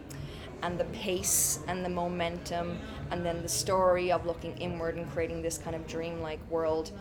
and 0.63 0.79
the 0.79 0.85
pace 0.85 1.59
and 1.67 1.83
the 1.83 1.89
momentum, 1.89 2.79
and 3.09 3.25
then 3.25 3.41
the 3.41 3.49
story 3.49 4.11
of 4.11 4.25
looking 4.25 4.55
inward 4.57 4.95
and 4.95 5.09
creating 5.11 5.41
this 5.41 5.57
kind 5.57 5.75
of 5.75 5.87
dreamlike 5.87 6.39
world. 6.49 6.91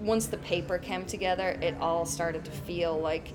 Once 0.00 0.26
the 0.26 0.38
paper 0.38 0.78
came 0.78 1.04
together, 1.04 1.58
it 1.62 1.74
all 1.80 2.06
started 2.06 2.44
to 2.44 2.50
feel 2.50 2.98
like 2.98 3.32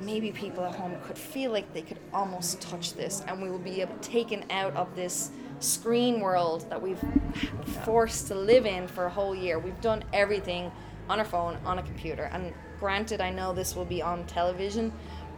maybe 0.00 0.30
people 0.32 0.64
at 0.64 0.74
home 0.74 0.96
could 1.04 1.18
feel 1.18 1.50
like 1.50 1.72
they 1.72 1.82
could 1.82 1.98
almost 2.12 2.60
touch 2.60 2.94
this 2.94 3.22
and 3.26 3.40
we 3.40 3.50
will 3.50 3.58
be 3.58 3.84
taken 4.00 4.44
out 4.50 4.74
of 4.76 4.94
this 4.96 5.30
screen 5.60 6.20
world 6.20 6.68
that 6.68 6.80
we've 6.80 7.02
forced 7.84 8.26
to 8.26 8.34
live 8.34 8.66
in 8.66 8.86
for 8.86 9.06
a 9.06 9.10
whole 9.10 9.34
year 9.34 9.58
we've 9.58 9.80
done 9.80 10.04
everything 10.12 10.70
on 11.08 11.18
our 11.18 11.24
phone 11.24 11.56
on 11.64 11.78
a 11.78 11.82
computer 11.82 12.24
and 12.32 12.52
granted, 12.78 13.20
I 13.20 13.30
know 13.30 13.52
this 13.52 13.74
will 13.74 13.84
be 13.84 14.02
on 14.02 14.26
television, 14.26 14.92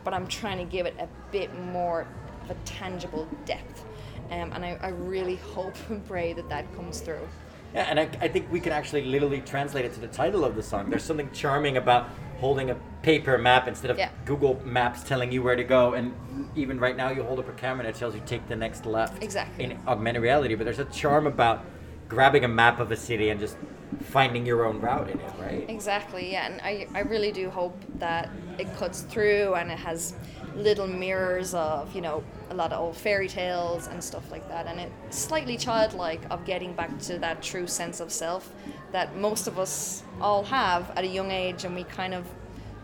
but 0.04 0.14
I'm 0.14 0.26
trying 0.26 0.58
to 0.58 0.64
give 0.64 0.86
it 0.86 0.94
a 0.98 1.08
bit 1.30 1.54
more 1.58 2.06
of 2.42 2.50
a 2.50 2.54
tangible 2.64 3.28
depth. 3.44 3.84
Um, 4.30 4.52
and 4.52 4.64
I, 4.64 4.78
I 4.82 4.88
really 4.88 5.36
hope 5.36 5.74
and 5.88 6.06
pray 6.06 6.32
that 6.34 6.48
that 6.48 6.72
comes 6.74 7.00
through. 7.00 7.26
Yeah, 7.74 7.86
and 7.88 8.00
I, 8.00 8.08
I 8.20 8.28
think 8.28 8.50
we 8.50 8.60
can 8.60 8.72
actually 8.72 9.04
literally 9.04 9.40
translate 9.42 9.84
it 9.84 9.92
to 9.94 10.00
the 10.00 10.08
title 10.08 10.44
of 10.44 10.56
the 10.56 10.62
song. 10.62 10.88
There's 10.88 11.04
something 11.04 11.30
charming 11.32 11.76
about 11.76 12.08
holding 12.38 12.70
a 12.70 12.76
paper 13.02 13.36
map 13.38 13.66
instead 13.68 13.90
of 13.90 13.98
Yeah. 13.98 14.10
Google 14.24 14.60
Maps 14.64 15.02
telling 15.02 15.32
you 15.32 15.42
where 15.42 15.56
to 15.56 15.64
go. 15.64 15.94
And 15.94 16.14
even 16.54 16.78
right 16.78 16.96
now, 16.96 17.10
you 17.10 17.22
hold 17.22 17.38
up 17.38 17.48
a 17.48 17.52
camera 17.52 17.86
and 17.86 17.94
it 17.94 17.98
tells 17.98 18.14
you 18.14 18.22
take 18.24 18.46
the 18.48 18.56
next 18.56 18.86
left. 18.86 19.22
Exactly. 19.22 19.64
In 19.64 19.78
augmented 19.86 20.22
reality, 20.22 20.54
but 20.54 20.64
there's 20.64 20.78
a 20.78 20.84
charm 20.86 21.26
about 21.26 21.64
grabbing 22.08 22.44
a 22.44 22.48
map 22.48 22.80
of 22.80 22.90
a 22.90 22.96
city 22.96 23.30
and 23.30 23.38
just 23.38 23.56
finding 24.02 24.46
your 24.46 24.64
own 24.64 24.80
route 24.80 25.10
in 25.10 25.18
it, 25.20 25.32
right? 25.38 25.64
Exactly, 25.68 26.32
yeah, 26.32 26.46
and 26.46 26.60
I, 26.62 26.86
I 26.94 27.00
really 27.00 27.32
do 27.32 27.50
hope 27.50 27.76
that 27.98 28.30
it 28.58 28.74
cuts 28.76 29.02
through 29.02 29.54
and 29.54 29.70
it 29.70 29.78
has 29.78 30.14
little 30.54 30.86
mirrors 30.86 31.54
of, 31.54 31.94
you 31.94 32.00
know, 32.00 32.22
a 32.50 32.54
lot 32.54 32.72
of 32.72 32.80
old 32.80 32.96
fairy 32.96 33.28
tales 33.28 33.86
and 33.88 34.02
stuff 34.02 34.30
like 34.30 34.46
that, 34.48 34.66
and 34.66 34.80
it's 34.80 35.18
slightly 35.18 35.56
childlike 35.56 36.20
of 36.30 36.44
getting 36.44 36.72
back 36.74 36.98
to 37.00 37.18
that 37.18 37.42
true 37.42 37.66
sense 37.66 38.00
of 38.00 38.10
self 38.12 38.52
that 38.92 39.16
most 39.16 39.46
of 39.46 39.58
us 39.58 40.02
all 40.20 40.44
have 40.44 40.90
at 40.96 41.04
a 41.04 41.06
young 41.06 41.30
age, 41.30 41.64
and 41.64 41.74
we 41.74 41.84
kind 41.84 42.14
of 42.14 42.26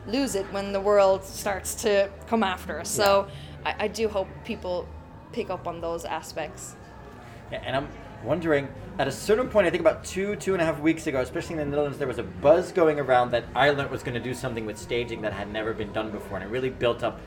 lose 0.07 0.35
it 0.35 0.45
when 0.53 0.73
the 0.73 0.81
world 0.81 1.25
starts 1.25 1.75
to 1.75 2.11
come 2.27 2.43
after 2.43 2.81
us. 2.81 2.91
So 2.91 3.27
I, 3.65 3.75
I 3.85 3.89
do 3.89 4.09
hope 4.09 4.29
people 4.45 4.87
pick 5.33 5.51
up 5.51 5.67
on 5.67 5.81
those 5.81 6.05
aspects. 6.05 6.77
Yeah, 7.51 7.63
and 7.65 7.77
I'm 7.77 7.89
wondering, 8.23 8.69
at 8.99 9.09
a 9.09 9.13
certain 9.13 9.49
point, 9.49 9.67
I 9.67 9.71
think 9.71 9.81
about 9.81 10.05
two, 10.05 10.37
two 10.37 10.53
and 10.53 10.63
a 10.63 10.65
half 10.65 10.79
weeks 10.81 11.07
ago, 11.07 11.21
especially 11.21 11.55
in 11.55 11.59
the 11.59 11.65
Netherlands, 11.65 11.99
there 11.99 12.09
was 12.09 12.19
a 12.19 12.23
buzz 12.23 12.73
going 12.73 13.01
around 13.01 13.31
that 13.33 13.45
Ireland 13.55 13.91
was 13.91 14.03
going 14.03 14.15
to 14.15 14.21
do 14.21 14.35
something 14.35 14.67
with 14.67 14.79
staging 14.79 15.23
that 15.23 15.33
had 15.33 15.53
never 15.53 15.73
been 15.73 15.93
done 15.93 16.11
before, 16.11 16.39
and 16.39 16.47
it 16.47 16.51
really 16.51 16.71
built 16.71 17.03
up 17.03 17.21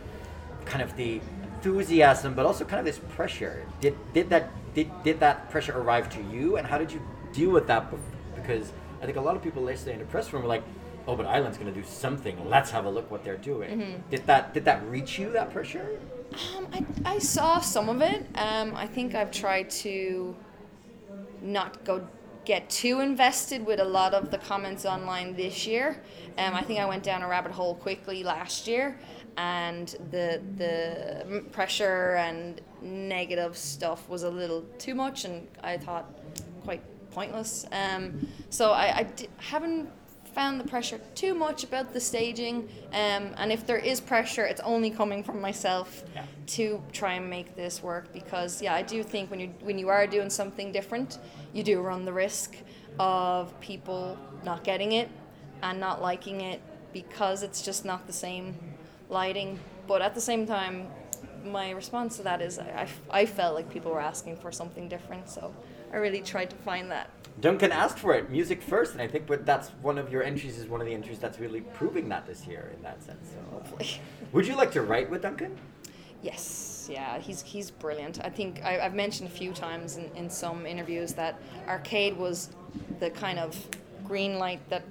kind 0.65 0.82
of 0.82 0.95
the 0.95 1.21
enthusiasm, 1.43 2.34
but 2.34 2.45
also 2.45 2.63
kind 2.65 2.80
of 2.80 2.86
this 2.86 2.99
pressure. 3.15 3.65
Did 3.82 3.97
did 4.13 4.30
that 4.30 4.49
did, 4.73 4.91
did 5.03 5.19
that 5.19 5.49
pressure 5.49 5.78
arrive 5.78 6.09
to 6.15 6.21
you, 6.23 6.57
and 6.57 6.67
how 6.67 6.78
did 6.78 6.91
you 6.91 7.01
deal 7.34 7.49
with 7.49 7.67
that? 7.67 7.91
bef- 7.91 7.99
Because 8.48 8.72
I 9.02 9.06
think 9.06 9.18
a 9.18 9.22
lot 9.22 9.36
of 9.36 9.43
people 9.43 9.68
yesterday 9.70 9.93
in 9.93 10.00
the 10.00 10.06
press 10.06 10.32
room 10.32 10.43
were 10.43 10.48
like, 10.48 10.64
"Oh, 11.08 11.16
but 11.16 11.26
Ireland's 11.26 11.58
going 11.58 11.74
to 11.74 11.80
do 11.80 11.86
something. 11.86 12.50
Let's 12.50 12.72
have 12.72 12.86
a 12.86 12.89
look 12.89 13.12
what 13.12 13.24
they're 13.24 13.38
doing." 13.38 14.04
Did 14.10 14.26
that 14.28 14.54
did 14.54 14.66
that 14.66 14.88
reach 14.89 15.20
you? 15.20 15.32
That 15.32 15.52
pressure? 15.52 16.00
Um, 16.56 16.68
I, 16.74 16.86
I 17.06 17.20
saw 17.20 17.60
some 17.60 17.89
of 17.89 18.02
it. 18.02 18.26
Um, 18.36 18.76
I 18.76 18.88
think 18.88 19.16
I've 19.16 19.32
tried 19.32 19.70
to 19.70 20.36
not 21.41 21.84
go 21.84 22.08
get 22.45 22.70
too 22.70 23.02
invested 23.02 23.66
with 23.66 23.80
a 23.80 23.84
lot 23.84 24.14
of 24.14 24.32
the 24.32 24.38
comments 24.38 24.86
online 24.86 25.36
this 25.36 25.68
year. 25.68 26.02
Um, 26.38 26.54
I 26.54 26.62
think 26.62 26.80
I 26.80 26.86
went 26.86 27.04
down 27.04 27.22
a 27.22 27.28
rabbit 27.28 27.52
hole 27.52 27.76
quickly 27.76 28.24
last 28.24 28.68
year, 28.68 28.98
and 29.38 29.88
the 30.12 30.41
the 30.58 31.43
pressure 31.52 32.16
and 32.16 32.62
negative 32.82 33.58
stuff 33.58 34.08
was 34.08 34.24
a 34.24 34.30
little 34.30 34.64
too 34.78 34.95
much, 34.95 35.26
and 35.26 35.48
I 35.62 35.78
thought 35.78 36.06
quite 36.64 36.82
pointless. 37.22 37.65
Um, 37.72 38.28
so 38.51 38.65
I, 38.74 38.86
I 39.01 39.07
haven't 39.39 39.89
found 40.36 40.59
the 40.61 40.68
pressure 40.68 40.99
too 41.15 41.34
much 41.34 41.63
about 41.63 41.91
the 41.91 41.99
staging, 41.99 42.70
um, 42.93 43.24
and 43.39 43.51
if 43.51 43.65
there 43.65 43.80
is 43.91 43.99
pressure, 43.99 44.45
it's 44.45 44.61
only 44.61 44.91
coming 44.91 45.24
from 45.24 45.41
myself 45.41 45.88
Yeah. 46.13 46.26
to 46.57 46.63
try 46.91 47.13
and 47.20 47.28
make 47.28 47.55
this 47.55 47.82
work. 47.82 48.13
Because 48.13 48.61
yeah, 48.61 48.76
I 48.82 48.84
do 48.84 49.01
think 49.03 49.32
when 49.32 49.39
you 49.39 49.49
when 49.68 49.80
you 49.80 49.89
are 49.89 50.05
doing 50.05 50.30
something 50.30 50.72
different, 50.72 51.18
you 51.55 51.63
do 51.63 51.76
run 51.82 52.05
the 52.05 52.13
risk 52.13 52.49
of 52.99 53.41
people 53.70 54.15
not 54.43 54.63
getting 54.63 54.91
it 54.91 55.09
and 55.63 55.80
not 55.80 55.95
liking 56.09 56.41
it 56.41 56.59
because 56.93 57.41
it's 57.47 57.61
just 57.70 57.84
not 57.91 58.05
the 58.05 58.13
same 58.13 58.45
lighting. 59.09 59.59
But 59.88 59.99
at 60.07 60.13
the 60.13 60.22
same 60.22 60.45
time, 60.45 60.76
my 61.43 61.72
response 61.72 62.18
to 62.18 62.24
that 62.24 62.41
is 62.41 62.59
I, 62.59 62.70
I, 63.11 63.22
I 63.22 63.26
felt 63.26 63.55
like 63.57 63.68
people 63.76 63.91
were 63.91 64.05
asking 64.13 64.38
for 64.38 64.51
something 64.51 64.88
different, 64.88 65.30
so 65.30 65.51
I 65.92 65.98
really 65.98 66.22
tried 66.22 66.50
to 66.50 66.56
find 66.58 66.92
that. 66.92 67.10
Duncan 67.40 67.72
asked 67.72 68.00
for 68.00 68.14
it, 68.16 68.30
music 68.30 68.62
first, 68.62 68.94
and 68.94 69.02
I 69.02 69.08
think 69.08 69.28
but 69.28 69.46
that's 69.46 69.70
one 69.82 69.98
of 69.98 70.12
your 70.12 70.24
entries 70.24 70.58
is 70.58 70.68
one 70.68 70.82
of 70.82 70.88
the 70.88 70.94
entries 70.94 71.20
that's 71.20 71.40
really 71.40 71.62
proving 71.62 72.10
that 72.10 72.26
this 72.26 72.48
year 72.48 72.72
in 72.76 72.82
that 72.84 73.04
sense. 73.04 73.30
So 73.30 73.52
Hopefully. 73.52 74.02
would 74.32 74.48
you 74.48 74.56
like 74.56 74.72
to 74.72 74.82
write 74.82 75.10
with 75.10 75.22
Duncan? 75.22 75.56
Yes, 76.24 76.90
yeah, 76.92 77.20
he's 77.20 77.44
he's 77.44 77.70
brilliant. 77.70 78.20
I 78.24 78.30
think 78.30 78.64
I, 78.64 78.80
I've 78.80 78.96
mentioned 78.96 79.30
a 79.30 79.32
few 79.32 79.54
times 79.54 79.98
in, 79.98 80.10
in 80.16 80.30
some 80.30 80.66
interviews 80.66 81.14
that 81.14 81.40
Arcade 81.68 82.18
was 82.18 82.50
the 83.00 83.12
kind 83.12 83.38
of 83.38 83.56
green 84.08 84.40
light 84.40 84.68
that 84.70 84.84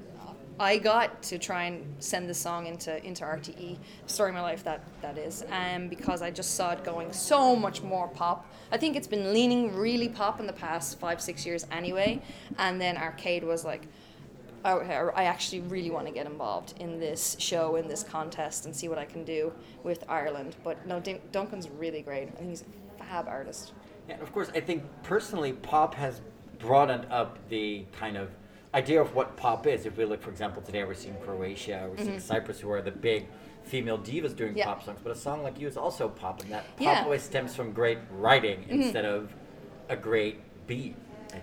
I 0.58 0.78
got 0.78 1.22
to 1.24 1.38
try 1.38 1.64
and 1.64 1.84
send 2.02 2.30
the 2.30 2.34
song 2.34 2.66
into 2.66 3.04
into 3.04 3.24
RTE, 3.24 3.76
Story 4.06 4.30
of 4.30 4.34
My 4.34 4.40
Life 4.40 4.64
that 4.64 4.82
that 5.02 5.18
is, 5.18 5.44
um, 5.50 5.88
because 5.88 6.22
I 6.22 6.30
just 6.30 6.54
saw 6.54 6.72
it 6.72 6.82
going 6.82 7.12
so 7.12 7.54
much 7.54 7.82
more 7.82 8.08
pop. 8.08 8.50
I 8.72 8.78
think 8.78 8.96
it's 8.96 9.06
been 9.06 9.34
leaning 9.34 9.76
really 9.76 10.08
pop 10.08 10.40
in 10.40 10.46
the 10.46 10.54
past 10.54 10.98
five 10.98 11.20
six 11.20 11.44
years 11.44 11.66
anyway, 11.70 12.22
and 12.58 12.80
then 12.80 12.96
Arcade 12.96 13.44
was 13.44 13.66
like, 13.66 13.86
oh, 14.64 14.80
I 15.14 15.24
actually 15.24 15.60
really 15.60 15.90
want 15.90 16.06
to 16.06 16.12
get 16.12 16.26
involved 16.26 16.72
in 16.80 16.98
this 16.98 17.36
show, 17.38 17.76
in 17.76 17.86
this 17.86 18.02
contest, 18.02 18.64
and 18.64 18.74
see 18.74 18.88
what 18.88 18.98
I 18.98 19.04
can 19.04 19.24
do 19.24 19.52
with 19.82 20.04
Ireland. 20.08 20.56
But 20.64 20.86
no, 20.86 21.00
Dun- 21.00 21.20
Duncan's 21.32 21.68
really 21.68 22.00
great. 22.00 22.28
I 22.28 22.30
think 22.30 22.48
he's 22.48 22.64
a 22.98 23.04
fab 23.04 23.28
artist. 23.28 23.74
Yeah, 24.08 24.14
and 24.14 24.22
of 24.22 24.32
course, 24.32 24.50
I 24.54 24.60
think 24.60 24.84
personally, 25.02 25.52
pop 25.52 25.94
has 25.96 26.22
broadened 26.58 27.06
up 27.10 27.36
the 27.50 27.84
kind 27.92 28.16
of 28.16 28.30
idea 28.76 29.00
of 29.00 29.14
what 29.14 29.36
pop 29.36 29.66
is. 29.66 29.86
If 29.86 29.96
we 29.96 30.04
look, 30.04 30.20
for 30.22 30.30
example, 30.30 30.60
today 30.62 30.84
we're 30.84 30.94
seeing 30.94 31.16
Croatia, 31.24 31.88
we're 31.90 32.04
seeing 32.04 32.20
Cyprus, 32.20 32.60
who 32.60 32.70
are 32.70 32.82
the 32.82 32.90
big 32.90 33.26
female 33.64 33.98
divas 33.98 34.36
doing 34.36 34.50
Mm-hmm. 34.50 34.58
Yeah. 34.58 34.66
pop 34.66 34.84
songs. 34.84 35.00
But 35.02 35.12
a 35.12 35.16
song 35.16 35.42
like 35.42 35.58
you 35.58 35.66
is 35.66 35.76
also 35.76 36.08
pop, 36.08 36.42
and 36.42 36.52
that 36.52 36.64
pop 36.76 36.80
Yeah. 36.80 36.94
Mm-hmm. 36.96 37.04
always 37.04 37.22
stems 37.22 37.56
from 37.56 37.72
great 37.72 37.98
writing 38.12 38.64
instead 38.68 39.04
of 39.06 39.34
a 39.88 39.96
great 39.96 40.40
beat. 40.66 40.94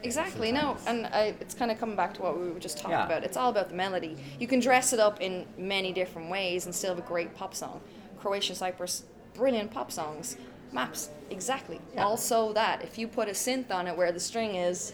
Exactly. 0.03 0.51
No, 0.51 0.77
and 0.87 1.07
I, 1.07 1.35
it's 1.39 1.53
kind 1.53 1.69
of 1.71 1.79
coming 1.79 1.95
back 1.95 2.13
to 2.15 2.21
what 2.21 2.39
we 2.39 2.49
were 2.51 2.59
just 2.59 2.77
talking 2.77 2.91
Yeah. 2.91 3.05
about. 3.05 3.23
It's 3.23 3.35
all 3.37 3.49
about 3.49 3.69
the 3.69 3.75
melody. 3.75 4.15
You 4.39 4.47
can 4.47 4.59
dress 4.59 4.93
it 4.93 4.99
up 4.99 5.19
in 5.21 5.45
many 5.57 5.91
different 5.91 6.29
ways 6.29 6.65
and 6.65 6.73
still 6.73 6.95
have 6.95 7.03
a 7.03 7.07
great 7.07 7.35
pop 7.35 7.53
song. 7.53 7.81
Croatia, 8.19 8.55
Cyprus, 8.55 9.03
brilliant 9.33 9.71
pop 9.71 9.91
songs. 9.91 10.37
Maps, 10.71 11.09
exactly. 11.29 11.79
Yeah. 11.93 12.05
Also, 12.05 12.53
that 12.53 12.83
if 12.83 12.97
you 12.97 13.07
put 13.07 13.27
a 13.27 13.31
synth 13.33 13.69
on 13.71 13.87
it 13.87 13.95
where 13.95 14.11
the 14.11 14.19
string 14.19 14.55
is, 14.55 14.93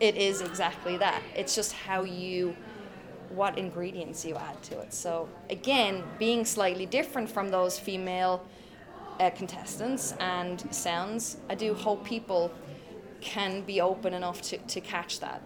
it 0.00 0.16
is 0.16 0.40
exactly 0.40 0.96
that. 0.98 1.22
It's 1.34 1.54
just 1.54 1.72
how 1.72 2.02
you, 2.02 2.56
what 3.30 3.58
ingredients 3.58 4.24
you 4.24 4.36
add 4.36 4.62
to 4.64 4.80
it. 4.80 4.92
So 4.92 5.28
again, 5.50 6.02
being 6.18 6.44
slightly 6.44 6.86
different 6.86 7.30
from 7.30 7.50
those 7.50 7.78
female 7.78 8.44
uh, 9.20 9.30
contestants 9.30 10.12
and 10.20 10.62
sounds, 10.74 11.38
I 11.48 11.54
do 11.54 11.74
hope 11.74 12.04
people 12.04 12.52
can 13.20 13.62
be 13.62 13.80
open 13.80 14.14
enough 14.14 14.42
to, 14.42 14.58
to 14.58 14.80
catch 14.80 15.20
that. 15.20 15.42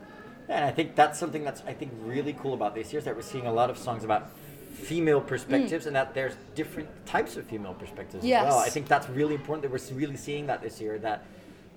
Yeah, 0.49 0.57
and 0.57 0.65
I 0.65 0.73
think 0.73 0.97
that's 0.97 1.19
something 1.19 1.45
that's 1.45 1.63
I 1.65 1.73
think 1.73 1.93
really 2.03 2.33
cool 2.33 2.55
about 2.55 2.75
this 2.75 2.93
year 2.93 2.99
is 2.99 3.05
that 3.05 3.15
we're 3.15 3.23
seeing 3.23 3.47
a 3.47 3.53
lot 3.53 3.71
of 3.71 3.79
songs 3.79 4.03
about 4.03 4.31
female 4.75 5.21
perspectives 5.21 5.87
and 5.87 5.95
that 5.95 6.15
there's 6.15 6.35
different 6.55 6.89
types 7.07 7.37
of 7.37 7.47
female 7.47 7.75
perspectives 7.75 8.25
Yes. 8.25 8.47
as 8.47 8.51
well. 8.51 8.59
I 8.59 8.69
think 8.69 8.89
that's 8.89 9.09
really 9.09 9.35
important 9.35 9.63
that 9.63 9.71
we're 9.71 9.97
really 9.97 10.17
seeing 10.17 10.47
that 10.47 10.61
this 10.63 10.81
year 10.81 10.99
that 10.99 11.25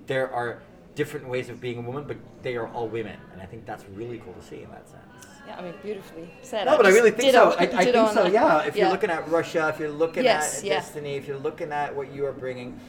there 0.06 0.32
are 0.32 0.62
different 0.94 1.28
ways 1.28 1.48
of 1.48 1.60
being 1.60 1.78
a 1.78 1.80
woman, 1.80 2.04
but 2.06 2.16
they 2.42 2.56
are 2.56 2.68
all 2.68 2.88
women, 2.88 3.18
and 3.32 3.40
I 3.42 3.46
think 3.46 3.66
that's 3.66 3.84
really 3.94 4.18
cool 4.18 4.32
to 4.34 4.42
see 4.42 4.62
in 4.62 4.70
that 4.70 4.88
sense. 4.88 5.02
Yeah, 5.46 5.56
I 5.58 5.62
mean, 5.62 5.74
beautifully 5.82 6.30
said. 6.42 6.64
No, 6.64 6.76
but 6.76 6.86
I 6.86 6.90
really 6.90 7.10
think 7.10 7.32
ditto- 7.32 7.50
so. 7.50 7.56
I, 7.58 7.62
I 7.64 7.66
think 7.84 8.08
so. 8.08 8.14
that. 8.24 8.32
Yeah. 8.32 8.62
If 8.62 8.76
you're 8.76 8.88
looking 8.88 9.10
at 9.10 9.28
Russia, 9.28 9.68
if 9.68 9.78
you're 9.78 9.90
looking 9.90 10.24
Yes, 10.24 10.60
at 10.60 10.64
yeah. 10.64 10.74
Destiny, 10.76 11.16
if 11.16 11.28
you're 11.28 11.38
looking 11.38 11.70
at 11.70 11.94
what 11.94 12.12
you 12.12 12.24
are 12.24 12.32
bringing, 12.32 12.80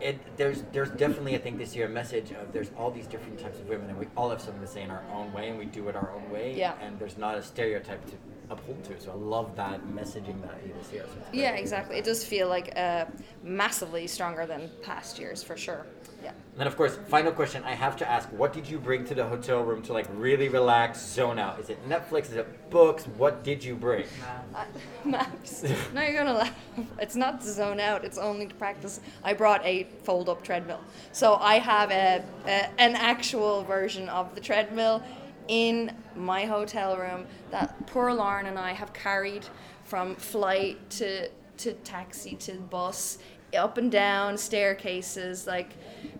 it 0.00 0.18
there's 0.38 0.62
there's 0.72 0.90
definitely 0.90 1.34
I 1.34 1.38
think 1.38 1.58
this 1.58 1.76
year 1.76 1.84
a 1.86 1.88
message 1.90 2.30
of 2.30 2.52
there's 2.52 2.70
all 2.78 2.90
these 2.90 3.06
different 3.06 3.38
types 3.38 3.58
of 3.58 3.68
women, 3.68 3.90
and 3.90 3.98
we 3.98 4.06
all 4.16 4.30
have 4.30 4.40
something 4.40 4.62
to 4.62 4.66
say 4.66 4.82
in 4.82 4.90
our 4.90 5.02
own 5.12 5.32
way, 5.34 5.48
and 5.50 5.58
we 5.58 5.66
do 5.66 5.86
it 5.88 5.96
our 5.96 6.10
own 6.14 6.30
way. 6.30 6.54
Yeah. 6.56 6.72
And 6.80 6.98
there's 6.98 7.18
not 7.18 7.36
a 7.36 7.42
stereotype 7.42 8.04
to 8.06 8.12
uphold 8.50 8.82
to. 8.84 9.00
So 9.00 9.12
I 9.12 9.14
love 9.14 9.54
that 9.56 9.80
messaging 9.86 10.40
that 10.42 10.58
you 10.66 10.74
this 10.80 10.92
year. 10.92 11.04
So 11.06 11.20
Yeah, 11.32 11.52
exactly. 11.52 11.96
It 11.98 12.04
does 12.04 12.24
feel 12.24 12.48
like 12.48 12.72
uh, 12.76 13.06
massively 13.42 14.06
stronger 14.06 14.46
than 14.46 14.70
past 14.82 15.18
years, 15.18 15.42
for 15.42 15.56
sure. 15.56 15.86
Yeah. 16.22 16.30
And 16.30 16.60
then 16.60 16.66
of 16.66 16.76
course, 16.76 16.98
final 17.08 17.30
question 17.30 17.62
I 17.64 17.74
have 17.74 17.96
to 17.98 18.08
ask: 18.08 18.28
What 18.30 18.52
did 18.52 18.68
you 18.68 18.78
bring 18.78 19.04
to 19.04 19.14
the 19.14 19.24
hotel 19.24 19.62
room 19.62 19.82
to 19.82 19.92
like 19.92 20.06
really 20.14 20.48
relax, 20.48 21.00
zone 21.00 21.38
out? 21.38 21.60
Is 21.60 21.70
it 21.70 21.88
Netflix? 21.88 22.26
Is 22.26 22.32
it 22.32 22.70
books? 22.70 23.04
What 23.16 23.44
did 23.44 23.62
you 23.62 23.76
bring? 23.76 24.06
Uh, 24.54 24.64
maps. 25.04 25.62
no, 25.94 26.02
you're 26.02 26.24
gonna 26.24 26.38
laugh. 26.38 26.54
It's 26.98 27.14
not 27.14 27.40
to 27.42 27.52
zone 27.52 27.78
out. 27.78 28.04
It's 28.04 28.18
only 28.18 28.46
to 28.46 28.54
practice. 28.54 29.00
I 29.22 29.32
brought 29.32 29.64
a 29.64 29.86
fold-up 30.02 30.42
treadmill, 30.42 30.80
so 31.12 31.36
I 31.36 31.60
have 31.60 31.92
a, 31.92 32.24
a 32.46 32.80
an 32.80 32.96
actual 32.96 33.62
version 33.62 34.08
of 34.08 34.34
the 34.34 34.40
treadmill 34.40 35.02
in 35.48 35.94
my 36.14 36.44
hotel 36.44 36.96
room 36.96 37.26
that 37.50 37.86
poor 37.86 38.12
Lauren 38.12 38.46
and 38.46 38.58
I 38.58 38.72
have 38.72 38.92
carried 38.92 39.46
from 39.84 40.14
flight 40.16 40.78
to 40.90 41.28
to 41.58 41.72
taxi 41.72 42.36
to 42.36 42.52
bus 42.52 43.18
up 43.56 43.78
and 43.78 43.90
down 43.90 44.36
staircases. 44.38 45.46
Like 45.46 45.70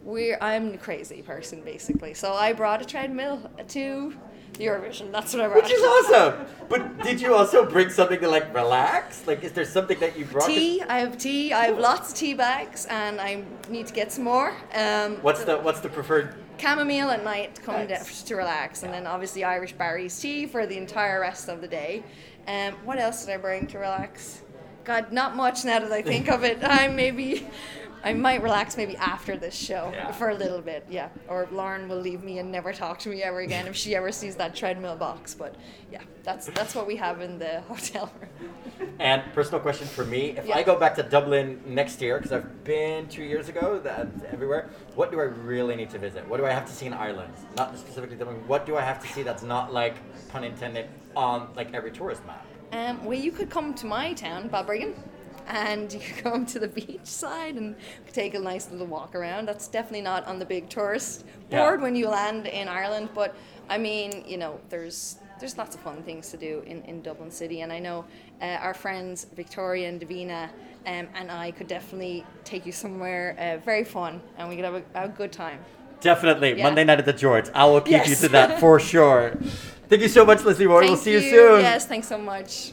we're 0.03 0.39
I'm 0.41 0.74
a 0.74 0.79
crazy 0.79 1.22
person 1.22 1.62
basically. 1.62 2.14
So 2.14 2.33
I 2.33 2.53
brought 2.53 2.83
a 2.83 2.85
treadmill 2.85 3.51
to 3.68 4.14
the 4.55 4.64
Eurovision. 4.64 5.12
That's 5.12 5.35
what 5.35 5.43
I 5.45 5.49
brought. 5.49 5.62
Which 5.62 5.72
is 5.72 5.83
awesome. 5.83 6.47
But 6.68 7.03
did 7.03 7.20
you 7.20 7.35
also 7.35 7.64
bring 7.68 7.91
something 7.91 8.18
to 8.20 8.29
like 8.29 8.53
relax? 8.55 9.26
Like, 9.26 9.45
is 9.45 9.53
there 9.53 9.64
something 9.66 9.99
that 10.01 10.18
you 10.18 10.24
brought? 10.24 10.47
to- 10.47 10.55
Tea. 10.55 10.83
I 10.83 11.01
have 11.01 11.18
tea. 11.18 11.53
I 11.53 11.66
have 11.66 11.79
lots 11.79 12.12
of 12.12 12.18
tea 12.18 12.35
bags, 12.35 12.87
and 12.87 13.20
I 13.20 13.45
need 13.68 13.87
to 13.87 13.93
get 13.95 14.11
some 14.11 14.24
more. 14.24 14.55
Um, 14.74 15.16
What's 15.16 15.45
the 15.45 15.59
What's 15.59 15.81
the 15.81 15.89
preferred? 15.91 16.35
Chamomile 16.59 17.11
at 17.11 17.25
night 17.25 17.55
to 17.57 17.63
come 17.63 17.87
Nice. 17.87 18.23
to 18.23 18.37
relax, 18.37 18.83
and 18.83 18.93
then 18.93 19.07
obviously 19.07 19.45
Irish 19.45 19.73
Barry's 19.73 20.19
tea 20.19 20.47
for 20.47 20.67
the 20.67 20.77
entire 20.77 21.21
rest 21.21 21.49
of 21.49 21.61
the 21.61 21.69
day. 21.69 22.03
Um, 22.47 22.75
what 22.85 22.99
else 22.99 23.25
did 23.25 23.35
I 23.35 23.37
bring 23.37 23.67
to 23.69 23.79
relax? 23.79 24.43
God, 24.85 25.13
not 25.13 25.37
much 25.37 25.65
now 25.65 25.81
that 25.81 25.93
I 25.93 26.03
think 26.03 26.29
of 26.29 26.45
it. 26.45 26.59
I 26.63 26.89
maybe, 26.89 27.47
I 28.05 28.12
might 28.14 28.42
relax 28.42 28.76
maybe 28.76 28.96
after 28.96 29.36
this 29.36 29.55
show 29.55 29.90
Yeah. 29.92 30.12
for 30.12 30.30
a 30.30 30.34
little 30.34 30.61
bit, 30.61 30.86
yeah. 30.88 31.09
Or 31.28 31.49
Lauren 31.51 31.88
will 31.88 32.01
leave 32.01 32.22
me 32.22 32.38
and 32.38 32.51
never 32.53 32.72
talk 32.72 32.99
to 33.01 33.09
me 33.09 33.22
ever 33.22 33.40
again 33.40 33.66
if 33.66 33.74
she 33.76 33.94
ever 33.96 34.12
sees 34.12 34.36
that 34.36 34.55
treadmill 34.55 34.96
box. 34.96 35.34
But 35.34 35.55
yeah, 35.90 36.03
that's 36.22 36.46
that's 36.49 36.74
what 36.74 36.86
we 36.86 36.96
have 36.96 37.20
in 37.20 37.38
the 37.38 37.61
hotel 37.68 38.11
room. 38.20 38.90
And 39.01 39.22
personal 39.34 39.61
question 39.61 39.86
for 39.86 40.05
me: 40.05 40.36
If 40.38 40.46
Yeah. 40.46 40.57
I 40.59 40.62
go 40.62 40.76
back 40.78 40.94
to 40.96 41.03
Dublin 41.03 41.61
next 41.66 42.01
year, 42.01 42.18
because 42.18 42.32
I've 42.32 42.64
been 42.64 43.09
two 43.09 43.24
years 43.24 43.49
ago, 43.49 43.78
that 43.80 44.07
everywhere. 44.32 44.70
What 44.94 45.11
do 45.11 45.18
I 45.20 45.24
really 45.24 45.74
need 45.76 45.90
to 45.90 45.99
visit? 45.99 46.26
What 46.28 46.36
do 46.38 46.46
I 46.46 46.51
have 46.53 46.66
to 46.66 46.72
see 46.72 46.86
in 46.86 46.92
Ireland? 46.92 47.32
Not 47.57 47.76
specifically 47.78 48.16
Dublin. 48.16 48.36
What 48.46 48.64
do 48.66 48.76
I 48.76 48.82
have 48.82 49.01
to 49.03 49.09
see 49.09 49.22
that's 49.22 49.42
not 49.42 49.72
like 49.72 49.96
pun 50.28 50.44
intended 50.44 50.88
on 51.16 51.49
like 51.57 51.74
every 51.74 51.90
tourist 51.90 52.24
map? 52.26 52.44
Um, 52.72 53.03
well, 53.05 53.18
you 53.18 53.32
could 53.32 53.49
come 53.51 53.72
to 53.74 53.86
my 53.86 54.12
town, 54.12 54.51
Balbriggan, 54.51 54.94
and 55.49 55.92
you 55.92 56.01
come 56.22 56.46
to 56.46 56.59
the 56.59 56.68
beach 56.68 57.07
side 57.07 57.57
and 57.57 57.74
take 58.12 58.34
a 58.34 58.38
nice 58.38 58.70
little 58.70 58.86
walk 58.86 59.14
around. 59.14 59.46
That's 59.49 59.66
definitely 59.68 60.03
not 60.03 60.26
on 60.26 60.38
the 60.38 60.44
big 60.44 60.68
tourist 60.68 61.24
Yeah. 61.51 61.62
board 61.64 61.80
when 61.80 61.96
you 61.96 62.09
land 62.09 62.46
in 62.46 62.68
Ireland, 62.68 63.09
but 63.14 63.34
I 63.68 63.78
mean, 63.78 64.24
you 64.26 64.36
know, 64.36 64.61
there's 64.68 65.16
there's 65.40 65.57
lots 65.57 65.76
of 65.76 65.80
fun 65.82 66.03
things 66.03 66.30
to 66.30 66.36
do 66.36 66.64
in, 66.66 66.82
in 66.82 67.01
Dublin 67.01 67.30
City, 67.30 67.61
and 67.61 67.72
I 67.72 67.78
know 67.78 68.05
uh, 68.42 68.46
our 68.61 68.74
friends 68.74 69.26
Victoria 69.36 69.88
and 69.88 70.01
Davina 70.01 70.49
um, 70.86 71.07
and 71.14 71.30
I 71.30 71.51
could 71.53 71.68
definitely 71.68 72.24
take 72.44 72.66
you 72.66 72.72
somewhere 72.72 73.36
uh, 73.38 73.64
very 73.64 73.84
fun, 73.84 74.20
and 74.36 74.49
we 74.49 74.57
could 74.57 74.64
have 74.64 74.74
a, 74.74 74.82
a 74.94 75.09
good 75.09 75.32
time. 75.32 75.61
Definitely 76.01 76.59
Yeah. 76.59 76.64
Monday 76.64 76.84
night 76.84 76.99
at 76.99 77.05
the 77.05 77.12
George. 77.12 77.46
I 77.55 77.64
will 77.66 77.80
keep 77.80 78.07
you 78.07 78.14
to 78.16 78.28
that 78.30 78.61
for 78.61 78.78
sure. 78.92 79.36
Thank 79.88 80.03
you 80.03 80.09
so 80.09 80.24
much, 80.24 80.44
Lesley 80.44 80.66
Ward. 80.66 80.84
We'll 80.84 80.94
Thank 80.94 81.05
see 81.05 81.12
you 81.12 81.20
soon. 81.20 81.61
Yes, 81.61 81.86
thanks 81.86 82.09
so 82.09 82.18
much. 82.18 82.72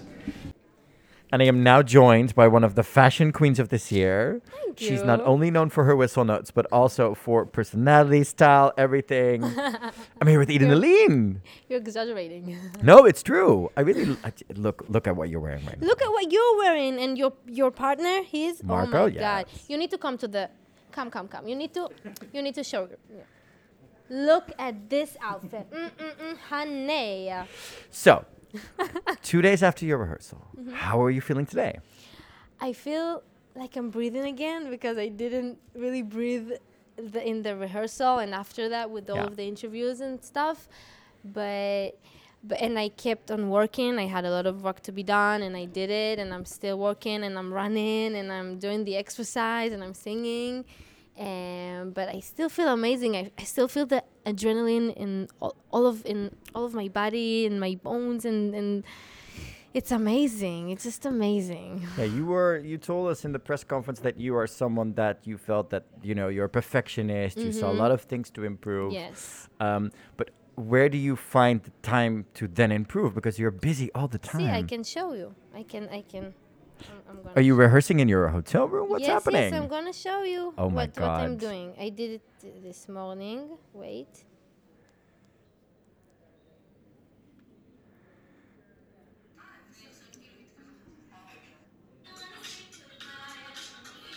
And 1.35 1.43
I 1.43 1.47
am 1.47 1.63
now 1.63 1.81
joined 1.81 2.33
by 2.33 2.47
one 2.47 2.63
of 2.63 2.75
the 2.75 2.83
fashion 2.83 3.33
queens 3.33 3.59
of 3.59 3.67
this 3.67 3.91
year. 3.91 4.39
Thank 4.53 4.79
you. 4.79 4.87
She's 4.87 5.03
not 5.03 5.19
only 5.23 5.51
known 5.51 5.69
for 5.69 5.83
her 5.83 5.93
whistle 5.93 6.23
notes, 6.23 6.49
but 6.49 6.65
also 6.71 7.13
for 7.13 7.45
personality, 7.45 8.23
style, 8.23 8.71
everything. 8.77 9.43
I'm 10.21 10.27
here 10.27 10.39
with 10.39 10.49
Eden 10.49 10.71
Alene. 10.71 11.41
You're 11.67 11.79
exaggerating. 11.79 12.57
No, 12.81 13.03
it's 13.03 13.21
true. 13.21 13.69
I 13.75 13.81
really 13.81 14.15
I, 14.23 14.31
look. 14.55 14.85
Look 14.87 15.07
at 15.07 15.17
what 15.17 15.27
you're 15.27 15.41
wearing 15.41 15.65
right 15.65 15.81
now. 15.81 15.85
Look 15.85 16.01
at 16.01 16.09
what 16.09 16.31
you're 16.31 16.55
wearing 16.55 16.97
and 16.99 17.17
your 17.17 17.33
your 17.45 17.69
partner. 17.69 18.23
He's 18.23 18.63
Marco, 18.63 18.97
oh 18.97 19.09
my 19.09 19.09
god. 19.09 19.47
You 19.67 19.77
need 19.77 19.91
to 19.91 19.97
come 19.97 20.17
to 20.19 20.29
the 20.29 20.49
come 20.93 21.11
come 21.11 21.27
come. 21.27 21.49
You 21.49 21.57
need 21.57 21.73
to 21.73 21.89
you 22.31 22.41
need 22.41 22.55
to 22.55 22.63
show. 22.63 22.87
yeah. 23.13 23.23
Look 24.07 24.51
at 24.57 24.89
this 24.89 25.17
outfit, 25.19 25.67
mm, 25.69 25.89
mm, 25.97 26.15
mm, 26.15 26.37
honey. 26.47 27.33
So, 27.89 28.23
two 29.21 29.41
days 29.41 29.61
after 29.63 29.85
your 29.85 29.97
rehearsal, 29.97 30.41
Mm-hmm. 30.57 30.73
how 30.73 31.01
are 31.03 31.09
you 31.11 31.21
feeling 31.21 31.45
today? 31.45 31.79
I 32.59 32.73
feel 32.73 33.23
like 33.55 33.75
I'm 33.75 33.89
breathing 33.89 34.23
again 34.25 34.69
because 34.69 34.97
I 34.97 35.07
didn't 35.07 35.57
really 35.75 36.01
breathe 36.01 36.51
the, 36.97 37.21
in 37.27 37.41
the 37.43 37.55
rehearsal 37.55 38.19
and 38.19 38.33
after 38.33 38.69
that 38.69 38.89
with 38.89 39.09
all 39.09 39.17
Yeah. 39.17 39.25
of 39.25 39.35
the 39.35 39.43
interviews 39.43 39.99
and 40.01 40.23
stuff. 40.23 40.67
But 41.23 41.91
but 42.47 42.61
and 42.61 42.77
I 42.77 42.89
kept 42.89 43.31
on 43.31 43.49
working. 43.49 43.97
I 43.97 44.05
had 44.05 44.23
a 44.23 44.29
lot 44.29 44.45
of 44.45 44.61
work 44.63 44.81
to 44.81 44.91
be 44.91 45.01
done 45.03 45.41
and 45.41 45.57
I 45.57 45.65
did 45.65 45.89
it 45.89 46.19
and 46.19 46.31
I'm 46.33 46.45
still 46.45 46.77
working 46.77 47.23
and 47.23 47.37
I'm 47.39 47.51
running 47.51 48.15
and 48.15 48.31
I'm 48.31 48.59
doing 48.59 48.83
the 48.85 48.95
exercise 48.95 49.71
and 49.73 49.83
I'm 49.83 49.95
singing. 49.95 50.63
And 51.17 51.93
but 51.93 52.09
I 52.09 52.19
still 52.19 52.49
feel 52.49 52.67
amazing. 52.69 53.15
I, 53.15 53.31
I 53.37 53.43
still 53.43 53.67
feel 53.67 53.85
the 53.85 54.03
adrenaline 54.25 54.93
in 54.95 55.27
all, 55.41 55.55
all 55.71 55.85
of 55.87 56.05
in 56.05 56.35
all 56.53 56.65
of 56.65 56.73
my 56.73 56.87
body 56.89 57.45
and 57.45 57.59
my 57.59 57.75
bones 57.83 58.25
and 58.25 58.53
and 58.53 58.83
it's 59.73 59.91
amazing. 59.91 60.69
It's 60.69 60.83
just 60.83 61.05
amazing. 61.05 61.85
Yeah, 61.97 62.05
you 62.05 62.25
were. 62.25 62.57
You 62.59 62.77
told 62.77 63.09
us 63.09 63.25
in 63.25 63.31
the 63.33 63.39
press 63.39 63.63
conference 63.63 63.99
that 64.01 64.17
you 64.19 64.35
are 64.37 64.47
someone 64.47 64.93
that 64.93 65.19
you 65.25 65.37
felt 65.37 65.69
that 65.71 65.83
you 66.01 66.15
know 66.15 66.27
you're 66.29 66.45
a 66.45 66.49
perfectionist. 66.49 67.37
You 67.37 67.51
saw 67.51 67.71
a 67.71 67.73
Mhm. 67.73 67.79
lot 67.79 67.91
of 67.91 68.01
things 68.01 68.29
to 68.31 68.43
improve. 68.43 68.93
Yes. 68.93 69.49
Um, 69.59 69.91
but 70.17 70.29
where 70.55 70.87
do 70.87 70.97
you 70.97 71.17
find 71.17 71.61
the 71.61 71.71
time 71.81 72.25
to 72.35 72.47
then 72.47 72.71
improve? 72.71 73.13
Because 73.13 73.37
you're 73.37 73.51
busy 73.51 73.91
all 73.93 74.07
the 74.07 74.17
time. 74.19 74.41
See, 74.41 74.49
I 74.49 74.63
can 74.63 74.83
show 74.83 75.11
you. 75.13 75.35
I 75.53 75.63
can. 75.63 75.89
I 75.89 76.01
can. 76.03 76.33
I'm, 77.09 77.19
Are 77.35 77.41
you 77.41 77.55
rehearsing 77.55 77.99
in 77.99 78.07
your 78.07 78.27
hotel 78.29 78.67
room? 78.67 78.89
What's 78.89 79.07
yes, 79.07 79.11
happening? 79.11 79.53
Yes, 79.53 79.61
I'm 79.61 79.67
gonna 79.67 79.93
show 79.93 80.23
you 80.23 80.53
Oh 80.57 80.67
what, 80.69 80.97
what 80.97 81.09
I'm 81.09 81.37
doing. 81.37 81.73
I 81.79 81.89
did 81.89 82.21
it 82.21 82.21
uh, 82.43 82.47
this 82.63 82.87
morning. 82.89 83.49
Wait. 83.73 84.07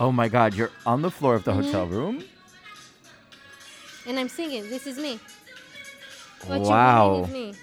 oh 0.01 0.13
my 0.13 0.29
God! 0.29 0.55
You're 0.55 0.71
on 0.87 1.03
the 1.03 1.11
floor 1.11 1.35
of 1.35 1.45
the 1.45 1.53
hotel 1.53 1.87
Mm-hmm. 1.87 1.95
room. 1.95 2.25
And 4.07 4.19
I'm 4.19 4.29
singing. 4.29 4.71
This 4.71 4.87
is 4.87 4.97
me. 4.99 5.21
What 6.47 6.61
wow! 6.63 7.27
you 7.27 7.33
me. 7.33 7.55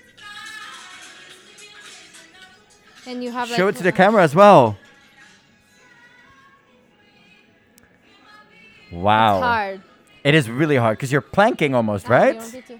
And 3.08 3.24
you 3.24 3.32
have 3.32 3.48
Show 3.50 3.66
like 3.66 3.76
it 3.76 3.78
to 3.78 3.84
the 3.84 3.94
uh, 3.94 3.96
camera 3.96 4.24
as 4.24 4.36
well. 4.36 4.78
Wow! 8.96 9.36
It's 9.38 9.44
hard. 9.44 9.82
It 10.24 10.34
is 10.36 10.50
really 10.50 10.76
hard 10.78 10.98
because 10.98 11.12
you're 11.12 11.22
planking 11.22 11.76
almost, 11.76 12.06
you 12.06 12.12
right? 12.12 12.36
want 12.38 12.54
me 12.54 12.62
to- 12.62 12.80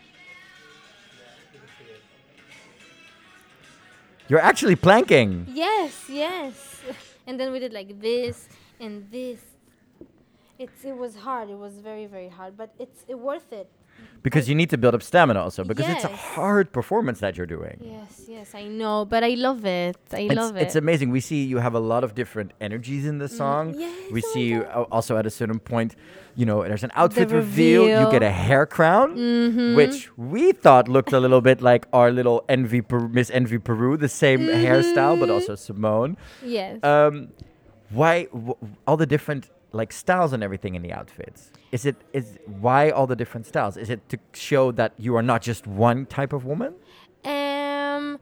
You're 4.28 4.40
actually 4.42 4.76
planking. 4.76 5.46
Yes, 5.50 6.06
yes. 6.10 6.82
And 7.28 7.40
then 7.40 7.52
we 7.52 7.58
did 7.60 7.74
like 7.74 8.00
this 8.00 8.48
and 8.80 9.10
this. 9.12 9.40
It's 10.60 10.86
it 10.86 10.96
was 10.96 11.16
hard. 11.16 11.50
It 11.50 11.58
was 11.58 11.74
very 11.80 12.06
very 12.06 12.30
hard, 12.30 12.56
but 12.56 12.70
it's 12.80 13.04
it 13.08 13.18
worth 13.18 13.52
it. 13.52 13.68
Because 14.24 14.50
you 14.50 14.56
need 14.56 14.72
to 14.72 14.78
build 14.78 14.96
up 14.96 15.04
stamina 15.04 15.40
also. 15.40 15.64
Because 15.64 15.88
it's 15.88 16.04
a 16.04 16.10
Yes. 16.10 16.20
hard 16.34 16.72
performance 16.72 17.20
that 17.20 17.38
you're 17.38 17.46
doing. 17.46 17.78
Yes, 17.80 18.26
yes, 18.28 18.56
I 18.56 18.64
know, 18.66 19.06
but 19.06 19.24
I 19.24 19.36
love 19.36 19.66
it. 19.66 19.98
I 20.12 20.22
It's, 20.22 20.34
love 20.36 20.56
it. 20.58 20.64
it's 20.64 20.76
amazing. 20.76 21.12
We 21.12 21.20
see 21.20 21.44
you 21.44 21.60
have 21.60 21.76
a 21.76 21.80
lot 21.80 22.04
of 22.04 22.16
different 22.16 22.50
energies 22.60 23.06
in 23.06 23.20
the 23.20 23.28
song. 23.30 23.76
yes, 23.78 23.94
we 24.12 24.22
oh 24.24 24.28
my 24.28 24.34
see 24.34 24.46
you 24.54 24.66
al- 24.66 24.88
also 24.92 25.16
at 25.18 25.28
a 25.28 25.30
certain 25.30 25.60
point, 25.60 25.96
you 26.36 26.44
know, 26.50 26.64
there's 26.64 26.84
an 26.84 26.92
outfit 26.96 27.30
reveal. 27.30 27.84
You 27.88 28.10
get 28.12 28.24
a 28.24 28.32
hair 28.32 28.66
crown, 28.66 29.16
Mm-hmm. 29.16 29.76
which 29.76 30.10
we 30.18 30.52
thought 30.54 30.88
looked 30.90 31.14
a 31.14 31.20
little 31.20 31.42
bit 31.42 31.62
like 31.62 31.86
our 31.94 32.10
little 32.12 32.44
Envy 32.50 32.82
Per- 32.82 33.08
Miss 33.08 33.30
Envy 33.30 33.60
Peru, 33.60 33.96
the 33.96 34.10
same 34.10 34.40
hairstyle, 34.64 35.20
but 35.20 35.30
also 35.30 35.54
Simone. 35.54 36.18
yes. 36.44 36.80
Um, 36.84 37.30
why 37.92 38.24
w- 38.34 38.58
all 38.88 38.98
the 38.98 39.06
different 39.06 39.50
like 39.76 39.92
styles 39.92 40.32
and 40.34 40.42
everything 40.42 40.74
in 40.76 40.82
the 40.82 40.94
outfits? 40.94 41.52
Is 41.72 41.86
it 41.86 41.98
is 42.14 42.40
why 42.46 42.90
all 42.90 43.08
the 43.08 43.16
different 43.16 43.46
styles? 43.46 43.76
Is 43.78 43.90
it 43.90 44.08
to 44.10 44.18
show 44.34 44.72
that 44.72 44.94
you 44.98 45.16
are 45.18 45.22
not 45.32 45.42
just 45.42 45.68
one 45.68 46.06
type 46.06 46.34
of 46.34 46.46
woman? 46.46 46.74
Um, 47.24 48.20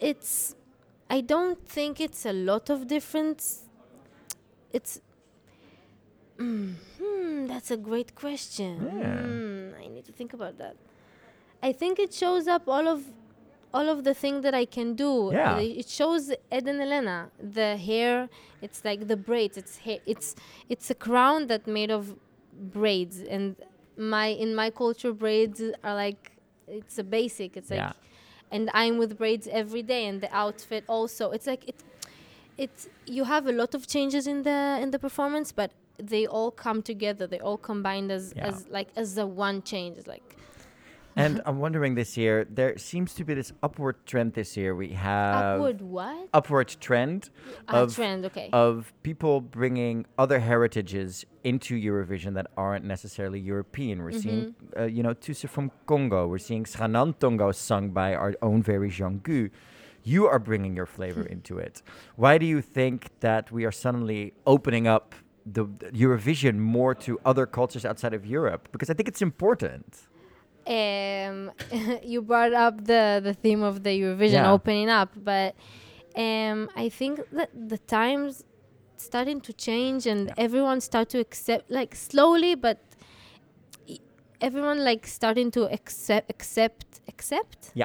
it's. 0.00 0.54
I 1.08 1.20
don't 1.20 1.60
think 1.68 2.00
it's 2.00 2.24
a 2.26 2.32
lot 2.32 2.70
of 2.70 2.88
difference. 2.88 3.42
It's. 4.72 5.00
Mm, 6.38 6.74
hmm, 6.98 7.46
that's 7.46 7.70
a 7.70 7.76
great 7.76 8.14
question. 8.14 8.72
Yeah. 8.84 9.22
Hmm, 9.22 9.82
I 9.82 9.86
need 9.94 10.04
to 10.06 10.12
think 10.12 10.32
about 10.32 10.58
that. 10.58 10.76
I 11.62 11.72
think 11.72 11.98
it 11.98 12.12
shows 12.12 12.46
up 12.46 12.68
all 12.68 12.86
of, 12.86 13.00
all 13.76 13.88
of 13.94 13.98
the 14.08 14.14
things 14.22 14.40
that 14.46 14.54
I 14.62 14.66
can 14.76 14.88
do. 15.06 15.12
Yeah. 15.32 15.58
It 15.82 15.88
shows 15.98 16.22
Eden 16.58 16.78
Alene. 16.86 17.16
The 17.58 17.68
hair, 17.88 18.14
it's 18.66 18.80
like 18.88 19.00
the 19.12 19.18
braids. 19.28 19.54
It's 19.62 19.74
hair. 19.84 19.98
It's 20.12 20.28
it's 20.72 20.86
a 20.96 20.98
crown 21.06 21.40
that 21.52 21.62
made 21.78 21.90
of 21.98 22.02
braids, 22.78 23.16
and 23.34 23.46
my 24.14 24.28
in 24.44 24.50
my 24.62 24.68
culture 24.82 25.12
braids 25.24 25.58
are 25.86 25.96
like 26.06 26.22
it's 26.78 26.96
a 27.04 27.06
basic. 27.18 27.50
It's 27.58 27.70
like 27.74 27.80
Yeah. 27.84 27.92
and 28.54 28.64
I'm 28.82 28.94
with 29.02 29.12
braids 29.22 29.46
every 29.62 29.84
day, 29.94 30.02
and 30.10 30.16
the 30.24 30.30
outfit 30.44 30.82
also. 30.96 31.24
It's 31.36 31.48
like 31.52 31.62
it, 31.72 31.78
it's 32.64 32.82
you 33.16 33.24
have 33.34 33.44
a 33.46 33.52
lot 33.62 33.72
of 33.78 33.82
changes 33.94 34.24
in 34.32 34.38
the 34.48 34.60
in 34.82 34.88
the 34.94 34.98
performance, 35.06 35.48
but 35.60 35.70
they 36.12 36.24
all 36.36 36.50
come 36.66 36.78
together. 36.92 37.24
They 37.34 37.40
all 37.48 37.58
combined 37.72 38.10
as 38.18 38.24
Yeah. 38.36 38.48
as 38.48 38.56
like 38.76 38.88
as 39.02 39.08
a 39.18 39.26
one 39.48 39.58
change. 39.72 39.92
It's 39.98 40.10
like 40.16 40.28
And 41.16 41.40
I'm 41.46 41.58
wondering 41.58 41.94
this 41.94 42.16
year, 42.16 42.46
there 42.48 42.76
seems 42.76 43.14
to 43.14 43.24
be 43.24 43.32
this 43.34 43.52
upward 43.62 43.96
trend 44.06 44.34
this 44.34 44.56
year. 44.56 44.74
We 44.74 44.88
have 44.90 45.54
Upward 45.54 45.80
what? 45.80 46.28
upward 46.34 46.76
trend 46.80 47.30
Ah, 47.68 47.82
of 47.82 47.94
trend, 47.94 48.24
okay. 48.26 48.50
of 48.52 48.92
people 49.02 49.40
bringing 49.40 50.04
other 50.18 50.38
heritages 50.40 51.24
into 51.42 51.74
Eurovision 51.74 52.34
that 52.34 52.46
aren't 52.56 52.84
necessarily 52.84 53.40
European. 53.40 54.02
We're 54.02 54.12
seeing, 54.12 54.54
Mm-hmm. 54.54 54.82
uh, 54.82 54.84
you 54.86 55.02
know, 55.02 55.14
Tusse 55.14 55.46
from 55.48 55.70
Congo. 55.86 56.26
We're 56.28 56.38
seeing 56.38 56.64
Sranantongo 56.64 57.54
sung 57.54 57.90
by 57.90 58.14
our 58.14 58.34
own 58.42 58.62
very 58.62 58.90
Jeangu. 58.90 59.50
You 60.04 60.26
are 60.26 60.38
bringing 60.38 60.76
your 60.76 60.86
flavor 60.86 61.22
into 61.34 61.58
it. 61.58 61.82
Why 62.16 62.38
do 62.38 62.46
you 62.46 62.60
think 62.60 63.08
that 63.20 63.50
we 63.50 63.64
are 63.64 63.72
suddenly 63.72 64.34
opening 64.46 64.86
up 64.86 65.14
the, 65.44 65.64
the 65.78 65.86
Eurovision 65.92 66.58
more 66.58 66.94
to 67.06 67.18
other 67.24 67.46
cultures 67.46 67.84
outside 67.84 68.12
of 68.14 68.26
Europe? 68.26 68.68
Because 68.72 68.90
I 68.90 68.94
think 68.94 69.08
it's 69.08 69.22
important. 69.22 69.86
Um, 70.66 71.52
you 72.02 72.22
brought 72.22 72.52
up 72.52 72.84
the 72.84 73.20
the 73.22 73.34
theme 73.34 73.62
of 73.62 73.82
the 73.82 73.90
Eurovision 74.00 74.42
Yeah. 74.44 74.52
opening 74.52 74.88
up, 74.88 75.10
but 75.16 75.54
um, 76.16 76.68
I 76.76 76.88
think 76.88 77.20
that 77.32 77.50
the 77.54 77.78
times 77.78 78.44
starting 78.96 79.40
to 79.42 79.52
change 79.52 80.06
and 80.06 80.28
Yeah. 80.28 80.34
everyone 80.46 80.80
start 80.80 81.08
to 81.10 81.18
accept 81.18 81.70
like 81.70 81.94
slowly, 81.94 82.54
but 82.54 82.78
everyone 84.40 84.84
like 84.84 85.06
starting 85.06 85.50
to 85.50 85.62
accept 85.72 86.30
accept 86.30 87.00
accept 87.08 87.70
Yeah. 87.74 87.84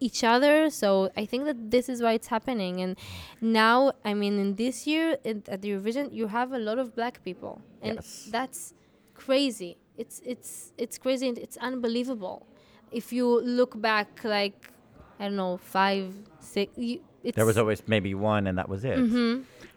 each 0.00 0.22
other. 0.24 0.70
So 0.70 1.10
I 1.16 1.24
think 1.26 1.44
that 1.44 1.70
this 1.70 1.88
is 1.88 2.00
why 2.02 2.12
it's 2.12 2.28
happening. 2.28 2.80
And 2.80 2.96
now, 3.40 3.92
I 4.04 4.14
mean, 4.14 4.38
in 4.38 4.54
this 4.56 4.86
year 4.86 5.18
in, 5.24 5.42
at 5.48 5.62
the 5.62 5.68
Eurovision, 5.70 6.12
you 6.12 6.28
have 6.28 6.52
a 6.52 6.58
lot 6.58 6.78
of 6.78 6.94
black 6.94 7.22
people, 7.24 7.60
and 7.82 7.96
Yes. 7.96 8.28
that's 8.30 8.74
crazy. 9.14 9.76
It's 10.02 10.16
it's 10.32 10.52
it's 10.82 10.96
crazy 11.04 11.26
and 11.30 11.38
it's 11.44 11.56
unbelievable. 11.68 12.38
If 13.00 13.06
you 13.16 13.26
look 13.58 13.72
back, 13.90 14.08
like 14.36 14.58
I 15.20 15.22
don't 15.28 15.36
know, 15.44 15.54
five, 15.78 16.06
six. 16.54 16.68
You, 16.86 16.94
it's 17.26 17.36
There 17.38 17.46
was 17.52 17.58
always 17.62 17.80
maybe 17.94 18.12
one, 18.34 18.42
and 18.48 18.54
that 18.60 18.68
was 18.74 18.82
it. 18.92 18.98
Mhm. 18.98 19.34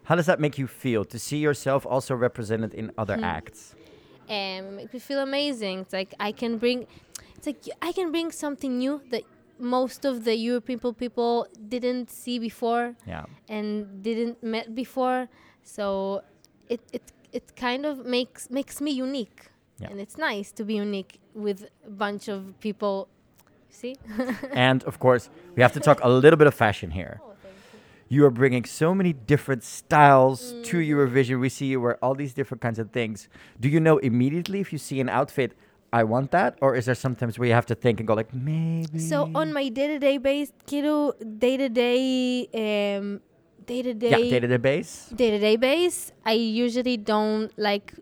How 0.09 0.15
does 0.19 0.26
that 0.32 0.39
make 0.45 0.55
you 0.61 0.67
feel 0.84 1.01
to 1.13 1.17
see 1.28 1.39
yourself 1.47 1.82
also 1.93 2.13
represented 2.28 2.71
in 2.82 2.86
other 3.01 3.15
Mm-hmm. 3.17 3.38
acts? 3.38 3.61
and 4.28 4.61
it 4.67 4.73
makes 4.80 4.93
me 4.97 4.99
feel 5.09 5.21
amazing. 5.32 5.76
It's 5.84 5.93
like 6.01 6.11
I 6.30 6.32
can 6.41 6.53
bring, 6.63 6.80
it's 7.38 7.45
like 7.51 7.61
I 7.89 7.91
can 7.97 8.07
bring 8.15 8.28
something 8.45 8.71
new 8.84 8.95
that 9.13 9.23
most 9.59 10.01
of 10.09 10.15
the 10.28 10.36
European 10.49 10.78
people 10.80 10.93
people 11.05 11.34
didn't 11.73 12.07
see 12.21 12.38
before 12.49 12.86
Yeah. 13.13 13.26
and 13.55 13.69
didn't 14.07 14.38
met 14.53 14.67
before. 14.84 15.21
So 15.76 15.86
it 16.73 16.82
it 16.97 17.05
it 17.38 17.45
kind 17.65 17.84
of 17.89 17.95
makes 18.17 18.41
makes 18.59 18.76
me 18.86 18.91
unique, 19.07 19.39
Yeah. 19.80 19.89
and 19.91 19.99
it's 19.99 20.17
nice 20.17 20.51
to 20.53 20.63
be 20.63 20.76
unique 20.76 21.19
with 21.34 21.65
a 21.86 21.89
bunch 21.89 22.28
of 22.30 22.57
people. 22.61 23.07
See? 23.69 23.97
and 24.53 24.84
of 24.86 24.99
course, 24.99 25.30
we 25.55 25.61
have 25.61 25.73
to 25.73 25.80
talk 25.82 25.99
a 26.01 26.09
little 26.09 26.38
bit 26.38 26.47
of 26.47 26.53
fashion 26.53 26.91
here. 26.91 27.19
You 28.07 28.23
are 28.26 28.30
bringing 28.32 28.63
so 28.65 28.93
many 28.95 29.13
different 29.13 29.63
styles 29.63 30.53
to 30.69 30.78
Mm. 30.78 30.88
Eurovision. 30.89 31.39
We 31.41 31.49
see 31.49 31.65
you 31.65 31.82
wear 31.82 31.97
all 32.03 32.13
these 32.15 32.34
different 32.34 32.61
kinds 32.61 32.80
of 32.80 32.91
things. 32.91 33.28
Do 33.59 33.67
you 33.67 33.80
know 33.80 33.97
immediately 33.97 34.59
if 34.61 34.71
you 34.71 34.78
see 34.80 35.01
an 35.01 35.09
outfit, 35.09 35.53
I 35.91 36.03
want 36.03 36.32
that? 36.32 36.57
Or 36.61 36.76
is 36.76 36.86
there 36.86 36.95
sometimes 36.95 37.38
where 37.39 37.47
you 37.49 37.55
have 37.55 37.65
to 37.65 37.76
think 37.76 37.99
and 37.99 38.07
go 38.07 38.13
like, 38.13 38.32
maybe? 38.34 38.99
So 38.99 39.30
on 39.34 39.51
my 39.53 39.69
day-to-day 39.69 40.19
base, 40.19 40.53
kiddo, 40.67 41.13
day-to-day, 41.39 42.47
um, 42.53 43.21
day-to-day, 43.65 44.09
yeah, 44.11 44.17
day-to-day 44.17 44.57
base? 44.57 45.09
day-to-day 45.15 45.55
base, 45.57 46.11
I 46.26 46.34
usually 46.34 46.97
don't 46.97 47.51
like 47.57 47.93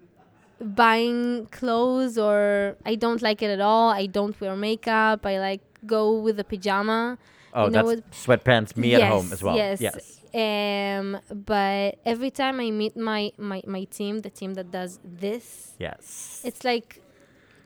buying 0.63 1.47
clothes 1.51 2.17
or 2.17 2.77
I 2.85 2.95
don't 2.95 3.21
like 3.21 3.41
it 3.41 3.49
at 3.49 3.61
all. 3.61 3.89
I 3.89 4.05
don't 4.05 4.39
wear 4.39 4.55
makeup. 4.55 5.25
I 5.25 5.39
like 5.39 5.61
go 5.85 6.17
with 6.19 6.39
a 6.39 6.43
pajama. 6.43 7.17
Oh, 7.53 7.65
you 7.65 7.71
know, 7.71 7.95
that's 7.95 8.25
sweatpants, 8.25 8.75
me 8.75 8.95
at 8.95 9.03
home 9.03 9.31
as 9.31 9.43
well. 9.43 9.55
Yes. 9.55 9.79
yes. 9.79 10.19
Um, 10.33 11.19
but 11.31 11.99
every 12.05 12.31
time 12.31 12.59
I 12.59 12.71
meet 12.71 12.97
my, 12.97 13.31
my 13.37 13.61
my 13.67 13.83
team, 13.83 14.21
the 14.21 14.31
team 14.31 14.55
that 14.55 14.71
does 14.71 14.99
this, 15.03 15.73
Yes. 15.77 16.41
it's 16.43 16.63
like 16.63 17.03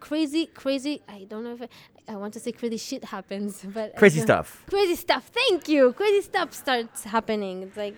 crazy, 0.01 0.47
crazy. 0.47 1.01
I 1.07 1.25
don't 1.29 1.43
know 1.45 1.53
if 1.53 1.61
I, 1.61 2.13
I 2.13 2.15
want 2.17 2.33
to 2.33 2.41
say 2.41 2.51
crazy 2.51 2.77
shit 2.77 3.05
happens, 3.05 3.65
but 3.73 3.95
Crazy 3.95 4.19
stuff. 4.19 4.65
Crazy 4.69 4.95
stuff. 4.95 5.31
Thank 5.33 5.69
you. 5.69 5.93
Crazy 5.93 6.21
stuff 6.21 6.53
starts 6.53 7.05
happening. 7.05 7.63
It's 7.63 7.77
like 7.77 7.95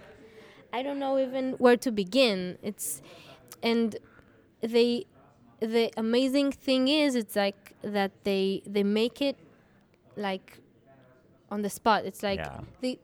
I 0.72 0.84
don't 0.84 1.00
know 1.00 1.18
even 1.18 1.54
where 1.54 1.78
to 1.78 1.91
begin. 1.91 2.60
It's 2.62 3.02
and 3.64 3.97
they 4.61 5.07
the 5.61 5.91
amazing 5.97 6.53
thing 6.53 6.89
is 6.89 7.15
it's 7.15 7.37
like 7.37 7.75
that 7.83 8.12
they 8.25 8.62
they 8.67 8.83
make 8.83 9.21
it 9.23 9.37
like 10.17 10.61
on 11.51 11.62
the 11.62 11.71
spot. 11.71 12.05
It's 12.05 12.23
like 12.23 12.39
Yeah. 12.41 12.61
they 12.81 12.99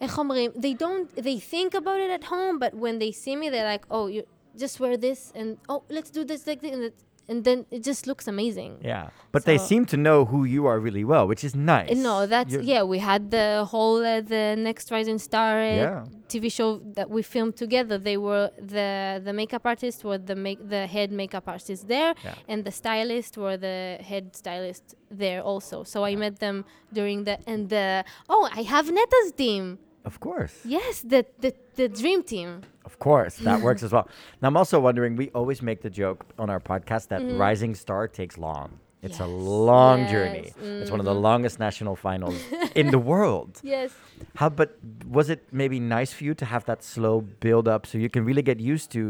איך 0.00 0.16
אומרים, 0.18 0.50
they 0.64 0.72
don't 0.82 1.08
they 1.26 1.38
think 1.38 1.74
about 1.74 2.00
it 2.04 2.10
at 2.10 2.24
home 2.32 2.58
but 2.58 2.72
when 2.74 2.98
they 3.02 3.12
see 3.12 3.36
me 3.36 3.48
they're 3.50 3.70
like 3.74 3.84
oh 3.90 4.06
you 4.06 4.22
just 4.62 4.80
wear 4.80 4.96
this 4.96 5.20
and 5.34 5.58
oh 5.68 5.82
let's 5.96 6.10
do 6.10 6.24
this 6.24 6.46
like 6.46 6.60
this 6.62 6.92
and, 7.29 7.43
then 7.43 7.65
it 7.71 7.81
just 7.83 8.05
looks 8.07 8.27
amazing 8.27 8.73
Yeah. 8.81 9.09
But 9.31 9.45
they 9.45 9.57
seem 9.57 9.85
to 9.93 9.97
know 9.97 10.25
who 10.25 10.39
you 10.55 10.65
are 10.71 10.79
really 10.79 11.03
well, 11.03 11.25
which 11.31 11.43
is 11.43 11.53
nice. 11.55 11.95
No, 12.09 12.25
that's 12.25 12.51
You're- 12.53 12.65
yeah. 12.73 12.83
We 12.83 12.99
had 12.99 13.31
the 13.31 13.47
whole 13.71 13.99
uh, 14.05 14.21
the 14.21 14.55
Next 14.57 14.85
Rising 14.91 15.19
Star 15.19 15.51
uh, 15.59 15.75
Yeah. 15.83 16.05
TV 16.33 16.51
show 16.51 16.69
that 16.97 17.07
we 17.15 17.21
filmed 17.21 17.55
together. 17.63 17.95
They 18.09 18.17
were 18.27 18.47
the 18.75 18.87
the 19.27 19.33
makeup 19.41 19.65
artist 19.65 19.97
were 20.07 20.17
the 20.31 20.35
make 20.47 20.59
the 20.75 20.83
head 20.95 21.09
makeup 21.21 21.45
artist 21.55 21.81
there, 21.95 22.11
Yeah. 22.23 22.35
and 22.51 22.59
the 22.67 22.71
stylist 22.81 23.33
were 23.43 23.57
the 23.67 23.77
head 24.11 24.25
stylist 24.41 24.85
there 25.23 25.41
also. 25.51 25.83
So 25.83 25.97
I 26.11 26.15
met 26.15 26.35
them 26.45 26.57
during 26.97 27.23
the 27.27 27.35
and 27.51 27.69
the 27.75 28.03
oh 28.33 28.43
I 28.59 28.61
have 28.73 28.85
Neta's 28.99 29.31
team. 29.43 29.63
Of 30.09 30.15
course. 30.19 30.55
Yes, 30.77 31.01
the 31.13 31.21
the 31.43 31.51
the 31.79 31.87
dream 32.01 32.21
team. 32.33 32.49
Of 32.85 32.99
course, 32.99 33.35
that 33.37 33.61
works 33.61 33.81
as 33.83 33.91
well. 33.95 34.07
Now, 34.41 34.47
I'm 34.49 34.57
also 34.57 34.79
wondering, 34.79 35.15
we 35.15 35.29
always 35.39 35.61
make 35.61 35.81
the 35.81 35.89
joke 35.89 36.25
on 36.37 36.49
our 36.49 36.59
podcast 36.59 37.07
that 37.09 37.21
Rising 37.45 37.73
Star 37.75 38.07
takes 38.07 38.37
long. 38.37 38.79
It's 39.01 39.19
a 39.19 39.23
Mm-hmm. 39.23 39.39
Yes. 39.39 39.65
long 39.73 39.99
Yes. 40.01 40.11
journey. 40.13 40.47
It's 40.81 40.91
one 40.95 40.99
of 40.99 41.05
the 41.13 41.19
longest 41.29 41.59
national 41.59 41.95
finals 41.95 42.39
in 42.81 42.87
the 42.95 42.97
world. 43.11 43.51
Yes. 43.63 43.91
How, 44.35 44.49
but 44.49 44.69
was 45.17 45.29
it 45.29 45.41
maybe 45.51 45.79
nice 45.79 46.11
for 46.17 46.23
you 46.23 46.33
to 46.41 46.45
have 46.53 46.63
that 46.65 46.83
slow 46.83 47.21
build 47.21 47.67
up 47.67 47.85
so 47.85 47.97
you 48.05 48.09
can 48.15 48.23
really 48.25 48.41
get 48.51 48.59
used 48.59 48.87
to 48.95 49.01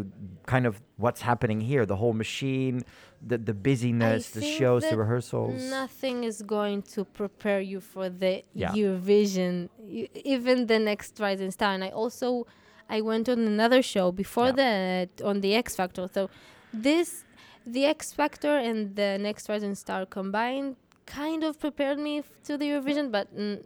kind 0.53 0.65
of 0.65 0.81
what's 0.97 1.21
happening 1.21 1.59
here, 1.61 1.85
the 1.85 1.95
whole 2.03 2.13
machine, 2.25 2.83
the 3.29 3.37
the 3.49 3.53
busyness, 3.53 4.21
the 4.31 4.41
shows, 4.59 4.81
the 4.91 4.97
rehearsals? 5.03 5.61
Nothing 5.81 6.17
is 6.31 6.37
going 6.55 6.79
to 6.95 6.99
prepare 7.21 7.61
you 7.71 7.79
for 7.93 8.05
the 8.09 8.33
Yeah. 8.53 8.71
Eurovision, 8.79 9.69
even 10.35 10.67
the 10.67 10.79
next 10.79 11.19
Rising 11.19 11.51
Star. 11.51 11.71
And 11.75 11.83
I 11.83 11.89
also, 11.89 12.27
I 12.89 13.01
went 13.01 13.27
on 13.29 13.39
another 13.39 13.81
show 13.81 14.11
before 14.11 14.47
Yeah. 14.47 14.61
that 14.63 15.09
on 15.23 15.41
the 15.41 15.55
X 15.55 15.75
Factor. 15.75 16.07
So 16.13 16.29
this, 16.73 17.23
the 17.65 17.85
X 17.85 18.13
Factor 18.13 18.55
and 18.57 18.95
the 18.95 19.17
next 19.19 19.49
Rising 19.49 19.75
Star 19.75 20.05
combined, 20.05 20.75
kind 21.05 21.43
of 21.43 21.59
prepared 21.59 21.99
me 21.99 22.19
f- 22.19 22.31
to 22.45 22.57
the 22.57 22.65
Eurovision, 22.65 23.11
but 23.11 23.27
n- 23.37 23.61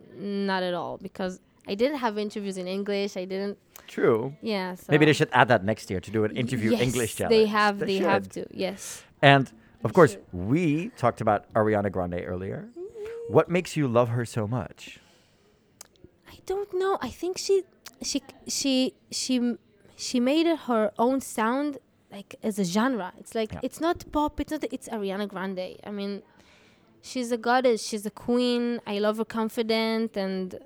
not 0.46 0.62
at 0.64 0.74
all 0.74 0.98
because 0.98 1.40
I 1.68 1.76
didn't 1.76 1.98
have 2.00 2.18
interviews 2.18 2.58
in 2.58 2.68
English. 2.68 3.16
I 3.18 3.26
didn't. 3.26 3.58
True. 3.88 4.36
Yeah. 4.42 4.76
So 4.76 4.86
Maybe 4.90 5.06
they 5.06 5.14
should 5.14 5.30
add 5.32 5.48
that 5.48 5.64
next 5.64 5.90
year 5.90 6.00
to 6.00 6.12
do 6.12 6.24
an 6.24 6.36
interview 6.36 6.72
Yes, 6.72 6.82
English 6.82 7.16
challenge. 7.16 7.32
They 7.36 7.46
have. 7.46 7.80
They, 7.80 7.98
have 7.98 8.30
to. 8.30 8.46
Yes. 8.52 9.04
And 9.22 9.48
of 9.84 9.92
They 9.92 9.96
course, 9.96 10.12
should. 10.12 10.24
we 10.32 10.90
talked 10.98 11.22
about 11.22 11.52
Ariana 11.54 11.92
Grande 11.92 12.22
earlier. 12.26 12.70
What 13.30 13.50
makes 13.50 13.76
you 13.78 13.88
love 13.88 14.10
her 14.10 14.26
so 14.26 14.48
much? 14.48 15.00
I 16.50 16.54
don't 16.56 16.74
know. 16.74 16.98
I 17.00 17.10
think 17.10 17.38
she 17.38 17.62
she 18.02 18.22
she 18.48 18.94
she 19.12 19.56
she 19.96 20.20
made 20.20 20.48
it 20.48 20.60
her 20.70 20.92
own 20.98 21.22
sound 21.22 21.78
like 22.12 22.36
as 22.42 22.58
a 22.58 22.64
genre. 22.64 23.14
It's 23.20 23.36
like 23.36 23.52
Yeah. 23.54 23.60
it's 23.68 23.80
not 23.80 23.98
pop. 24.12 24.40
It's 24.40 24.52
not. 24.52 24.64
It's 24.72 24.90
Ariana 24.90 25.28
Grande. 25.28 25.78
I 25.86 25.92
mean, 25.92 26.24
she's 27.04 27.32
a 27.32 27.38
goddess. 27.38 27.86
She's 27.88 28.06
a 28.06 28.10
queen. 28.26 28.82
I 28.88 28.98
love 28.98 29.18
her 29.18 29.26
confident 29.26 30.18
and 30.18 30.58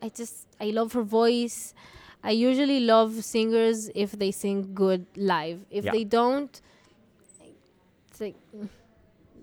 I 0.00 0.08
just 0.20 0.46
I 0.60 0.66
love 0.78 0.92
her 0.92 1.02
voice. 1.02 1.74
I 2.22 2.30
usually 2.30 2.78
love 2.80 3.24
singers 3.24 3.90
if 3.96 4.12
they 4.12 4.30
sing 4.30 4.72
good 4.74 5.06
live. 5.16 5.58
If 5.70 5.84
Yeah. 5.86 5.90
they 5.96 6.04
don't, 6.04 6.52
it's 8.08 8.20
like 8.20 8.36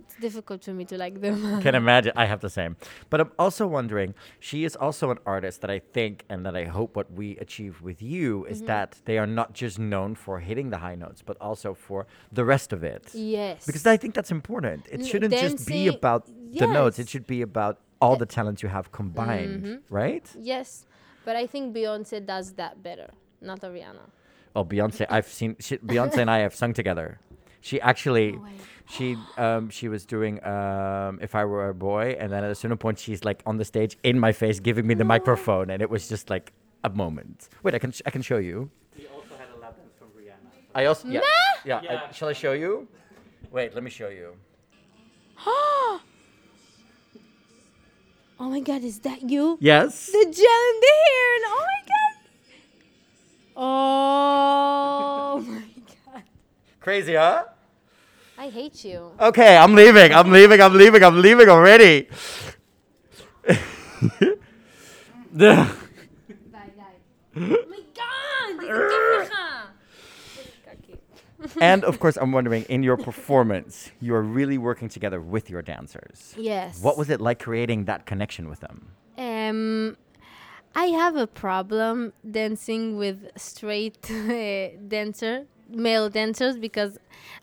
it's 0.09 0.19
difficult 0.19 0.63
for 0.63 0.73
me 0.73 0.85
to 0.85 0.97
like 0.97 1.21
them. 1.21 1.61
Can 1.65 1.75
imagine. 1.75 2.13
I 2.15 2.25
have 2.25 2.41
the 2.41 2.49
same. 2.49 2.75
But 3.11 3.21
I'm 3.21 3.31
also 3.37 3.67
wondering, 3.67 4.13
she 4.39 4.63
is 4.63 4.75
also 4.75 5.11
an 5.11 5.19
artist 5.25 5.61
that 5.61 5.69
I 5.69 5.79
think 5.79 6.25
and 6.29 6.45
that 6.45 6.55
I 6.55 6.65
hope 6.65 6.95
what 6.95 7.11
we 7.11 7.37
achieve 7.37 7.81
with 7.81 8.01
you 8.01 8.45
is 8.45 8.57
Mm-hmm. 8.59 8.67
that 8.67 8.89
they 9.05 9.17
are 9.17 9.27
not 9.27 9.53
just 9.53 9.77
known 9.79 10.15
for 10.15 10.39
hitting 10.39 10.69
the 10.71 10.79
high 10.79 10.95
notes, 10.95 11.21
but 11.29 11.37
also 11.39 11.73
for 11.73 12.07
the 12.31 12.43
rest 12.43 12.73
of 12.73 12.83
it. 12.83 13.03
yes. 13.13 13.65
Because 13.65 13.85
I 13.85 13.97
think 13.97 14.11
that's 14.15 14.31
important. 14.31 14.81
It 14.91 15.05
shouldn't 15.05 15.33
just 15.33 15.65
be 15.67 15.85
dancing- 15.85 15.95
about 15.99 16.21
the 16.61 16.67
notes, 16.67 16.97
it 16.99 17.07
should 17.07 17.27
be 17.27 17.41
about 17.41 17.75
all 18.01 18.15
the 18.15 18.25
talents 18.25 18.59
you 18.63 18.69
have 18.69 18.91
combined, 18.91 19.63
Mm-hmm. 19.63 19.93
right? 20.01 20.25
Yes, 20.53 20.85
but 21.25 21.35
I 21.35 21.45
think 21.47 21.75
Beyonce 21.75 22.25
does 22.25 22.47
that 22.61 22.73
better, 22.81 23.09
not 23.49 23.59
Ariana. 23.61 24.05
Oh, 24.55 24.65
Beyonce, 24.65 25.05
I've 25.09 25.27
seen 25.27 25.55
she, 25.59 25.77
Beyonce 25.77 26.17
and 26.17 26.29
I 26.31 26.39
have 26.45 26.55
sung 26.55 26.73
together. 26.73 27.19
She 27.61 27.79
actually, 27.81 28.35
Oh, 28.37 28.47
she 28.89 29.17
um, 29.37 29.69
she 29.69 29.87
was 29.87 30.05
doing 30.05 30.43
um, 30.43 31.19
if 31.21 31.35
I 31.35 31.45
were 31.45 31.69
a 31.69 31.73
boy, 31.73 32.15
and 32.19 32.31
then 32.31 32.43
at 32.43 32.51
a 32.51 32.55
certain 32.55 32.77
point, 32.77 32.99
she's 32.99 33.23
like 33.23 33.41
on 33.45 33.57
the 33.57 33.65
stage 33.65 33.97
in 34.03 34.19
my 34.19 34.31
face, 34.31 34.59
giving 34.59 34.87
me 34.87 34.93
the 34.95 35.03
No 35.03 35.09
microphone, 35.09 35.69
and 35.69 35.81
it 35.81 35.89
was 35.89 36.09
just 36.09 36.29
like 36.29 36.53
a 36.83 36.89
moment. 36.89 37.49
Wait, 37.63 37.75
I 37.75 37.79
can 37.79 37.91
sh- 37.91 38.01
I 38.05 38.09
can 38.09 38.21
show 38.21 38.37
you. 38.37 38.69
We 38.97 39.05
also 39.07 39.35
had 39.37 39.47
a 39.55 39.59
lap 39.61 39.77
dance 39.77 39.93
from 39.99 40.07
Rihanna. 40.09 40.49
I 40.73 40.85
also 40.85 41.07
yeah 41.07 41.21
yeah. 41.65 41.81
Yeah. 41.83 42.01
I, 42.09 42.11
shall 42.13 42.29
I 42.29 42.33
show 42.33 42.53
you? 42.53 42.87
Wait, 43.51 43.73
let 43.75 43.83
me 43.83 43.89
show 43.89 44.09
you. 44.09 44.35
oh 45.45 46.01
my 48.39 48.59
god, 48.61 48.83
is 48.83 48.99
that 49.01 49.29
you? 49.29 49.57
Yes. 49.61 50.07
The 50.07 50.23
gel 50.23 50.63
in 50.71 50.79
the 50.85 50.93
hair, 51.05 51.35
and 51.35 51.43
oh 51.45 51.65
my 51.67 51.81
god. 51.91 52.15
Oh 53.61 55.45
my 55.47 55.59
god. 55.59 55.68
Crazy, 56.79 57.15
huh? 57.15 57.43
I 58.37 58.49
hate 58.49 58.85
you. 58.85 59.11
Okay, 59.19 59.57
I'm 59.57 59.75
leaving. 59.75 60.13
I'm 60.13 60.31
leaving. 60.31 60.61
I'm 60.61 60.73
leaving. 60.77 61.03
I'm 61.03 61.21
leaving 61.21 61.49
already. 61.49 62.07
The- 65.31 65.67
Bye, 66.51 66.51
bye. 66.77 66.83
oh 67.35 67.39
my 67.69 67.79
god, 67.93 68.59
dit 68.59 68.69
is 68.69 68.93
kippiga. 68.93 69.67
and 71.61 71.83
of 71.83 71.99
course, 71.99 72.17
I'm 72.17 72.31
wondering, 72.31 72.63
in 72.69 72.81
your 72.83 72.97
performance, 72.97 73.91
you 74.01 74.13
are 74.15 74.21
really 74.23 74.57
working 74.57 74.89
together 74.89 75.21
with 75.21 75.49
your 75.49 75.61
dancers. 75.61 76.33
Yes. 76.37 76.81
What 76.81 76.97
was 76.97 77.09
it 77.09 77.21
like 77.21 77.39
creating 77.39 77.85
that 77.85 78.05
connection 78.05 78.49
with 78.49 78.59
them? 78.61 78.87
Um, 79.17 79.97
I 80.75 80.85
have 80.85 81.15
a 81.15 81.27
problem 81.27 82.13
dancing 82.29 82.97
with 82.97 83.29
straight 83.37 84.09
uh, 84.11 84.69
dancer, 84.87 85.45
male 85.69 86.09
dancers, 86.09 86.57
because 86.57 86.97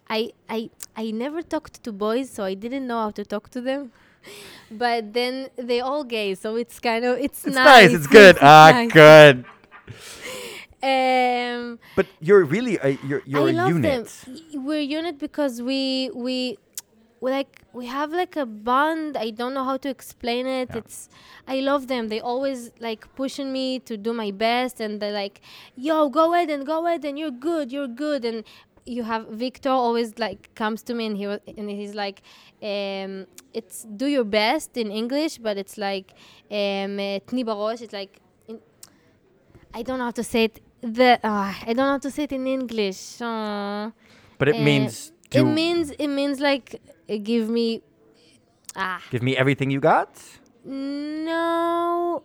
I 0.09 0.33
I 0.49 0.71
I 0.97 1.11
never 1.11 1.43
talked 1.43 1.83
to 1.85 1.93
boys, 1.93 2.31
so 2.31 2.45
I 2.45 2.55
didn't 2.55 2.87
know 2.87 2.99
how 3.01 3.11
to 3.11 3.25
talk 3.25 3.51
to 3.51 3.61
them. 3.61 3.93
But 4.71 5.13
then 5.13 5.49
they 5.57 5.81
all 5.81 6.03
gay, 6.05 6.35
so 6.35 6.57
it's 6.57 6.81
kind 6.81 7.05
of 7.05 7.19
it's, 7.19 7.47
It's 7.47 7.55
nice. 7.55 7.65
nice. 7.65 7.93
It's 7.95 8.07
good. 8.09 8.37
ah, 8.43 8.71
nice. 8.73 8.93
good. 8.93 9.45
Um, 10.83 11.79
But 11.97 12.07
you're 12.21 12.45
really 12.45 12.79
a, 12.83 12.99
you're 13.03 13.23
you're 13.25 13.49
I 13.49 13.51
a 13.51 13.55
love 13.55 13.69
unit. 13.71 14.07
them. 14.09 14.65
We're 14.65 14.81
unit 14.99 15.19
because 15.19 15.63
we 15.63 16.11
we 16.15 16.59
we 17.21 17.31
like 17.31 17.63
we 17.73 17.87
have 17.87 18.13
like 18.13 18.37
a 18.37 18.47
bond. 18.47 19.17
I 19.17 19.31
don't 19.31 19.55
know 19.55 19.65
how 19.65 19.77
to 19.79 19.89
explain 19.89 20.47
it. 20.47 20.69
Yeah. 20.71 20.79
it's 20.79 21.09
i 21.49 21.61
love 21.61 21.87
them. 21.89 22.09
They 22.09 22.21
always 22.21 22.71
like 22.81 23.03
pushing 23.15 23.53
me 23.53 23.79
to 23.81 23.97
do 23.97 24.13
my 24.13 24.31
best 24.31 24.81
and 24.81 25.01
they're 25.01 25.13
like 25.13 25.41
yo 25.77 26.09
go 26.09 26.35
ahead 26.35 26.51
and 26.51 26.67
go 26.67 26.87
ahead 26.87 27.05
and 27.05 27.19
you're 27.19 27.31
good 27.31 27.73
you're 27.73 27.89
good. 27.89 28.25
And 28.25 28.45
you 28.87 29.03
have 29.03 29.27
victor 29.29 29.69
always 29.69 30.19
like 30.19 30.55
comes 30.55 30.83
to 30.85 30.95
me 30.95 31.07
and 31.07 31.17
he 31.17 31.25
and 31.25 31.71
he's 31.71 31.95
like 31.95 32.23
um, 32.63 33.27
it's 33.53 33.85
do 33.97 34.07
your 34.07 34.25
best 34.25 34.77
in 34.77 34.91
english 34.91 35.39
but 35.39 35.57
it's 35.59 35.77
like 35.77 36.13
um 36.51 36.99
it's 37.01 37.93
like 37.93 38.21
in, 38.49 38.61
i 39.75 39.83
don't 39.83 39.99
know 39.99 40.05
how 40.05 40.11
to 40.11 40.23
say 40.23 40.45
it 40.45 40.61
the 40.81 41.19
uh, 41.25 41.53
i 41.63 41.67
don't 41.67 41.77
know 41.77 41.91
how 41.91 41.99
to 41.99 42.11
say 42.11 42.23
it 42.23 42.33
in 42.33 42.47
english 42.47 43.21
uh, 43.21 43.91
but 44.39 44.49
it 44.49 44.57
uh, 44.57 44.63
means 44.63 45.13
eh, 45.33 45.41
it 45.41 45.45
means 45.45 45.91
it 45.91 46.09
means 46.09 46.39
like 46.39 46.81
give 47.09 47.49
me 47.49 47.83
ah 48.77 49.01
give 49.11 49.23
me 49.23 49.37
everything 49.37 49.71
you 49.71 49.81
got. 49.81 50.11
no 50.65 52.23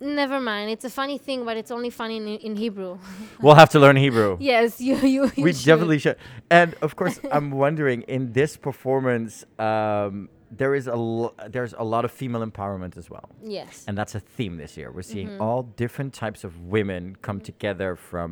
never 0.00 0.38
mind 0.40 0.70
it's 0.70 0.84
a 0.84 0.90
funny 0.90 1.18
thing 1.18 1.44
but 1.44 1.56
it's 1.56 1.70
only 1.70 1.90
funny 1.90 2.16
in, 2.18 2.26
in 2.48 2.56
hebrew 2.56 2.98
We'll 3.42 3.54
have 3.62 3.70
to 3.70 3.80
learn 3.80 3.96
Hebrew. 3.96 4.36
yes 4.40 4.80
you 4.80 4.96
you, 4.96 5.22
you 5.36 5.44
we 5.44 5.52
should. 5.52 5.66
definitely 5.66 5.98
should. 5.98 6.16
And 6.50 6.74
of 6.86 6.94
course, 6.96 7.16
I'm 7.36 7.50
wondering 7.64 8.02
in 8.02 8.32
this 8.32 8.56
performance, 8.56 9.44
um, 9.58 10.28
there 10.60 10.74
is 10.74 10.86
a 10.88 10.96
lo- 10.96 11.34
there's 11.54 11.74
a 11.78 11.84
lot 11.94 12.04
of 12.04 12.10
female 12.20 12.44
empowerment 12.50 12.96
as 12.96 13.06
well. 13.14 13.28
yes 13.58 13.84
And 13.86 13.94
that's 13.98 14.14
a 14.14 14.20
theme 14.36 14.54
this 14.64 14.72
year. 14.78 14.88
We're 14.96 15.02
seeing 15.14 15.28
Mm-hmm. 15.28 15.42
all 15.46 15.62
different 15.84 16.12
types 16.24 16.40
of 16.48 16.50
women 16.76 17.16
come 17.26 17.38
together 17.50 17.90
from 18.10 18.28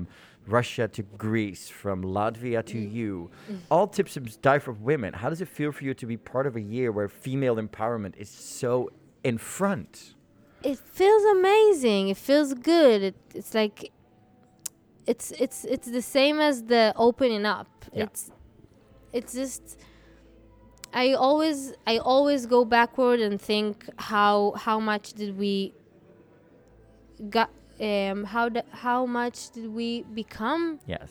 Russia 0.46 0.86
to 0.88 1.02
Greece, 1.02 1.68
from 1.68 2.02
Latvia 2.02 2.64
to 2.66 2.76
Mm. 2.76 2.92
you. 2.92 3.30
All 3.70 3.86
tips 3.88 4.16
and 4.16 4.40
die 4.42 4.58
for 4.58 4.72
women. 4.72 5.14
How 5.14 5.28
does 5.28 5.40
it 5.40 5.48
feel 5.48 5.72
for 5.72 5.84
you 5.84 5.94
to 5.94 6.06
be 6.06 6.16
part 6.16 6.46
of 6.46 6.54
a 6.56 6.60
year 6.60 6.92
where 6.92 7.08
female 7.08 7.56
empowerment 7.56 8.16
is 8.16 8.28
so 8.30 8.90
in 9.24 9.38
front? 9.38 10.14
it 10.62 10.78
feels 10.78 11.22
amazing 11.38 12.08
it 12.08 12.16
feels 12.16 12.54
good 12.54 13.02
it, 13.02 13.14
it's 13.34 13.52
like 13.54 13.92
it's 15.06 15.30
it's 15.32 15.64
it's 15.66 15.88
the 15.90 16.00
same 16.02 16.40
as 16.40 16.64
the 16.64 16.92
opening 16.96 17.44
up 17.44 17.68
Yeah. 17.92 18.04
it's 18.04 18.30
it's 19.12 19.32
just 19.34 19.78
i 20.94 21.12
always 21.12 21.74
i 21.86 21.98
always 21.98 22.46
go 22.46 22.64
backward 22.64 23.20
and 23.20 23.40
think 23.40 23.86
how 23.98 24.54
how 24.56 24.80
much 24.80 25.12
did 25.12 25.36
we 25.38 25.74
got 27.30 27.50
um 27.79 28.23
how 28.25 28.49
d- 28.49 28.69
how 28.85 29.05
much 29.05 29.37
did 29.55 29.67
we 29.79 30.03
become 30.21 30.79
Yes. 30.87 31.09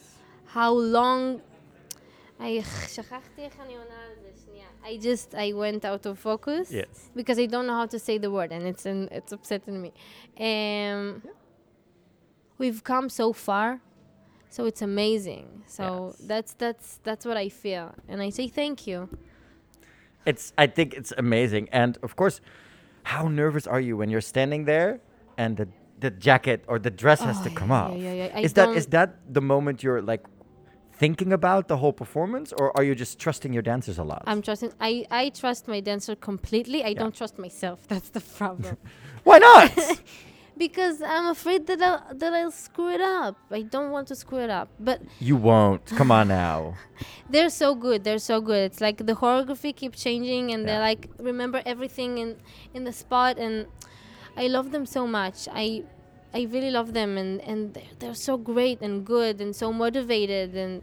how 0.57 0.73
long 0.73 1.41
I 2.41 2.63
שכחתי 2.89 3.43
איך 3.43 3.61
אני 3.61 3.77
עונה 3.77 3.95
על 4.09 4.15
זה, 4.23 4.29
שנייה. 4.45 4.67
I 4.83 4.97
just, 5.03 5.35
I 5.35 5.53
went 5.53 5.85
out 5.85 6.07
of 6.07 6.19
focus. 6.19 6.73
Yes. 6.73 7.11
Because 7.15 7.39
I 7.39 7.47
don't 7.47 7.67
know 7.67 7.77
how 7.83 7.87
to 7.87 7.99
say 7.99 8.17
the 8.19 8.31
word 8.31 8.51
and 8.51 8.63
it's 8.67 8.87
an, 8.87 9.09
it's 9.13 9.31
upsetting 9.33 9.77
me. 9.85 9.93
Um, 10.49 11.23
we've 12.59 12.83
come 12.83 13.09
so 13.11 13.27
far, 13.35 13.81
so 14.49 14.65
it's 14.71 14.83
amazing. 14.83 15.47
So 15.67 15.85
Yes. 15.85 16.27
that's 16.31 16.53
that's 16.63 16.87
that's 17.07 17.25
what 17.29 17.37
I 17.37 17.49
feel, 17.63 17.87
and 18.11 18.19
I 18.27 18.31
say 18.39 18.47
thank 18.61 18.87
you. 18.91 18.99
It's 20.31 20.45
I 20.65 20.67
think 20.77 20.89
it's 21.01 21.13
amazing. 21.25 21.65
And 21.83 21.93
of 22.07 22.13
course, 22.21 22.37
how 23.13 23.25
nervous 23.29 23.67
are 23.67 23.81
you 23.89 23.95
when 24.01 24.09
you're 24.13 24.29
standing 24.35 24.63
there 24.73 24.91
and 25.43 25.53
the 25.61 25.69
the 26.00 26.12
jacket 26.12 26.64
or 26.68 26.78
the 26.80 26.92
dress 26.92 27.22
has 27.22 27.40
to 27.42 27.50
Oh, 27.50 27.54
come 27.56 27.70
yeah, 27.70 27.82
off? 27.82 27.98
yeah, 27.98 28.14
yeah. 28.14 28.30
I 28.38 28.40
Is 28.42 28.54
that 28.54 28.70
is 28.76 28.86
that 28.88 29.10
the 29.34 29.42
moment 29.42 29.82
you're 29.84 30.02
like 30.02 30.24
thinking 30.98 31.34
about 31.34 31.68
the 31.68 31.78
whole 31.78 31.94
performance 31.94 32.54
or 32.54 32.76
are 32.78 32.84
you 32.84 32.96
just 32.96 33.20
trusting 33.20 33.52
your 33.54 33.62
dancers 33.64 33.98
a 33.98 34.04
lot? 34.04 34.24
I'm 34.28 34.42
trusting. 34.42 34.72
I 34.80 35.06
I 35.12 35.30
trust 35.30 35.68
my 35.68 35.80
dancer 35.82 36.16
completely. 36.16 36.84
I 36.84 36.90
Yeah. 36.90 37.00
don't 37.02 37.16
trust 37.16 37.38
myself. 37.40 37.78
That's 37.94 38.10
the 38.10 38.22
problem. 38.22 38.78
Why 39.24 39.40
not? 39.40 39.72
because 40.58 41.02
I'm 41.02 41.28
afraid 41.28 41.68
that 41.68 41.82
I'll, 41.82 42.02
that 42.22 42.34
I'll 42.34 42.52
screw 42.52 42.90
it 42.98 43.02
up. 43.02 43.36
I 43.52 43.62
don't 43.64 43.92
want 43.92 44.08
to 44.12 44.16
screw 44.16 44.40
it 44.40 44.50
up. 44.50 44.70
But 44.80 45.02
you 45.20 45.36
won't. 45.36 45.86
Come 46.00 46.12
on 46.12 46.28
now. 46.30 46.76
they're 47.30 47.50
so 47.64 47.76
good. 47.76 48.04
They're 48.06 48.20
so 48.32 48.40
good. 48.42 48.64
It's 48.72 48.82
like 48.88 48.98
the 49.06 49.16
choreography 49.22 49.76
keeps 49.76 50.02
changing, 50.04 50.52
and 50.54 50.62
Yeah. 50.64 50.68
they 50.76 50.80
like 50.90 51.10
remember 51.20 51.60
everything 51.66 52.18
in 52.24 52.30
in 52.74 52.84
the 52.86 52.94
spot, 52.94 53.38
and 53.38 53.56
I 54.38 54.48
love 54.48 54.72
them 54.72 54.86
so 54.86 55.08
much. 55.08 55.48
I 55.52 55.84
I 56.34 56.48
really 56.52 56.72
love 56.72 56.94
them, 56.94 57.18
and 57.18 57.42
and 57.42 57.74
they're, 57.74 57.94
they're 58.00 58.14
so 58.30 58.38
great 58.38 58.82
and 58.82 59.06
good 59.06 59.40
and 59.42 59.56
so 59.56 59.72
motivated, 59.72 60.56
and 60.56 60.82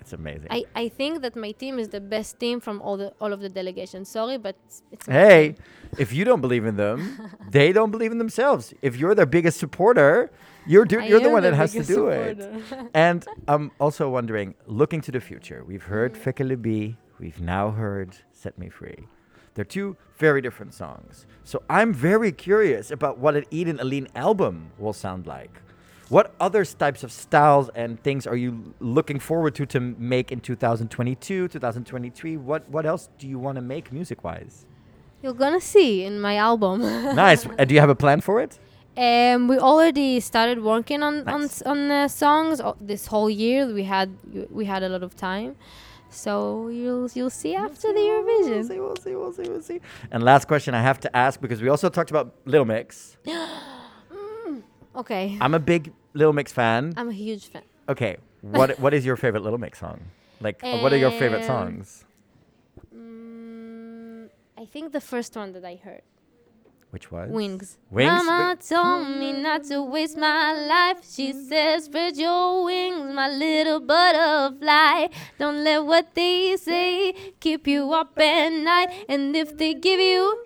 It's 0.00 0.12
amazing. 0.12 0.48
I 0.50 0.64
I 0.74 0.88
think 0.88 1.22
that 1.22 1.36
my 1.36 1.52
team 1.52 1.78
is 1.78 1.88
the 1.88 2.00
best 2.00 2.38
team 2.40 2.58
from 2.60 2.80
all 2.82 2.96
the 2.96 3.12
all 3.20 3.32
of 3.32 3.40
the 3.40 3.48
delegations. 3.48 4.08
Sorry, 4.08 4.38
but 4.38 4.56
it's, 4.66 4.82
it's 4.92 5.06
hey, 5.06 5.54
if 5.98 6.12
you 6.12 6.24
don't 6.24 6.40
believe 6.40 6.64
in 6.64 6.76
them, 6.76 6.98
they 7.50 7.72
don't 7.72 7.90
believe 7.92 8.10
in 8.12 8.18
themselves. 8.18 8.74
If 8.82 8.96
you're 8.96 9.14
their 9.14 9.26
biggest 9.36 9.58
supporter, 9.60 10.30
you're 10.66 10.84
do- 10.86 11.02
you're 11.08 11.20
the 11.20 11.30
one 11.30 11.42
the 11.44 11.50
that 11.50 11.56
has 11.56 11.72
to 11.72 11.84
do 11.84 12.08
it. 12.08 12.38
supporter. 12.40 12.88
And 13.06 13.24
I'm 13.46 13.70
also 13.78 14.08
wondering, 14.08 14.54
looking 14.66 15.00
to 15.02 15.12
the 15.12 15.20
future, 15.20 15.62
we've 15.70 15.84
heard 15.94 16.14
Mm. 16.14 16.22
Feker 16.24 16.44
Libi, 16.50 16.96
we've 17.22 17.40
now 17.40 17.70
heard 17.70 18.10
Set 18.32 18.58
Me 18.58 18.68
Free. 18.68 19.06
They're 19.54 19.64
two 19.64 19.96
very 20.18 20.40
different 20.40 20.74
songs. 20.74 21.26
So 21.44 21.62
I'm 21.68 21.92
very 21.92 22.32
curious 22.32 22.90
about 22.90 23.18
what 23.18 23.34
an 23.36 23.44
Eden 23.50 23.80
Alene 23.80 24.08
album 24.14 24.70
will 24.78 24.92
sound 24.92 25.26
like. 25.26 25.60
What 26.08 26.34
other 26.40 26.64
types 26.64 27.04
of 27.04 27.12
styles 27.12 27.70
and 27.74 28.02
things 28.02 28.26
are 28.26 28.36
you 28.36 28.74
looking 28.80 29.18
forward 29.20 29.54
to 29.56 29.66
to 29.66 29.80
make 29.80 30.32
in 30.32 30.40
2022, 30.40 31.48
2023? 31.48 32.36
What 32.36 32.68
what 32.68 32.84
else 32.86 33.08
do 33.18 33.28
you 33.28 33.38
want 33.38 33.56
to 33.56 33.62
make 33.62 33.92
music-wise? 33.92 34.66
You're 35.22 35.34
gonna 35.34 35.60
see 35.60 36.04
in 36.04 36.20
my 36.20 36.36
album. 36.36 36.80
nice. 37.26 37.46
And 37.58 37.68
do 37.68 37.74
you 37.74 37.80
have 37.80 37.90
a 37.90 37.94
plan 37.94 38.20
for 38.20 38.40
it? 38.40 38.58
Um, 38.96 39.46
we 39.48 39.56
already 39.58 40.18
started 40.20 40.58
working 40.62 41.02
on 41.02 41.28
on 41.28 41.42
Nice. 41.42 41.60
s- 41.60 41.62
on 41.62 41.90
uh, 41.90 42.08
songs 42.08 42.60
o- 42.60 42.76
this 42.80 43.06
whole 43.06 43.30
year. 43.30 43.66
We 43.72 43.84
had 43.84 44.08
we 44.50 44.64
had 44.64 44.82
a 44.82 44.88
lot 44.88 45.02
of 45.04 45.14
time, 45.14 45.54
so 46.10 46.68
you'll 46.68 47.08
you'll 47.14 47.30
see 47.30 47.54
after 47.54 47.92
the 47.92 48.00
Eurovision. 48.00 48.24
We'll 48.24 48.48
Eurovision. 48.50 48.68
see, 48.68 48.78
we'll 48.80 48.96
see, 48.96 49.14
we'll 49.14 49.32
see, 49.32 49.48
we'll 49.48 49.62
see. 49.62 49.80
And 50.10 50.22
last 50.22 50.46
question 50.48 50.74
I 50.74 50.82
have 50.82 51.00
to 51.00 51.16
ask 51.16 51.40
because 51.40 51.62
we 51.62 51.68
also 51.68 51.88
talked 51.88 52.10
about 52.10 52.34
Little 52.44 52.66
Mix. 52.66 53.16
Okay, 54.96 55.38
I'm 55.40 55.54
a 55.54 55.60
big 55.60 55.92
Little 56.14 56.32
Mix 56.32 56.52
fan. 56.52 56.94
I'm 56.96 57.08
a 57.08 57.12
huge 57.12 57.46
fan. 57.46 57.62
Okay, 57.88 58.16
what 58.40 58.78
what 58.80 58.92
is 58.92 59.06
your 59.06 59.16
favorite 59.16 59.42
Little 59.44 59.58
Mix 59.58 59.78
song? 59.78 60.00
Like, 60.40 60.62
uh, 60.64 60.78
what 60.80 60.92
are 60.92 60.96
your 60.96 61.12
favorite 61.12 61.42
Um, 61.42 61.46
songs? 61.46 62.04
Mm, 62.94 64.28
I 64.58 64.64
think 64.64 64.92
the 64.92 65.00
first 65.00 65.36
one 65.36 65.52
that 65.52 65.64
I 65.64 65.76
heard. 65.76 66.02
Which 66.90 67.12
was? 67.12 67.30
Wings. 67.30 67.78
Wings? 67.90 68.10
Mama 68.10 68.56
told 68.56 69.08
me 69.08 69.32
not 69.32 69.62
to 69.64 69.80
waste 69.82 70.16
my 70.18 70.52
life. 70.66 70.98
She 71.08 71.32
says, 71.32 71.84
spread 71.84 72.16
your 72.16 72.64
wings, 72.64 73.14
my 73.14 73.28
little 73.28 73.78
butterfly. 73.78 75.06
Don't 75.38 75.62
let 75.62 75.84
what 75.84 76.14
they 76.14 76.56
say 76.56 77.12
keep 77.38 77.68
you 77.68 77.92
up 77.92 78.18
at 78.18 78.48
night. 78.50 78.88
And 79.08 79.36
if 79.36 79.56
they 79.56 79.74
give 79.74 80.00
you 80.00 80.44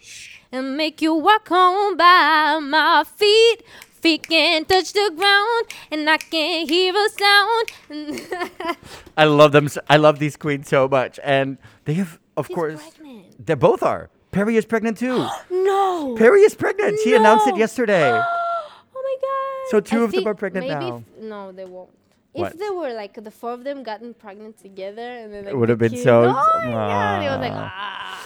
and 0.52 0.76
make 0.76 1.00
you 1.00 1.14
walk 1.14 1.48
home 1.48 1.96
by 1.96 2.58
my 2.60 3.04
feet, 3.04 3.62
feet 3.90 4.28
can't 4.28 4.68
touch 4.68 4.92
the 4.92 5.10
ground, 5.16 5.64
and 5.90 6.10
I 6.10 6.18
can't 6.18 6.68
hear 6.68 6.92
a 6.94 7.08
sound. 7.08 8.76
I 9.16 9.24
love 9.24 9.52
them. 9.52 9.68
I 9.88 9.96
love 9.96 10.18
these 10.18 10.36
queens 10.36 10.68
so 10.68 10.86
much, 10.88 11.18
and 11.24 11.56
they 11.86 11.94
have, 11.94 12.18
of 12.36 12.48
She's 12.48 12.54
course, 12.54 12.82
pregnant. 12.90 13.46
they 13.46 13.54
both 13.54 13.82
are. 13.82 14.10
Perrie 14.34 14.56
is 14.56 14.64
pregnant 14.66 14.98
too. 14.98 15.26
No. 15.50 16.14
Perrie 16.18 16.44
is 16.44 16.54
pregnant. 16.54 16.98
She 17.02 17.14
announced 17.14 17.46
it 17.46 17.52
No. 17.52 17.56
yesterday. 17.64 18.10
Oh 18.10 19.02
my 19.08 19.16
god. 19.22 19.70
So 19.70 19.80
two 19.80 20.00
I 20.00 20.04
of 20.04 20.10
them 20.10 20.18
think 20.18 20.26
are 20.26 20.34
pregnant 20.34 20.68
maybe 20.68 20.90
now. 20.90 20.96
If, 21.16 21.22
no, 21.24 21.52
they 21.52 21.64
won't. 21.64 21.90
What? 22.32 22.52
If 22.52 22.58
they 22.58 22.68
were 22.70 22.92
like 22.92 23.14
the 23.22 23.30
four 23.30 23.52
of 23.52 23.64
them 23.64 23.82
gotten 23.82 24.12
pregnant 24.12 24.58
together 24.58 25.00
and 25.20 25.32
then 25.32 25.44
like, 25.44 25.54
It 25.54 25.56
would 25.56 25.68
have 25.68 25.78
been 25.78 25.96
so- 25.96 26.24
Oh 26.36 26.60
my 26.66 26.72
god! 26.72 27.22
It 27.24 27.28
was 27.30 27.40
like 27.40 27.52
Ah. 27.54 27.72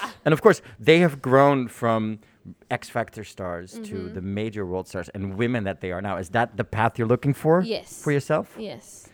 ah. 0.02 0.14
And 0.24 0.32
of 0.32 0.40
course, 0.42 0.62
they 0.80 0.98
have 1.00 1.20
grown 1.22 1.68
from 1.68 2.18
X 2.70 2.88
Factor 2.88 3.22
stars 3.24 3.72
to 3.72 3.78
Mm-hmm. 3.80 4.14
the 4.14 4.22
major 4.22 4.64
world 4.66 4.88
stars 4.88 5.08
and 5.10 5.36
women 5.36 5.64
that 5.64 5.80
they 5.82 5.92
are 5.92 6.00
now. 6.02 6.16
Is 6.16 6.30
that 6.30 6.56
the 6.56 6.64
path 6.64 6.98
you're 6.98 7.06
looking 7.14 7.34
for? 7.34 7.60
Yes. 7.60 8.02
For 8.02 8.10
yourself? 8.12 8.56
Yes 8.58 9.08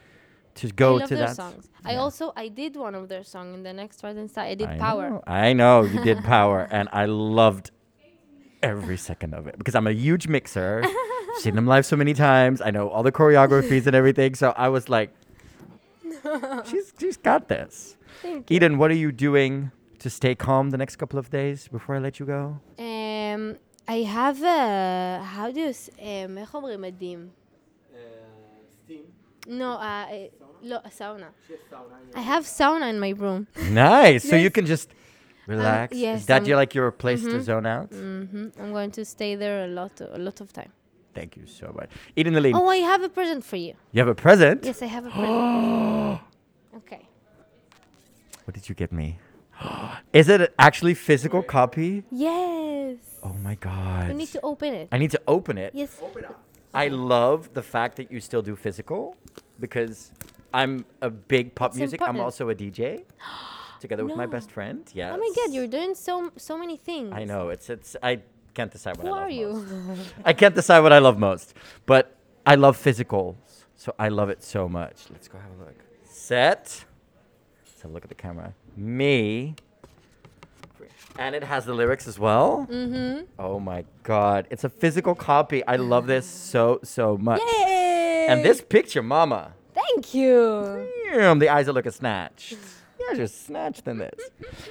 To 0.55 0.67
go 0.83 0.95
I 0.95 0.99
love 0.99 1.09
to 1.09 1.15
their 1.15 1.27
that. 1.27 1.35
songs. 1.35 1.69
I 1.85 1.93
Yeah. 1.93 1.99
also 2.03 2.33
I 2.35 2.47
did 2.49 2.75
one 2.75 2.93
of 2.93 3.07
their 3.07 3.23
song 3.23 3.53
in 3.53 3.63
the 3.63 3.71
next 3.73 3.99
Stars 3.99 4.17
Side. 4.31 4.47
I 4.53 4.55
did 4.55 4.67
I 4.69 4.77
Power. 4.77 5.09
Know, 5.09 5.23
I 5.25 5.53
know 5.53 5.83
you 5.83 5.99
did 6.03 6.17
power, 6.23 6.67
and 6.77 6.89
I 6.91 7.05
loved 7.05 7.71
every 8.61 8.97
second 8.97 9.33
of 9.33 9.47
it 9.47 9.57
because 9.57 9.75
I'm 9.75 9.87
a 9.87 9.91
huge 10.05 10.27
mixer. 10.27 10.83
seen 11.37 11.55
them 11.55 11.65
live 11.73 11.85
so 11.85 11.95
many 11.95 12.13
times. 12.13 12.61
I 12.61 12.71
know 12.71 12.89
all 12.89 13.03
the 13.03 13.11
choreographies 13.19 13.87
and 13.87 13.95
everything. 13.95 14.35
So 14.35 14.47
I 14.57 14.67
was 14.75 14.89
like, 14.89 15.11
she's 16.65 16.93
she's 16.99 17.17
got 17.17 17.47
this. 17.47 17.95
Thank 18.21 18.49
you. 18.49 18.55
Eden, 18.57 18.77
what 18.77 18.91
are 18.91 18.99
you 19.05 19.11
doing 19.11 19.71
to 19.99 20.09
stay 20.09 20.35
calm 20.35 20.71
the 20.71 20.77
next 20.77 20.95
couple 20.97 21.17
of 21.19 21.29
days 21.29 21.67
before 21.69 21.95
I 21.95 21.99
let 21.99 22.19
you 22.19 22.25
go? 22.25 22.59
Um, 22.77 23.55
I 23.87 23.97
have 24.17 24.41
a 24.43 25.23
how 25.23 25.51
do 25.51 25.59
you 25.61 25.69
s- 25.69 25.89
um, 25.99 26.37
איך 26.37 26.53
אומרים 26.55 26.81
מדים? 26.81 27.29
no, 29.46 29.72
uh, 29.72 30.06
לא, 30.64 30.80
sauna. 30.90 31.26
I 32.14 32.20
have 32.20 32.44
sauna 32.44 32.88
in 32.90 32.98
my 32.98 33.10
room. 33.10 33.46
Nice. 33.70 34.28
So 34.28 34.36
you 34.36 34.50
can 34.50 34.66
just 34.66 34.90
relax. 35.46 35.94
yes, 35.96 36.20
Is 36.20 36.26
that 36.26 36.34
I'm- 36.42 36.46
your 36.46 36.56
like 36.56 36.74
your 36.74 36.90
place 36.90 37.22
to 37.22 37.40
zone 37.42 37.66
out? 37.66 37.90
hmm 37.90 38.48
I'm 38.60 38.72
going 38.72 38.90
to 38.92 39.04
stay 39.04 39.34
there 39.36 39.64
a 39.64 39.68
lot, 39.68 40.00
a 40.00 40.18
lot 40.18 40.40
of 40.40 40.52
time. 40.52 40.72
Thank 41.14 41.36
you 41.36 41.46
so 41.46 41.72
much. 41.74 41.90
Eden 42.16 42.34
Alene, 42.36 42.56
Oh, 42.56 42.66
I 42.68 42.78
have 42.78 43.02
a 43.04 43.08
present 43.08 43.44
for 43.44 43.56
you. 43.56 43.74
you 43.92 44.00
have 44.00 44.08
a 44.08 44.14
present. 44.14 44.64
Yes, 44.64 44.82
I 44.82 44.86
have 44.86 45.06
a 45.06 45.10
present. 45.10 46.20
okay. 46.78 47.06
What 48.44 48.54
did 48.54 48.68
you 48.68 48.74
get 48.74 48.90
me? 48.92 49.18
Is 50.12 50.28
it 50.28 50.52
actually 50.58 50.94
physical 50.94 51.42
copy? 51.42 52.02
Yes. 52.10 52.96
Oh 53.22 53.34
my 53.42 53.54
god. 53.54 54.08
You 54.08 54.14
need 54.14 54.28
to 54.32 54.40
open 54.42 54.74
it. 54.74 54.88
I 54.90 54.98
need 54.98 55.10
to 55.12 55.20
open 55.28 55.56
it. 55.58 55.72
Yes. 55.74 56.00
I 56.74 56.88
love 56.88 57.54
the 57.54 57.62
fact 57.62 57.96
that 57.96 58.10
you 58.12 58.20
still 58.20 58.42
do 58.42 58.56
physical 58.56 59.16
because 59.60 60.10
I'm 60.52 60.84
a 61.00 61.10
big 61.10 61.54
pop 61.54 61.74
music. 61.74 62.00
I'm 62.02 62.20
also 62.20 62.48
a 62.50 62.54
DJ 62.54 63.04
together 63.80 64.04
with 64.04 64.16
my 64.16 64.24
No. 64.26 64.30
best 64.30 64.50
friend. 64.50 64.82
Yes. 64.94 65.12
Oh 65.14 65.18
my 65.18 65.30
God, 65.36 65.52
you're 65.54 65.66
doing 65.78 65.94
so 65.94 66.30
so 66.36 66.58
many 66.58 66.76
things. 66.76 67.12
I 67.12 67.24
know. 67.24 67.48
It's 67.50 67.70
it's 67.70 67.96
I 68.02 68.20
can't 68.54 68.70
decide 68.70 68.96
what 68.96 69.06
Who 69.06 69.12
I 69.12 69.16
love 69.16 69.26
are 69.28 69.30
you? 69.30 69.48
most. 69.52 70.14
I 70.24 70.32
can't 70.32 70.54
decide 70.54 70.80
what 70.80 70.92
I 70.92 70.98
love 70.98 71.18
most, 71.18 71.54
but 71.86 72.04
I 72.46 72.54
love 72.56 72.76
physicals. 72.76 73.36
So 73.76 73.94
I 73.98 74.08
love 74.08 74.30
it 74.30 74.42
so 74.42 74.68
much. 74.68 74.96
Let's 75.10 75.28
go 75.28 75.38
have 75.38 75.50
a 75.60 75.64
look. 75.64 75.78
Set. 76.04 76.84
Let's 77.66 77.82
have 77.82 77.90
a 77.90 77.94
look 77.94 78.04
at 78.04 78.08
the 78.08 78.14
camera. 78.14 78.54
Me. 78.76 79.54
And 81.18 81.34
it 81.34 81.44
has 81.44 81.64
the 81.64 81.74
lyrics 81.74 82.08
as 82.08 82.18
well. 82.18 82.66
mm-hmm. 82.70 83.22
Oh 83.38 83.60
my 83.60 83.84
god. 84.02 84.46
It's 84.50 84.64
a 84.64 84.68
physical 84.68 85.14
copy. 85.14 85.64
I 85.66 85.76
love 85.76 86.06
this 86.06 86.26
so, 86.26 86.80
so 86.82 87.16
much. 87.16 87.40
Yay! 87.58 88.26
And 88.28 88.44
this 88.44 88.60
picture, 88.60 89.02
mama. 89.02 89.52
Thank 89.74 90.12
you. 90.14 90.88
Damn, 91.12 91.38
the 91.38 91.48
eyes 91.50 91.68
are 91.68 91.72
looking 91.72 91.92
snatched. 91.92 92.56
Yeah, 93.10 93.16
just 93.16 93.46
snatched 93.46 93.86
in 93.86 93.98
this. 93.98 94.30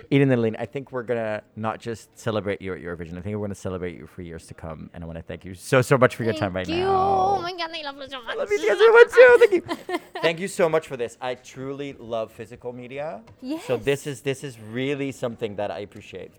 Eden 0.09 0.31
and 0.31 0.39
Alene, 0.39 0.55
I 0.59 0.65
think 0.65 0.91
we're 0.91 1.03
gonna 1.03 1.41
not 1.55 1.79
just 1.79 2.09
celebrate 2.17 2.61
you 2.61 2.73
at 2.73 2.81
Eurovision. 2.81 3.17
I 3.17 3.21
think 3.21 3.35
we're 3.35 3.47
gonna 3.47 3.55
celebrate 3.55 3.95
you 3.97 4.07
for 4.07 4.21
years 4.21 4.47
to 4.47 4.53
come. 4.53 4.89
And 4.93 5.03
I 5.03 5.07
want 5.07 5.17
to 5.17 5.23
thank 5.23 5.45
you 5.45 5.53
so 5.55 5.81
so 5.81 5.97
much 5.97 6.15
for 6.15 6.23
your 6.23 6.33
time 6.33 6.53
right 6.55 6.65
Thank 6.65 6.79
you. 6.79 6.85
now. 6.85 7.35
Oh 7.37 7.41
my 7.41 7.51
God, 7.51 7.69
I 7.73 7.81
love 7.83 7.97
you 7.97 8.07
so 8.09 8.21
much. 8.23 8.35
I 8.35 8.37
love 8.37 8.51
you 8.51 8.67
guys 8.67 8.77
so 8.77 8.91
much 8.91 9.11
too. 9.11 9.35
Thank 9.39 9.51
you. 9.53 9.99
Thank 10.21 10.39
you 10.39 10.47
so 10.47 10.69
much 10.69 10.87
for 10.87 10.97
this. 10.97 11.17
I 11.21 11.35
truly 11.35 11.95
love 11.99 12.31
physical 12.31 12.71
media. 12.73 13.21
Yes. 13.41 13.63
So 13.65 13.77
this 13.77 14.07
is 14.07 14.21
this 14.21 14.43
is 14.43 14.57
really 14.73 15.11
something 15.11 15.55
that 15.57 15.71
I 15.71 15.79
appreciate. 15.83 16.31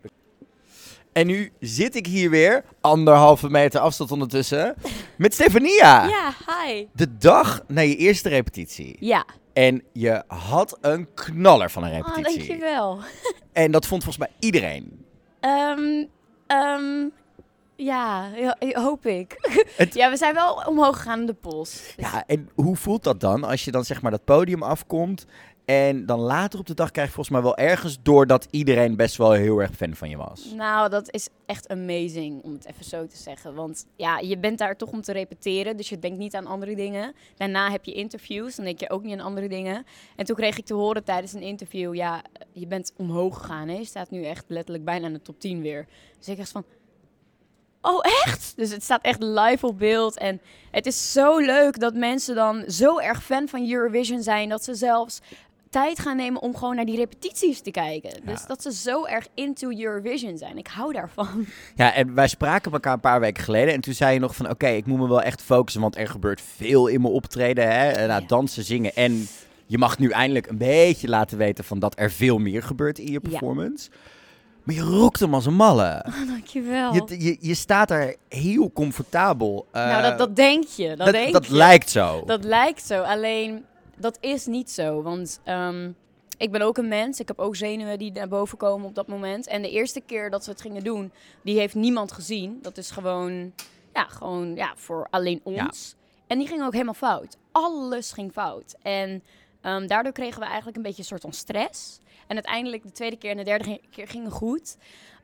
En 1.12 1.26
nu 1.26 1.53
zit 1.61 1.95
ik 1.97 2.07
hier 2.07 2.30
weer, 2.30 2.64
anderhalve 2.80 3.51
meter 3.51 3.80
afstand 3.80 4.11
ondertussen, 4.12 4.74
met 5.16 5.34
Stefania. 5.34 6.07
Ja, 6.09 6.34
hi. 6.47 6.86
De 6.92 7.16
dag 7.16 7.62
na 7.68 7.80
je 7.80 7.97
eerste 7.97 8.28
repetitie. 8.28 8.97
Ja. 9.01 9.24
En 9.55 9.82
je 9.92 10.22
had 10.26 10.78
een 10.80 11.09
knaller 11.14 11.70
van 11.70 11.84
een 11.84 11.90
Oh, 11.90 11.96
repetitie. 11.96 12.36
dankjewel. 12.46 12.98
en 13.52 13.70
dat 13.70 13.86
vond 13.86 14.05
volgens 14.05 14.26
mij 14.26 14.36
iedereen. 14.38 15.05
Ehm 15.40 16.05
ehm, 16.46 17.07
ja, 17.76 18.26
ja, 18.36 18.57
hoop 18.72 19.07
ik. 19.07 19.36
Het- 19.76 19.94
Ja, 19.94 20.11
we 20.11 20.16
zijn 20.16 20.34
wel 20.34 20.62
omhoog 20.66 20.96
gegaan 20.96 21.20
in 21.20 21.26
de 21.26 21.34
pols. 21.34 21.70
Dus- 21.96 22.11
Ja, 22.11 22.24
en 22.26 22.48
hoe 22.55 22.76
voelt 22.76 23.02
dat 23.05 23.20
dan 23.20 23.44
als 23.44 23.64
je 23.64 23.70
dan 23.70 23.84
zeg 23.84 24.02
maar 24.02 24.11
dat 24.11 24.24
podium 24.24 24.62
afkomt 24.62 25.26
en 25.64 26.06
dan 26.06 26.20
later 26.20 26.58
op 26.58 26.66
de 26.66 26.74
dag 26.74 26.90
krijg 26.90 27.08
je 27.08 27.14
volgens 27.14 27.34
mij 27.34 27.44
wel 27.44 27.56
ergens 27.56 27.98
door 28.02 28.26
dat 28.26 28.46
iedereen 28.50 28.96
best 28.96 29.16
wel 29.16 29.32
heel 29.32 29.58
erg 29.58 29.70
fan 29.76 29.94
van 29.94 30.08
je 30.08 30.16
was. 30.16 30.52
Nou, 30.56 30.90
dat 30.90 31.12
is 31.12 31.28
echt 31.46 31.68
amazing, 31.68 32.42
om 32.42 32.52
het 32.52 32.66
even 32.66 32.84
zo 32.84 33.06
te 33.06 33.16
zeggen. 33.16 33.54
Want 33.54 33.86
ja, 33.96 34.18
je 34.18 34.38
bent 34.38 34.58
daar 34.58 34.76
toch 34.76 34.90
om 34.90 35.02
te 35.02 35.12
repeteren, 35.12 35.76
dus 35.76 35.88
je 35.88 35.98
denkt 35.98 36.18
niet 36.18 36.34
aan 36.34 36.46
andere 36.46 36.74
dingen. 36.74 37.14
Daarna 37.36 37.70
heb 37.70 37.84
je 37.84 37.92
interviews, 37.92 38.56
dan 38.56 38.64
denk 38.64 38.80
je 38.80 38.90
ook 38.90 39.02
niet 39.02 39.18
aan 39.18 39.26
andere 39.26 39.48
dingen. 39.48 39.86
En 40.16 40.24
toen 40.24 40.36
kreeg 40.36 40.58
ik 40.58 40.64
te 40.64 40.74
horen 40.74 41.04
tijdens 41.04 41.32
een 41.32 41.42
interview, 41.42 41.94
ja, 41.94 42.22
je 42.52 42.66
bent 42.66 42.92
omhoog 42.96 43.38
gegaan. 43.38 43.68
Hè? 43.68 43.76
Je 43.76 43.84
staat 43.84 44.10
nu 44.10 44.24
echt 44.24 44.44
letterlijk 44.48 44.84
bijna 44.84 45.06
in 45.06 45.12
de 45.12 45.22
top 45.22 45.40
10 45.40 45.60
weer. 45.60 45.86
Dus 46.18 46.28
ik 46.28 46.36
dacht 46.36 46.50
van, 46.50 46.64
oh 47.84 48.00
echt? 48.24 48.52
Dus 48.56 48.70
het 48.70 48.82
staat 48.82 49.02
echt 49.02 49.22
live 49.22 49.66
op 49.66 49.78
beeld. 49.78 50.18
En 50.18 50.40
het 50.70 50.86
is 50.86 51.12
zo 51.12 51.38
leuk 51.38 51.80
dat 51.80 51.94
mensen 51.94 52.34
dan 52.34 52.64
zo 52.68 52.98
erg 52.98 53.24
fan 53.24 53.48
van 53.48 53.70
Eurovision 53.70 54.22
zijn, 54.22 54.48
dat 54.48 54.64
ze 54.64 54.74
zelfs 54.74 55.20
tijd 55.82 55.98
gaan 55.98 56.16
nemen 56.16 56.42
om 56.42 56.56
gewoon 56.56 56.76
naar 56.76 56.84
die 56.84 56.96
repetities 56.96 57.60
te 57.60 57.70
kijken. 57.70 58.10
Dus 58.24 58.46
dat 58.46 58.62
ze 58.62 58.72
zo 58.72 59.04
erg 59.04 59.26
into 59.34 59.70
Eurovision 59.70 60.38
zijn. 60.38 60.58
Ik 60.58 60.66
hou 60.66 60.92
daarvan. 60.92 61.46
Ja, 61.76 61.94
en 61.94 62.14
wij 62.14 62.28
spraken 62.28 62.72
elkaar 62.72 62.92
een 62.92 63.00
paar 63.00 63.20
weken 63.20 63.42
geleden 63.44 63.74
en 63.74 63.80
toen 63.80 63.94
zei 63.94 64.14
je 64.14 64.20
nog 64.20 64.36
van 64.36 64.50
oké, 64.50 64.66
ik 64.68 64.86
moet 64.86 64.98
me 64.98 65.08
wel 65.08 65.22
echt 65.22 65.42
focussen, 65.42 65.80
want 65.82 65.96
er 65.98 66.08
gebeurt 66.08 66.40
veel 66.56 66.86
in 66.86 67.00
mijn 67.00 67.12
optreden. 67.14 67.64
Hè? 67.72 67.88
Eh, 67.90 68.06
Nou, 68.08 68.20
Ja. 68.22 68.26
dansen, 68.26 68.64
zingen 68.64 68.94
en 68.94 69.26
je 69.66 69.78
mag 69.78 69.98
nu 69.98 70.08
eindelijk 70.10 70.46
een 70.46 70.58
beetje 70.58 71.08
laten 71.08 71.38
weten 71.38 71.64
van 71.64 71.78
dat 71.78 71.94
er 71.98 72.10
veel 72.10 72.38
meer 72.38 72.62
gebeurt 72.62 72.98
in 72.98 73.06
je 73.06 73.12
Ja. 73.12 73.18
performance. 73.28 73.90
Maar 74.62 74.74
je 74.74 74.80
rokt 74.82 75.20
hem 75.20 75.34
als 75.34 75.46
een 75.46 75.54
malle. 75.54 76.04
Dankjewel. 76.28 76.94
Je, 76.94 77.04
je, 77.18 77.36
je 77.40 77.54
staat 77.54 77.88
daar 77.88 78.14
heel 78.28 78.72
comfortabel. 78.72 79.66
nou, 79.72 79.90
Eh, 79.90 80.02
dat, 80.02 80.18
dat 80.18 80.36
denk 80.36 80.64
je. 80.64 80.88
Dat, 80.88 80.98
dat, 80.98 81.12
denk 81.12 81.32
dat 81.32 81.46
je. 81.46 81.54
lijkt 81.54 81.90
zo. 81.90 82.22
Dat 82.26 82.44
lijkt 82.44 82.86
zo. 82.86 83.02
Alleen, 83.02 83.64
dat 83.97 84.18
is 84.20 84.47
niet 84.47 84.70
zo. 84.70 85.03
Want 85.03 85.40
ehm, 85.45 85.90
ik 86.38 86.51
ben 86.51 86.62
ook 86.62 86.78
een 86.78 86.88
mens. 86.88 87.20
Ik 87.20 87.28
heb 87.28 87.38
ook 87.38 87.57
zenuwen 87.57 87.99
die 87.99 88.12
naar 88.12 88.28
boven 88.28 88.59
komen 88.59 88.86
op 88.86 88.95
dat 88.95 89.07
moment. 89.07 89.47
En 89.47 89.62
de 89.62 89.70
eerste 89.70 90.01
keer 90.01 90.30
dat 90.30 90.45
we 90.45 90.51
het 90.51 90.61
gingen 90.61 90.84
doen, 90.84 91.12
die 91.42 91.59
heeft 91.59 91.74
niemand 91.74 92.12
gezien. 92.12 92.59
Dat 92.62 92.76
is 92.76 92.90
gewoon, 92.90 93.53
ja, 93.95 94.05
gewoon 94.05 94.55
ja, 94.55 94.72
voor 94.76 95.07
alleen 95.11 95.40
ons. 95.42 95.95
En 96.26 96.38
die 96.38 96.49
ging 96.49 96.62
ook 96.62 96.72
helemaal 96.72 96.95
fout. 96.95 97.36
Alles 97.53 98.12
ging 98.12 98.32
fout. 98.32 98.76
En 98.82 99.22
ehm, 99.61 99.86
daardoor 99.86 100.12
kregen 100.12 100.40
we 100.40 100.47
eigenlijk 100.47 100.76
een 100.76 100.82
beetje 100.82 100.99
een 100.99 101.09
soort 101.09 101.22
van 101.22 101.32
stress. 101.32 102.01
En 102.26 102.34
uiteindelijk 102.34 102.82
de 102.82 102.92
tweede 102.92 103.16
keer 103.16 103.30
en 103.30 103.36
de 103.36 103.45
derde 103.45 103.80
keer 103.90 104.09
gingen 104.09 104.30
goed. 104.30 104.76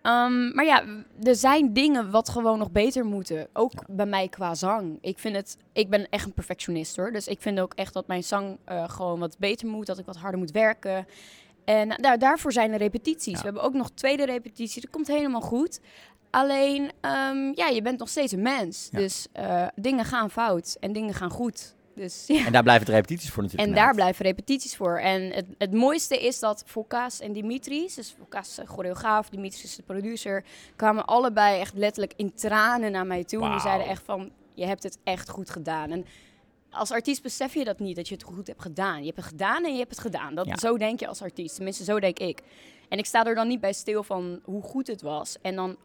Ehm, 0.03 0.55
maar 0.55 0.65
ja, 0.65 0.85
er 1.23 1.35
zijn 1.35 1.73
dingen 1.73 2.11
wat 2.11 2.29
gewoon 2.29 2.59
nog 2.59 2.71
beter 2.71 3.05
moeten. 3.05 3.49
Ook 3.53 3.73
bij 3.89 4.07
mij 4.07 4.29
qua 4.29 4.55
zang. 4.55 4.99
Ik 5.01 5.19
vind 5.19 5.37
het, 5.37 5.57
ik 5.73 5.91
ben 5.91 6.09
echt 6.11 6.27
een 6.27 6.33
perfectionist 6.33 6.97
hoor. 6.97 7.13
Dus 7.13 7.27
ik 7.27 7.43
vind 7.43 7.61
ook 7.61 7.75
echt 7.75 7.93
dat 7.93 8.07
mijn 8.07 8.25
zang 8.25 8.59
eh, 8.65 8.89
gewoon 8.89 9.19
wat 9.19 9.39
beter 9.39 9.69
moet. 9.69 9.87
Dat 9.87 9.99
ik 9.99 10.07
wat 10.07 10.17
harder 10.17 10.41
moet 10.41 10.51
werken. 10.51 11.07
En 11.65 11.89
nou, 11.89 12.01
daar, 12.01 12.19
daarvoor 12.19 12.53
zijn 12.53 12.73
er 12.73 12.79
repetities. 12.79 13.33
Ja. 13.33 13.39
We 13.39 13.45
hebben 13.45 13.63
ook 13.63 13.75
nog 13.75 13.91
tweede 13.91 14.25
repetitie. 14.25 14.81
Dat 14.81 14.91
komt 14.91 15.07
helemaal 15.07 15.41
goed. 15.41 15.81
Alleen, 16.31 16.91
ehm, 17.01 17.53
ja, 17.55 17.69
je 17.69 17.83
bent 17.83 17.99
nog 17.99 18.09
steeds 18.09 18.33
een 18.33 18.43
mens. 18.43 18.89
Ja. 18.91 18.99
Dus 18.99 19.27
eh, 19.33 19.67
dingen 19.75 20.05
gaan 20.05 20.31
fout 20.31 20.77
en 20.81 20.93
dingen 20.93 21.15
gaan 21.15 21.31
goed. 21.31 21.75
Dus 22.01 22.25
ja. 22.27 22.45
En 22.47 22.53
daar 22.53 22.63
blijven 22.63 22.87
de 22.87 22.93
repetities 22.93 23.31
voor 23.31 23.43
natuurlijk. 23.43 23.71
En 23.71 23.77
daar 23.77 23.95
blijven 23.95 24.25
repetities 24.25 24.77
voor. 24.77 24.99
En 24.99 25.33
het, 25.33 25.47
het 25.59 25.73
mooiste 25.73 26.19
is 26.19 26.39
dat 26.39 26.63
Fokas 26.67 27.21
en 27.21 27.33
Dimitris, 27.33 27.95
dus 27.95 28.15
Fokas 28.19 28.49
is 28.49 28.55
de 28.55 28.67
choreograaf, 28.67 29.29
Dimitris 29.29 29.65
is 29.65 29.77
de 29.77 29.83
producer, 29.83 30.45
kwamen 30.77 31.07
allebei 31.07 31.61
echt 31.61 31.75
letterlijk 31.75 32.13
in 32.17 32.35
tranen 32.35 32.93
naar 32.93 33.07
mij 33.07 33.25
toe. 33.25 33.45
En 33.45 33.51
die 33.51 33.61
zeiden 33.61 33.87
echt 33.87 34.03
van, 34.03 34.31
je 34.55 34.67
hebt 34.67 34.83
het 34.83 34.99
echt 35.05 35.29
goed 35.29 35.51
gedaan. 35.51 35.91
En 35.91 36.05
als 36.71 36.91
artiest 36.91 37.23
besef 37.23 37.55
je 37.55 37.65
dat 37.65 37.79
niet, 37.79 37.97
dat 37.97 38.09
je 38.09 38.15
het 38.15 38.23
goed 38.23 38.47
hebt 38.47 38.63
gedaan. 38.63 38.99
Je 38.99 39.05
hebt 39.05 39.17
het 39.17 39.27
gedaan 39.27 39.65
en 39.65 39.73
je 39.73 39.79
hebt 39.79 39.91
het 39.91 40.01
gedaan. 40.01 40.35
Dat, 40.35 40.47
Ja. 40.47 40.57
Zo 40.57 40.79
denk 40.79 41.01
je 41.01 41.07
als 41.07 41.23
artiest. 41.23 41.55
Tenminste, 41.55 41.85
zo 41.85 42.01
denk 42.01 42.19
ik. 42.19 42.43
En 42.89 42.99
ik 42.99 43.07
sta 43.07 43.25
er 43.25 43.35
dan 43.35 43.49
niet 43.49 43.61
bij 43.61 43.73
stil 43.73 44.03
van 44.03 44.41
hoe 44.45 44.63
goed 44.63 44.87
het 44.87 45.03
was. 45.03 45.37
En 45.43 45.55
dan, 45.55 45.77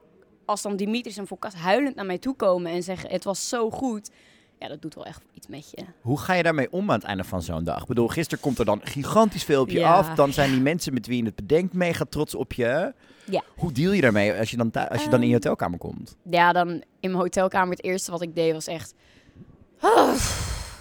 als 0.46 0.62
dan 0.62 0.76
Dimitris 0.76 1.18
en 1.18 1.28
Fokas 1.28 1.54
huilend 1.54 1.96
naar 1.96 2.06
mij 2.06 2.18
toe 2.18 2.36
komen 2.36 2.72
en 2.72 2.84
zeggen, 2.84 3.10
het 3.10 3.24
was 3.24 3.50
zo 3.50 3.70
goed. 3.72 4.10
Ja, 4.60 4.68
dat 4.68 4.82
doet 4.82 4.96
wel 4.96 5.06
echt 5.06 5.22
iets 5.34 5.48
met 5.48 5.72
je. 5.72 5.84
Hoe 6.02 6.20
ga 6.20 6.34
je 6.34 6.44
daarmee 6.44 6.72
om 6.72 6.90
aan 6.92 6.96
het 7.00 7.04
einde 7.08 7.24
van 7.24 7.42
zo'n 7.42 7.64
dag? 7.64 7.82
Ik 7.82 7.88
bedoel, 7.88 8.08
gisteren 8.08 8.44
komt 8.44 8.60
er 8.60 8.66
dan 8.66 8.82
gigantisch 8.84 9.44
veel 9.44 9.62
op 9.62 9.70
je 9.70 9.80
Ja. 9.80 9.94
af. 9.94 10.10
Dan 10.16 10.34
zijn 10.34 10.52
die 10.52 10.62
mensen 10.62 10.94
met 10.94 11.08
wie 11.08 11.18
je 11.18 11.26
het 11.26 11.36
bedenkt 11.36 11.74
mega 11.74 12.06
trots 12.10 12.36
op 12.36 12.54
je. 12.54 12.94
Ja. 13.30 13.44
Hoe 13.56 13.72
deal 13.72 13.92
je 13.92 14.02
daarmee 14.02 14.34
als 14.34 14.52
je 14.52 14.58
dan, 14.58 14.72
als 14.72 15.04
je 15.04 15.10
dan 15.10 15.22
in 15.22 15.28
je 15.28 15.34
Ehm, 15.34 15.44
hotelkamer 15.44 15.80
komt? 15.80 16.16
ja, 16.30 16.52
dan 16.54 16.70
in 16.70 16.84
mijn 17.00 17.14
hotelkamer, 17.16 17.76
het 17.76 17.84
eerste 17.86 18.12
wat 18.12 18.22
ik 18.22 18.36
deed 18.36 18.54
was 18.54 18.68
echt... 18.68 18.94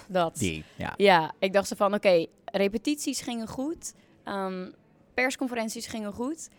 Dat. 0.07 0.35
Die, 0.37 0.63
ja. 0.75 0.93
Ja, 0.97 1.31
ik 1.39 1.53
dacht 1.53 1.67
zo 1.67 1.75
van, 1.75 1.93
oké, 1.93 2.25
repetities 2.45 3.21
gingen 3.21 3.47
goed. 3.47 3.93
ehm, 4.23 4.69
persconferenties 5.13 5.87
gingen 5.87 6.13
goed. 6.13 6.49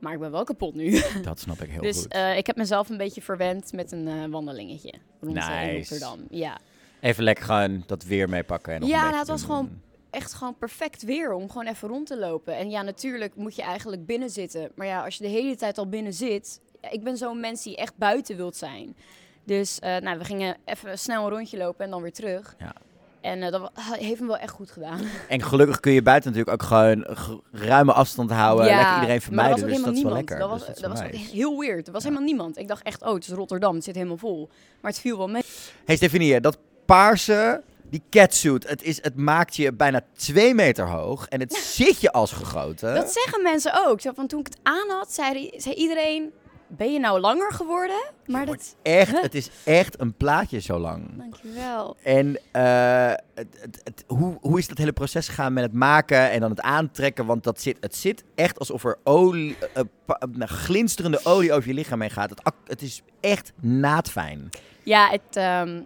Maar 0.00 0.12
ik 0.12 0.18
ben 0.18 0.30
wel 0.30 0.44
kapot 0.44 0.74
nu. 0.74 1.00
Dat 1.22 1.40
snap 1.40 1.60
ik 1.62 1.70
heel 1.70 1.82
dus 1.82 1.96
goed. 1.96 2.12
eh, 2.12 2.36
ik 2.36 2.46
heb 2.46 2.56
mezelf 2.56 2.88
een 2.88 2.96
beetje 2.96 3.22
verwend 3.22 3.72
met 3.72 3.92
een 3.92 4.08
eh, 4.08 4.24
wandelingetje 4.30 4.92
rond 5.20 5.36
in 5.36 5.42
Nice. 5.44 5.76
Rotterdam. 5.76 6.26
Ja, 6.30 6.58
Even 7.00 7.24
lekker 7.24 7.44
gewoon 7.44 7.82
dat 7.86 8.04
weer 8.04 8.28
meepakken. 8.28 8.74
en 8.74 8.80
nog 8.80 8.88
Ja, 8.88 9.04
nou, 9.04 9.16
het 9.16 9.28
was 9.28 9.42
gewoon- 9.42 9.80
echt 10.10 10.32
gewoon 10.34 10.56
perfect 10.56 11.02
weer 11.02 11.32
om 11.32 11.48
gewoon 11.50 11.66
even 11.66 11.88
rond 11.88 12.06
te 12.06 12.18
lopen. 12.18 12.56
En 12.56 12.70
ja, 12.70 12.82
natuurlijk 12.82 13.34
moet 13.36 13.56
je 13.56 13.62
eigenlijk 13.62 14.06
binnen 14.06 14.30
zitten. 14.30 14.70
Maar 14.74 14.86
ja, 14.86 15.04
als 15.04 15.16
je 15.16 15.22
de 15.24 15.30
hele 15.30 15.56
tijd 15.56 15.78
al 15.78 15.88
binnen 15.88 16.12
zit... 16.14 16.60
ik 16.90 17.04
ben 17.04 17.16
zo'n 17.16 17.40
mens 17.40 17.62
die 17.62 17.76
echt 17.76 17.96
buiten 17.96 18.36
wilt 18.36 18.56
zijn. 18.56 18.96
Dus 19.44 19.78
eh, 19.78 19.96
nou, 19.96 20.18
we 20.18 20.24
gingen 20.24 20.56
even 20.64 20.98
snel 20.98 21.24
een 21.24 21.30
rondje 21.30 21.56
lopen 21.56 21.84
en 21.84 21.90
dan 21.90 22.02
weer 22.02 22.12
terug. 22.12 22.54
Ja. 22.58 22.72
En 23.20 23.42
eh, 23.42 23.50
dat 23.50 23.70
heeft 23.76 24.18
hem 24.18 24.26
wel 24.26 24.36
echt 24.36 24.52
goed 24.52 24.70
gedaan. 24.70 25.00
En 25.28 25.42
gelukkig 25.42 25.80
kun 25.80 25.92
je 25.92 26.02
buiten 26.02 26.32
natuurlijk 26.32 26.62
ook 26.62 26.68
gewoon 26.68 27.06
ruime 27.52 27.92
afstand 27.92 28.30
houden. 28.30 28.64
lekker 28.64 28.94
iedereen 28.94 29.14
er 29.14 29.20
vermijden. 29.20 29.60
was 29.60 29.70
dus 29.70 29.84
dat 29.84 29.96
is 29.96 30.02
wel 30.02 30.12
lekker. 30.12 30.38
Dat 30.38 30.48
was, 30.48 30.58
dus 30.58 30.66
dat 30.66 30.76
is 30.92 31.00
dat 31.00 31.10
was 31.10 31.30
heel 31.30 31.58
weird. 31.58 31.86
Er 31.86 31.92
was 31.92 32.02
helemaal 32.02 32.24
niemand. 32.24 32.58
Ik 32.58 32.68
dacht 32.68 32.82
echt, 32.82 33.02
oh, 33.02 33.14
het 33.14 33.22
is 33.26 33.32
Rotterdam. 33.32 33.74
Het 33.74 33.84
zit 33.84 33.94
helemaal 33.94 34.16
vol. 34.16 34.48
Maar 34.80 34.90
het 34.90 35.00
viel 35.00 35.18
wel 35.18 35.28
mee. 35.28 35.42
Hey 35.84 35.96
Stefanie, 35.96 36.40
dat 36.40 36.58
paarse, 36.86 37.62
die 37.90 38.02
catsuit, 38.10 38.68
het, 38.68 38.82
is, 38.82 39.02
het 39.02 39.16
maakt 39.16 39.56
je 39.56 39.72
bijna 39.72 40.00
twee 40.16 40.54
meter 40.54 40.88
hoog. 40.88 41.26
En 41.28 41.40
het 41.40 41.54
zit 41.76 42.00
je 42.00 42.12
als 42.12 42.32
gegoten. 42.32 42.94
Dat 42.94 43.12
zeggen 43.12 43.42
mensen 43.42 43.86
ook. 43.86 44.00
Zo 44.00 44.12
van, 44.14 44.26
toen 44.26 44.40
ik 44.40 44.46
het 44.46 44.58
aan 44.62 44.88
had, 44.88 45.12
zei, 45.12 45.50
zei 45.56 45.74
iedereen... 45.74 46.32
Ben 46.76 46.92
je 46.92 46.98
nou 46.98 47.20
langer 47.20 47.52
geworden? 47.52 48.00
Maar 48.26 48.46
dat... 48.46 48.76
Echt, 48.82 49.10
Huh? 49.10 49.22
het 49.22 49.34
is 49.34 49.50
echt 49.64 50.00
een 50.00 50.14
plaatje 50.14 50.58
zo 50.60 50.78
lang. 50.78 51.16
Dankjewel. 51.16 51.96
En 52.02 52.38
eh, 52.52 53.12
het, 53.34 53.46
het, 53.60 53.80
het- 53.84 54.04
hoe, 54.06 54.38
hoe 54.40 54.58
is 54.58 54.68
dat 54.68 54.78
hele 54.78 54.92
proces 54.92 55.28
gegaan 55.28 55.52
met 55.52 55.64
het 55.64 55.72
maken 55.72 56.30
en 56.30 56.40
dan 56.40 56.50
het 56.50 56.60
aantrekken? 56.60 57.26
Want 57.26 57.44
dat 57.44 57.60
zit, 57.60 57.76
het 57.80 57.96
zit 57.96 58.24
echt 58.34 58.58
alsof 58.58 58.84
er 58.84 58.98
olie, 59.04 59.56
eh, 59.74 59.82
pa- 60.04 60.18
eh, 60.38 60.46
glinsterende 60.48 61.20
olie 61.24 61.52
over 61.52 61.68
je 61.68 61.74
lichaam 61.74 62.00
heen 62.00 62.10
gaat. 62.10 62.30
Het, 62.30 62.42
het 62.66 62.82
is 62.82 63.02
echt 63.20 63.52
naadfijn. 63.60 64.48
Ja, 64.82 65.08
het, 65.10 65.36
ehm, 65.36 65.80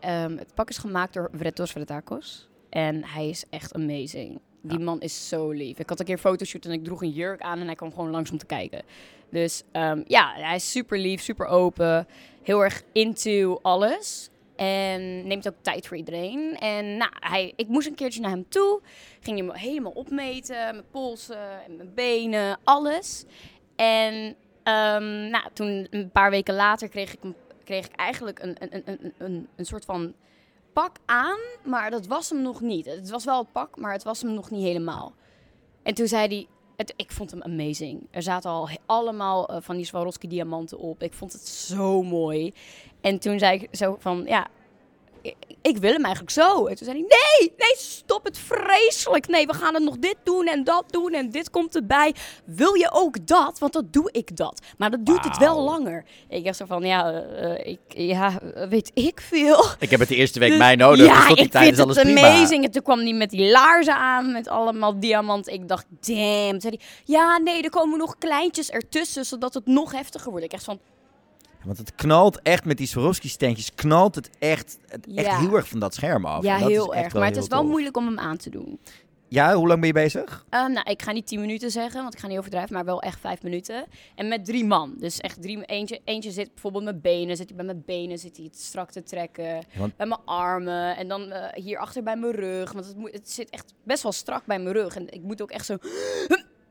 ehm, 0.00 0.36
het 0.36 0.54
pak 0.54 0.68
is 0.68 0.78
gemaakt 0.78 1.14
door 1.14 1.30
Vretos 1.34 1.70
Vretakos. 1.72 2.48
En 2.70 3.04
hij 3.04 3.28
is 3.28 3.44
echt 3.50 3.74
amazing. 3.74 4.40
Die 4.60 4.78
man 4.78 5.00
is 5.00 5.28
zo 5.28 5.50
lief. 5.50 5.78
Ik 5.78 5.88
had 5.88 5.98
een 5.98 6.04
keer 6.04 6.14
een 6.14 6.20
fotoshoot 6.20 6.64
en 6.64 6.72
ik 6.72 6.84
droeg 6.84 7.02
een 7.02 7.10
jurk 7.10 7.40
aan 7.40 7.58
en 7.58 7.66
hij 7.66 7.74
kwam 7.74 7.92
gewoon 7.92 8.10
langs 8.10 8.30
om 8.30 8.38
te 8.38 8.46
kijken. 8.46 8.82
Dus 9.30 9.62
ehm, 9.72 10.02
ja, 10.06 10.32
hij 10.34 10.56
is 10.56 10.70
super 10.70 10.98
lief, 10.98 11.20
super 11.20 11.46
open. 11.46 12.06
Heel 12.42 12.64
erg 12.64 12.82
into 12.92 13.58
alles. 13.62 14.30
En 14.56 15.26
neemt 15.26 15.48
ook 15.48 15.54
tijd 15.60 15.86
voor 15.86 15.96
iedereen. 15.96 16.56
En 16.58 16.96
nou, 16.96 17.10
hij, 17.20 17.52
ik 17.56 17.68
moest 17.68 17.86
een 17.86 17.94
keertje 17.94 18.20
naar 18.20 18.30
hem 18.30 18.48
toe. 18.48 18.80
Ging 19.20 19.38
hem 19.38 19.52
helemaal 19.52 19.92
opmeten. 19.92 20.56
Mijn 20.56 20.90
polsen 20.90 21.64
en 21.66 21.76
mijn 21.76 21.94
benen, 21.94 22.58
alles. 22.64 23.24
En 23.76 24.36
ehm, 24.62 25.30
nou, 25.30 25.44
toen 25.52 25.86
een 25.90 26.10
paar 26.10 26.30
weken 26.30 26.54
later 26.54 26.88
kreeg 26.88 27.12
ik, 27.12 27.18
kreeg 27.64 27.86
ik 27.86 27.94
eigenlijk 27.94 28.38
een, 28.38 28.56
een, 28.58 28.68
een, 28.72 28.82
een, 28.86 29.12
een, 29.18 29.48
een 29.56 29.66
soort 29.66 29.84
van 29.84 30.14
pak 30.78 30.96
aan. 31.04 31.38
Maar 31.64 31.90
dat 31.90 32.06
was 32.06 32.30
hem 32.30 32.42
nog 32.42 32.60
niet. 32.60 32.86
Het 32.86 33.10
was 33.10 33.24
wel 33.24 33.38
het 33.38 33.52
pak, 33.52 33.76
maar 33.76 33.92
het 33.92 34.02
was 34.02 34.22
hem 34.22 34.34
nog 34.34 34.50
niet 34.50 34.62
helemaal. 34.62 35.12
En 35.82 35.94
toen 35.94 36.06
zei 36.06 36.26
hij... 36.26 36.46
Het, 36.76 36.92
ik 36.96 37.10
vond 37.12 37.30
hem 37.30 37.42
amazing. 37.42 38.06
Er 38.10 38.22
zaten 38.22 38.50
al 38.50 38.68
allemaal 38.86 39.48
eh, 39.48 39.56
van 39.60 39.76
die 39.76 39.84
Swarovski 39.84 40.28
diamanten 40.28 40.78
op. 40.78 41.02
Ik 41.02 41.12
vond 41.12 41.32
het 41.32 41.48
zo 41.48 42.02
mooi. 42.02 42.52
En 43.00 43.18
toen 43.18 43.38
zei 43.38 43.58
ik 43.58 43.76
zo 43.76 43.96
van, 43.98 44.24
ja, 44.26 44.46
ik, 45.28 45.56
ik 45.62 45.76
wil 45.76 45.92
hem 45.92 46.02
eigenlijk 46.04 46.32
zo. 46.34 46.66
En 46.66 46.76
toen 46.76 46.86
zei 46.86 46.98
hij, 46.98 47.06
nee, 47.08 47.52
nee, 47.56 47.74
stop 47.76 48.24
het 48.24 48.38
vreselijk. 48.38 49.26
Nee, 49.28 49.46
we 49.46 49.54
gaan 49.54 49.74
het 49.74 49.82
nog 49.82 49.98
dit 49.98 50.16
doen 50.24 50.46
en 50.46 50.64
dat 50.64 50.84
doen 50.90 51.12
en 51.12 51.30
dit 51.30 51.50
komt 51.50 51.74
erbij. 51.76 52.14
Wil 52.44 52.74
je 52.74 52.88
ook 52.92 53.26
dat? 53.26 53.58
Want 53.58 53.72
dat 53.72 53.92
doe 53.92 54.08
ik 54.12 54.36
dat. 54.36 54.60
Maar 54.78 54.90
dat 54.90 55.06
duurt 55.06 55.24
het 55.24 55.36
wel 55.36 55.60
langer. 55.60 56.04
Ik 56.28 56.44
dacht 56.44 56.56
zo 56.56 56.64
van, 56.66 56.82
ja, 56.82 57.12
eh, 57.12 57.66
ik, 57.66 57.78
ja, 57.88 58.32
weet 58.68 58.90
ik 58.94 59.20
veel. 59.20 59.64
Ik 59.78 59.90
heb 59.90 60.00
het 60.00 60.08
de 60.08 60.16
eerste 60.16 60.38
week 60.38 60.48
Dus- 60.50 60.58
mij 60.58 60.76
nodig, 60.76 61.06
ja, 61.06 61.16
dus 61.18 61.26
tot 61.26 61.36
die 61.36 61.44
ik 61.44 61.50
tijd 61.50 61.64
vind 61.64 61.76
is 61.76 61.82
alles 61.82 61.96
het 61.96 62.04
prima. 62.04 62.20
amazing. 62.28 62.64
En 62.64 62.70
toen 62.70 62.82
kwam 62.82 62.98
hij 62.98 63.12
met 63.12 63.30
die 63.30 63.50
laarzen 63.50 63.94
aan 63.96 64.32
met 64.32 64.48
allemaal 64.48 65.00
diamant. 65.00 65.48
Ik 65.48 65.68
dacht, 65.68 65.86
damn. 66.00 66.50
Toen 66.50 66.60
zei 66.60 66.76
hij, 66.78 66.86
ja, 67.04 67.38
nee, 67.38 67.62
er 67.62 67.70
komen 67.70 67.98
nog 67.98 68.18
kleintjes 68.18 68.70
ertussen, 68.70 69.24
zodat 69.24 69.54
het 69.54 69.66
nog 69.66 69.92
heftiger 69.92 70.30
wordt. 70.30 70.44
Ik 70.44 70.52
echt 70.52 70.64
van, 70.64 70.78
Want 71.68 71.78
het 71.80 71.94
knalt 71.94 72.42
echt 72.42 72.64
met 72.64 72.76
die 72.76 72.86
Swarovski-steentjes, 72.86 73.74
knalt 73.74 74.14
het 74.14 74.30
echt, 74.38 74.78
het 74.86 75.06
echt 75.14 75.36
heel 75.36 75.54
erg 75.56 75.68
van 75.68 75.78
dat 75.80 75.94
scherm 75.94 76.24
af. 76.26 76.42
ja, 76.42 76.58
dat 76.58 76.68
heel 76.68 76.94
erg. 76.94 77.12
Maar 77.14 77.26
het 77.26 77.36
is 77.36 77.46
wel 77.46 77.60
tof. 77.60 77.68
moeilijk 77.70 77.96
om 77.96 78.06
hem 78.06 78.18
aan 78.18 78.36
te 78.36 78.50
doen. 78.50 78.78
Ja, 79.30 79.54
hoe 79.54 79.66
lang 79.66 79.78
ben 79.78 79.88
je 79.88 79.94
bezig? 79.94 80.44
Eh, 80.50 80.66
nou, 80.66 80.90
ik 80.90 81.02
ga 81.02 81.12
niet 81.12 81.26
10 81.26 81.40
minuten 81.40 81.70
zeggen, 81.70 82.02
want 82.02 82.14
ik 82.14 82.20
ga 82.20 82.26
niet 82.26 82.38
overdrijven, 82.38 82.74
maar 82.74 82.84
wel 82.84 83.02
echt 83.02 83.20
5 83.20 83.42
minuten. 83.42 83.84
En 84.14 84.28
met 84.28 84.44
drie 84.44 84.64
man. 84.64 84.94
Dus 84.98 85.18
echt 85.20 85.42
drie. 85.42 85.64
Eentje, 85.64 86.00
eentje 86.04 86.30
zit 86.30 86.50
bijvoorbeeld 86.52 86.84
met 86.84 87.02
benen, 87.02 87.36
zit 87.36 87.48
hij 87.48 87.56
bij 87.56 87.64
mijn 87.66 87.82
benen, 87.86 88.18
zit 88.18 88.36
hij 88.36 88.44
het 88.46 88.60
strak 88.60 88.90
te 88.90 89.02
trekken. 89.02 89.64
want- 89.76 89.96
Bij 89.96 90.06
mijn 90.06 90.20
armen 90.24 90.96
en 90.96 91.08
dan 91.08 91.30
eh 91.30 91.62
hierachter 91.64 92.02
bij 92.02 92.16
mijn 92.16 92.32
rug. 92.34 92.72
Want 92.72 92.86
het, 92.86 92.96
moet, 92.96 93.12
het 93.12 93.30
zit 93.30 93.50
echt 93.50 93.74
best 93.84 94.02
wel 94.02 94.12
strak 94.12 94.46
bij 94.46 94.58
mijn 94.58 94.74
rug. 94.74 94.96
En 94.96 95.08
ik 95.12 95.22
moet 95.22 95.42
ook 95.42 95.50
echt 95.50 95.66
zo. 95.66 95.76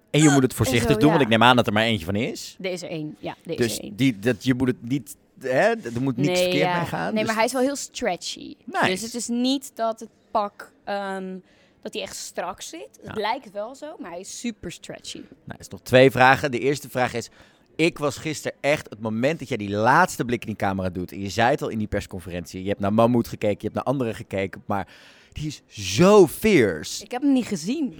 En 0.10 0.22
je 0.22 0.30
moet 0.30 0.44
het 0.44 0.54
voorzichtig 0.54 0.92
zo, 0.94 1.00
doen, 1.00 1.10
want 1.10 1.22
ik 1.22 1.28
neem 1.28 1.44
aan 1.44 1.56
dat 1.56 1.68
er 1.68 1.74
maar 1.74 1.84
eentje 1.84 2.06
van 2.06 2.16
is. 2.16 2.56
Deze 2.60 2.88
één. 2.88 3.16
Ja, 3.20 3.36
deze 3.44 3.58
Dus 3.62 3.80
één. 3.80 3.96
die, 3.96 4.20
dat, 4.20 4.44
je 4.44 4.54
moet 4.54 4.68
het 4.68 4.82
niet, 4.84 5.16
hè, 5.40 5.50
er 5.70 6.02
moet 6.02 6.18
niks 6.18 6.40
verkeerd 6.40 6.64
ja. 6.70 6.78
mee 6.78 6.86
gaan. 6.88 7.14
Nee, 7.14 7.18
dus- 7.18 7.26
maar 7.26 7.36
hij 7.36 7.46
is 7.46 7.54
wel 7.54 7.62
heel 7.62 7.76
stretchy. 7.76 8.56
Nice. 8.66 8.86
Dus 8.86 9.02
het 9.02 9.14
is 9.14 9.28
niet 9.28 9.72
dat 9.76 10.00
het 10.00 10.10
pak. 10.32 10.72
ehm, 10.84 11.36
dat 11.82 11.94
hij 11.94 12.02
echt 12.04 12.16
strak 12.16 12.62
zit. 12.62 13.00
Het 13.04 13.18
lijkt 13.18 13.52
wel 13.52 13.76
zo, 13.76 13.96
maar 14.00 14.12
hij 14.12 14.20
is 14.20 14.40
super 14.40 14.72
stretchy. 14.72 15.18
Nou, 15.18 15.30
er 15.48 15.60
is 15.60 15.68
nog 15.68 15.82
twee 15.82 16.12
vragen. 16.12 16.52
De 16.52 16.60
eerste 16.60 16.90
vraag 16.90 17.14
is... 17.14 17.30
Ik 17.76 17.98
was 17.98 18.18
gisteren 18.18 18.58
echt 18.62 18.90
het 18.90 19.00
moment 19.00 19.40
dat 19.40 19.48
jij 19.48 19.58
die 19.58 19.70
laatste 19.70 20.26
blik 20.26 20.42
in 20.42 20.48
die 20.48 20.56
camera 20.56 20.90
doet. 20.90 21.12
En 21.12 21.22
je 21.22 21.30
zei 21.30 21.50
het 21.50 21.62
al 21.62 21.70
in 21.70 21.78
die 21.78 21.88
persconferentie. 21.88 22.62
Je 22.62 22.68
hebt 22.68 22.80
naar 22.80 22.94
Mammoet 22.94 23.28
gekeken, 23.28 23.58
je 23.58 23.64
hebt 23.64 23.74
naar 23.74 23.84
anderen 23.84 24.16
gekeken. 24.16 24.64
Maar 24.66 24.88
die 25.32 25.48
is 25.48 25.62
zo 25.98 26.28
fierce. 26.28 27.04
Ik 27.04 27.12
heb 27.12 27.22
hem 27.22 27.34
niet 27.34 27.46
gezien. 27.46 28.00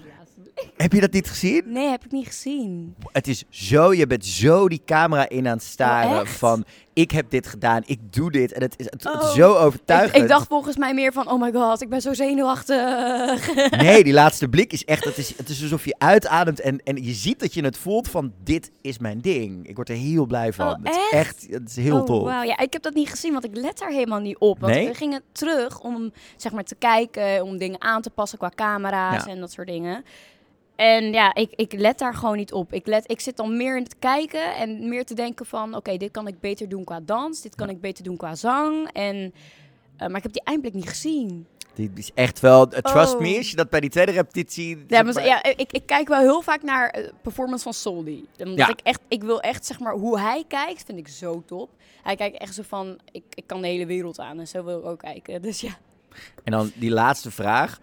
Heb 0.78 0.94
je 0.94 1.00
dat 1.02 1.12
niet 1.12 1.30
gezien? 1.30 1.64
Nee, 1.66 1.90
heb 1.90 2.06
ik 2.06 2.12
niet 2.12 2.26
gezien. 2.28 2.96
Het 3.12 3.28
is 3.28 3.44
zo, 3.50 3.94
je 3.94 4.08
bent 4.08 4.26
zo 4.26 4.68
die 4.70 4.82
camera 4.86 5.30
in 5.30 5.48
aan 5.48 5.54
het 5.58 5.64
staren 5.64 6.12
Oh, 6.12 6.20
echt? 6.20 6.32
van... 6.38 6.64
Ik 6.94 7.12
heb 7.12 7.30
dit 7.30 7.48
gedaan, 7.48 7.82
ik 7.86 8.00
doe 8.14 8.32
dit. 8.32 8.52
En 8.54 8.62
het 8.62 8.74
is, 8.78 8.86
het, 8.86 9.04
het 9.04 9.22
is 9.22 9.28
Oh. 9.30 9.36
zo 9.36 9.56
overtuigend. 9.56 10.24
ik 10.24 10.28
dacht 10.30 10.48
volgens 10.48 10.78
mij 10.78 10.94
meer 10.94 11.14
van, 11.14 11.30
oh 11.32 11.42
my 11.42 11.52
god, 11.52 11.82
ik 11.82 11.90
ben 11.90 12.02
zo 12.02 12.14
zenuwachtig. 12.14 13.56
Nee, 13.82 14.04
die 14.04 14.14
laatste 14.14 14.48
blik 14.48 14.74
is 14.74 14.86
echt... 14.86 15.04
Het 15.04 15.18
is, 15.18 15.38
het 15.38 15.50
is 15.50 15.62
alsof 15.62 15.86
je 15.86 15.96
uitademt 15.98 16.60
en, 16.60 16.82
en 16.84 17.04
je 17.04 17.14
ziet 17.14 17.40
dat 17.40 17.54
je 17.54 17.64
het 17.64 17.78
voelt 17.78 18.08
van... 18.10 18.34
Dit 18.44 18.72
is 18.82 18.98
mijn 19.00 19.22
ding. 19.22 19.68
Ik 19.68 19.76
word 19.76 19.90
er 19.90 19.96
heel 19.96 20.26
blij 20.26 20.54
van. 20.54 20.68
Oh, 20.68 20.76
het 20.84 20.90
is 20.90 20.96
echt? 20.96 21.12
echt... 21.12 21.48
Het 21.50 21.70
is 21.70 21.76
heel 21.76 22.00
oh, 22.00 22.06
tof. 22.06 22.24
wauw. 22.24 22.44
Ja, 22.44 22.58
ik 22.60 22.74
heb 22.74 22.82
dat 22.82 22.94
niet 22.94 23.10
gezien, 23.10 23.32
want 23.32 23.46
ik 23.46 23.56
let 23.56 23.78
daar 23.78 23.92
helemaal 23.92 24.20
niet 24.20 24.38
op. 24.38 24.60
Want 24.60 24.74
Nee? 24.74 24.88
we 24.88 24.94
gingen 24.94 25.22
terug 25.32 25.80
om 25.80 26.12
zeg 26.38 26.52
maar 26.52 26.64
te 26.64 26.76
kijken, 26.76 27.44
om 27.44 27.58
dingen 27.58 27.82
aan 27.82 28.02
te 28.02 28.10
passen 28.10 28.38
qua 28.38 28.52
camera's 28.56 29.26
Ja. 29.26 29.32
en 29.32 29.40
dat 29.40 29.52
soort 29.52 29.68
dingen. 29.68 30.04
En 30.78 31.12
ja, 31.14 31.34
ik, 31.36 31.52
ik 31.56 31.74
let 31.74 32.00
daar 32.00 32.14
gewoon 32.14 32.38
niet 32.38 32.54
op. 32.54 32.74
Ik, 32.74 32.88
let, 32.88 33.12
ik 33.12 33.20
zit 33.20 33.38
dan 33.38 33.58
meer 33.58 33.78
in 33.78 33.84
het 33.84 34.00
kijken 34.00 34.56
en 34.56 34.90
meer 34.90 35.06
te 35.06 35.14
denken 35.14 35.46
van... 35.46 35.76
oké, 35.76 35.98
dit 35.98 36.12
kan 36.12 36.28
ik 36.28 36.40
beter 36.40 36.70
doen 36.70 36.84
qua 36.84 37.00
dans, 37.00 37.42
dit 37.42 37.56
kan 37.56 37.70
ik 37.70 37.82
beter 37.82 38.04
doen 38.04 38.18
qua 38.18 38.36
zang. 38.36 38.90
En, 38.94 39.34
eh, 39.98 40.08
maar 40.08 40.18
ik 40.18 40.24
heb 40.24 40.34
die 40.34 40.44
eindblik 40.44 40.74
niet 40.74 40.90
gezien. 40.90 41.48
Die 41.74 41.92
is 41.96 42.12
echt 42.14 42.40
wel, 42.40 42.72
eh, 42.72 42.80
trust 42.82 43.14
Oh. 43.14 43.22
me, 43.22 43.38
als 43.38 43.50
je 43.50 43.56
dat 43.56 43.70
bij 43.70 43.80
die 43.80 43.90
tweede 43.90 44.12
repetitie... 44.12 44.84
Ja, 44.88 45.04
maar, 45.04 45.26
ja, 45.26 45.44
ik, 45.44 45.72
ik 45.72 45.86
kijk 45.86 46.08
wel 46.08 46.20
heel 46.20 46.42
vaak 46.42 46.64
naar 46.64 46.90
eh, 46.90 47.10
performance 47.22 47.64
van 47.64 47.74
Soldi. 47.74 48.26
Omdat 48.38 48.58
Ja. 48.58 48.68
ik 48.70 48.80
echt, 48.84 49.00
ik 49.08 49.24
wil 49.24 49.42
echt, 49.42 49.66
zeg 49.66 49.80
maar, 49.80 49.94
hoe 49.94 50.20
hij 50.20 50.44
kijkt, 50.48 50.84
vind 50.86 50.98
ik 50.98 51.08
zo 51.08 51.44
top. 51.46 51.70
Hij 52.04 52.16
kijkt 52.16 52.38
echt 52.38 52.54
zo 52.54 52.64
van, 52.68 53.00
ik, 53.12 53.24
ik 53.34 53.44
kan 53.48 53.62
de 53.62 53.68
hele 53.68 53.86
wereld 53.86 54.20
aan 54.20 54.40
en 54.40 54.48
zo 54.48 54.64
wil 54.64 54.80
ik 54.80 54.86
ook 54.86 55.00
kijken. 55.00 55.42
Dus 55.42 55.62
ja. 55.62 55.78
En 56.44 56.52
dan 56.52 56.72
die 56.76 56.92
laatste 56.92 57.32
vraag. 57.32 57.80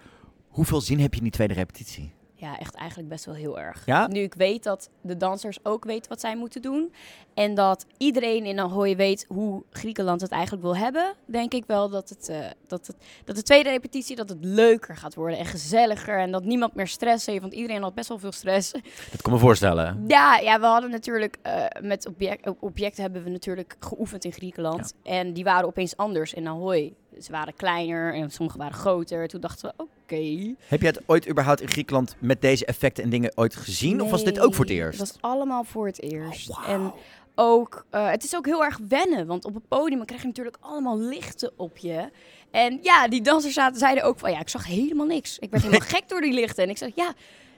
Hoeveel 0.49 0.81
zin 0.81 1.01
heb 1.01 1.11
je 1.13 1.17
in 1.19 1.23
die 1.25 1.33
tweede 1.33 1.55
repetitie? 1.55 2.13
Ja, 2.45 2.59
echt 2.59 2.75
eigenlijk 2.75 3.09
best 3.09 3.25
wel 3.25 3.35
heel 3.35 3.61
erg. 3.61 3.83
Ja? 3.87 4.07
Nu 4.07 4.21
ik 4.21 4.35
weet 4.35 4.63
dat 4.63 4.91
de 5.01 5.17
dansers 5.17 5.59
ook 5.63 5.85
weten 5.85 6.09
wat 6.09 6.21
zij 6.21 6.37
moeten 6.37 6.63
doen. 6.63 6.93
En 7.35 7.55
dat 7.55 7.87
iedereen 7.97 8.45
in 8.45 8.61
Ahoy 8.61 8.97
weet 8.97 9.25
hoe 9.29 9.63
Griekenland 9.71 10.21
het 10.21 10.31
eigenlijk 10.31 10.63
wil 10.63 10.77
hebben. 10.77 11.15
Denk 11.27 11.55
ik 11.55 11.65
wel 11.67 11.89
dat, 11.89 12.09
het, 12.09 12.29
eh, 12.29 12.47
dat, 12.67 12.87
het, 12.87 12.97
dat 13.25 13.37
de 13.37 13.43
tweede 13.43 13.71
repetitie 13.71 14.17
dat 14.17 14.29
het 14.29 14.45
leuker 14.45 14.97
gaat 14.97 15.15
worden 15.15 15.39
en 15.39 15.45
gezelliger. 15.47 16.19
En 16.19 16.31
dat 16.31 16.45
niemand 16.45 16.75
meer 16.75 16.87
stress 16.87 17.27
heeft, 17.27 17.41
want 17.41 17.53
iedereen 17.53 17.83
had 17.83 17.95
best 17.95 18.09
wel 18.09 18.19
veel 18.19 18.33
stress. 18.33 18.73
Dat 19.11 19.23
kan 19.23 19.33
me 19.33 19.39
voorstellen. 19.39 20.05
Ja, 20.09 20.39
ja 20.39 20.61
we 20.61 20.67
hadden 20.67 20.91
natuurlijk 20.91 21.39
eh, 21.43 21.65
met 21.81 22.07
object, 22.07 22.49
objecten 22.61 23.03
hebben 23.03 23.25
we 23.25 23.31
natuurlijk 23.31 23.77
geoefend 23.81 24.25
in 24.25 24.33
Griekenland. 24.33 24.95
En 25.03 25.33
die 25.33 25.45
waren 25.45 25.67
opeens 25.67 25.97
anders 25.97 26.33
in 26.33 26.49
Ahoy. 26.49 26.95
Ze 27.21 27.33
waren 27.33 27.55
kleiner 27.55 28.15
en 28.15 28.31
sommige 28.31 28.59
waren 28.59 28.75
groter. 28.75 29.29
Toen 29.29 29.41
dachten 29.41 29.69
we, 29.77 29.83
oké. 29.83 30.55
Heb 30.67 30.81
je 30.81 30.87
het 30.87 31.01
ooit 31.07 31.29
überhaupt 31.29 31.61
in 31.61 31.69
Griekenland 31.69 32.17
met 32.19 32.41
deze 32.41 32.65
effecten 32.65 33.05
en 33.05 33.11
dingen 33.11 33.33
ooit 33.35 33.57
gezien? 33.57 34.01
Of 34.01 34.11
was 34.11 34.25
dit 34.25 34.41
ook 34.41 34.55
voor 34.55 34.65
het 34.65 34.75
Nee, 34.75 34.83
eerst? 34.83 34.99
Het 34.99 35.13
was 35.13 35.31
allemaal 35.31 35.65
voor 35.65 35.87
het 35.87 36.03
eerst. 36.03 36.51
Oh, 36.51 36.69
En 36.69 36.93
ook, 37.35 37.87
eh, 37.91 38.11
het 38.11 38.25
is 38.25 38.37
ook 38.37 38.47
heel 38.47 38.65
erg 38.65 38.79
wennen, 38.89 39.27
want 39.27 39.45
op 39.45 39.55
het 39.55 39.69
podium 39.69 40.05
krijg 40.05 40.21
je 40.21 40.27
natuurlijk 40.27 40.57
allemaal 40.61 40.99
lichten 40.99 41.53
op 41.57 41.77
je. 41.79 42.11
En 42.51 42.79
ja, 42.83 43.09
die 43.09 43.23
dansers 43.23 43.55
zaten, 43.55 43.79
zeiden 43.79 44.05
ook 44.05 44.19
van, 44.19 44.31
ja, 44.31 44.41
ik 44.41 44.49
zag 44.49 44.67
helemaal 44.67 45.07
niks. 45.07 45.39
Ik 45.39 45.51
werd 45.51 45.63
helemaal 45.63 45.89
gek 45.95 46.09
door 46.09 46.21
die 46.21 46.33
lichten. 46.33 46.63
En 46.65 46.71
ik 46.71 46.79
zeg, 46.79 46.91
ja, 46.95 47.15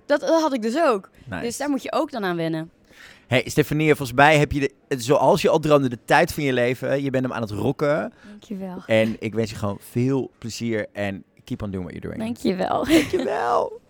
dat, 0.06 0.20
dat 0.20 0.40
had 0.40 0.52
ik 0.52 0.62
dus 0.62 0.78
ook. 0.78 1.10
Nice. 1.24 1.42
Dus 1.42 1.56
daar 1.56 1.70
moet 1.70 1.82
je 1.82 1.92
ook 1.92 2.10
dan 2.10 2.24
aan 2.24 2.36
wennen. 2.36 2.70
Hey 3.26 3.42
Stefanie, 3.46 3.94
volgens 3.94 4.16
mij 4.16 4.38
heb 4.38 4.52
je, 4.52 4.60
de, 4.60 4.96
zoals 4.98 5.42
je 5.42 5.48
al 5.48 5.58
droomde, 5.58 5.88
de 5.88 5.98
tijd 6.04 6.32
van 6.32 6.42
je 6.42 6.52
leven. 6.52 7.02
Je 7.02 7.10
bent 7.10 7.24
hem 7.24 7.32
aan 7.32 7.42
het 7.42 7.50
rocken. 7.50 8.12
Dankjewel. 8.28 8.82
En 8.86 9.16
ik 9.18 9.34
wens 9.34 9.50
je 9.50 9.56
gewoon 9.56 9.78
veel 9.80 10.30
plezier 10.38 10.86
en 10.92 11.24
keep 11.44 11.62
on 11.62 11.70
doing 11.70 11.90
what 11.90 12.02
you're 12.02 12.16
doing. 12.16 12.34
Dankjewel. 12.34 12.84
Dankjewel. 12.84 13.80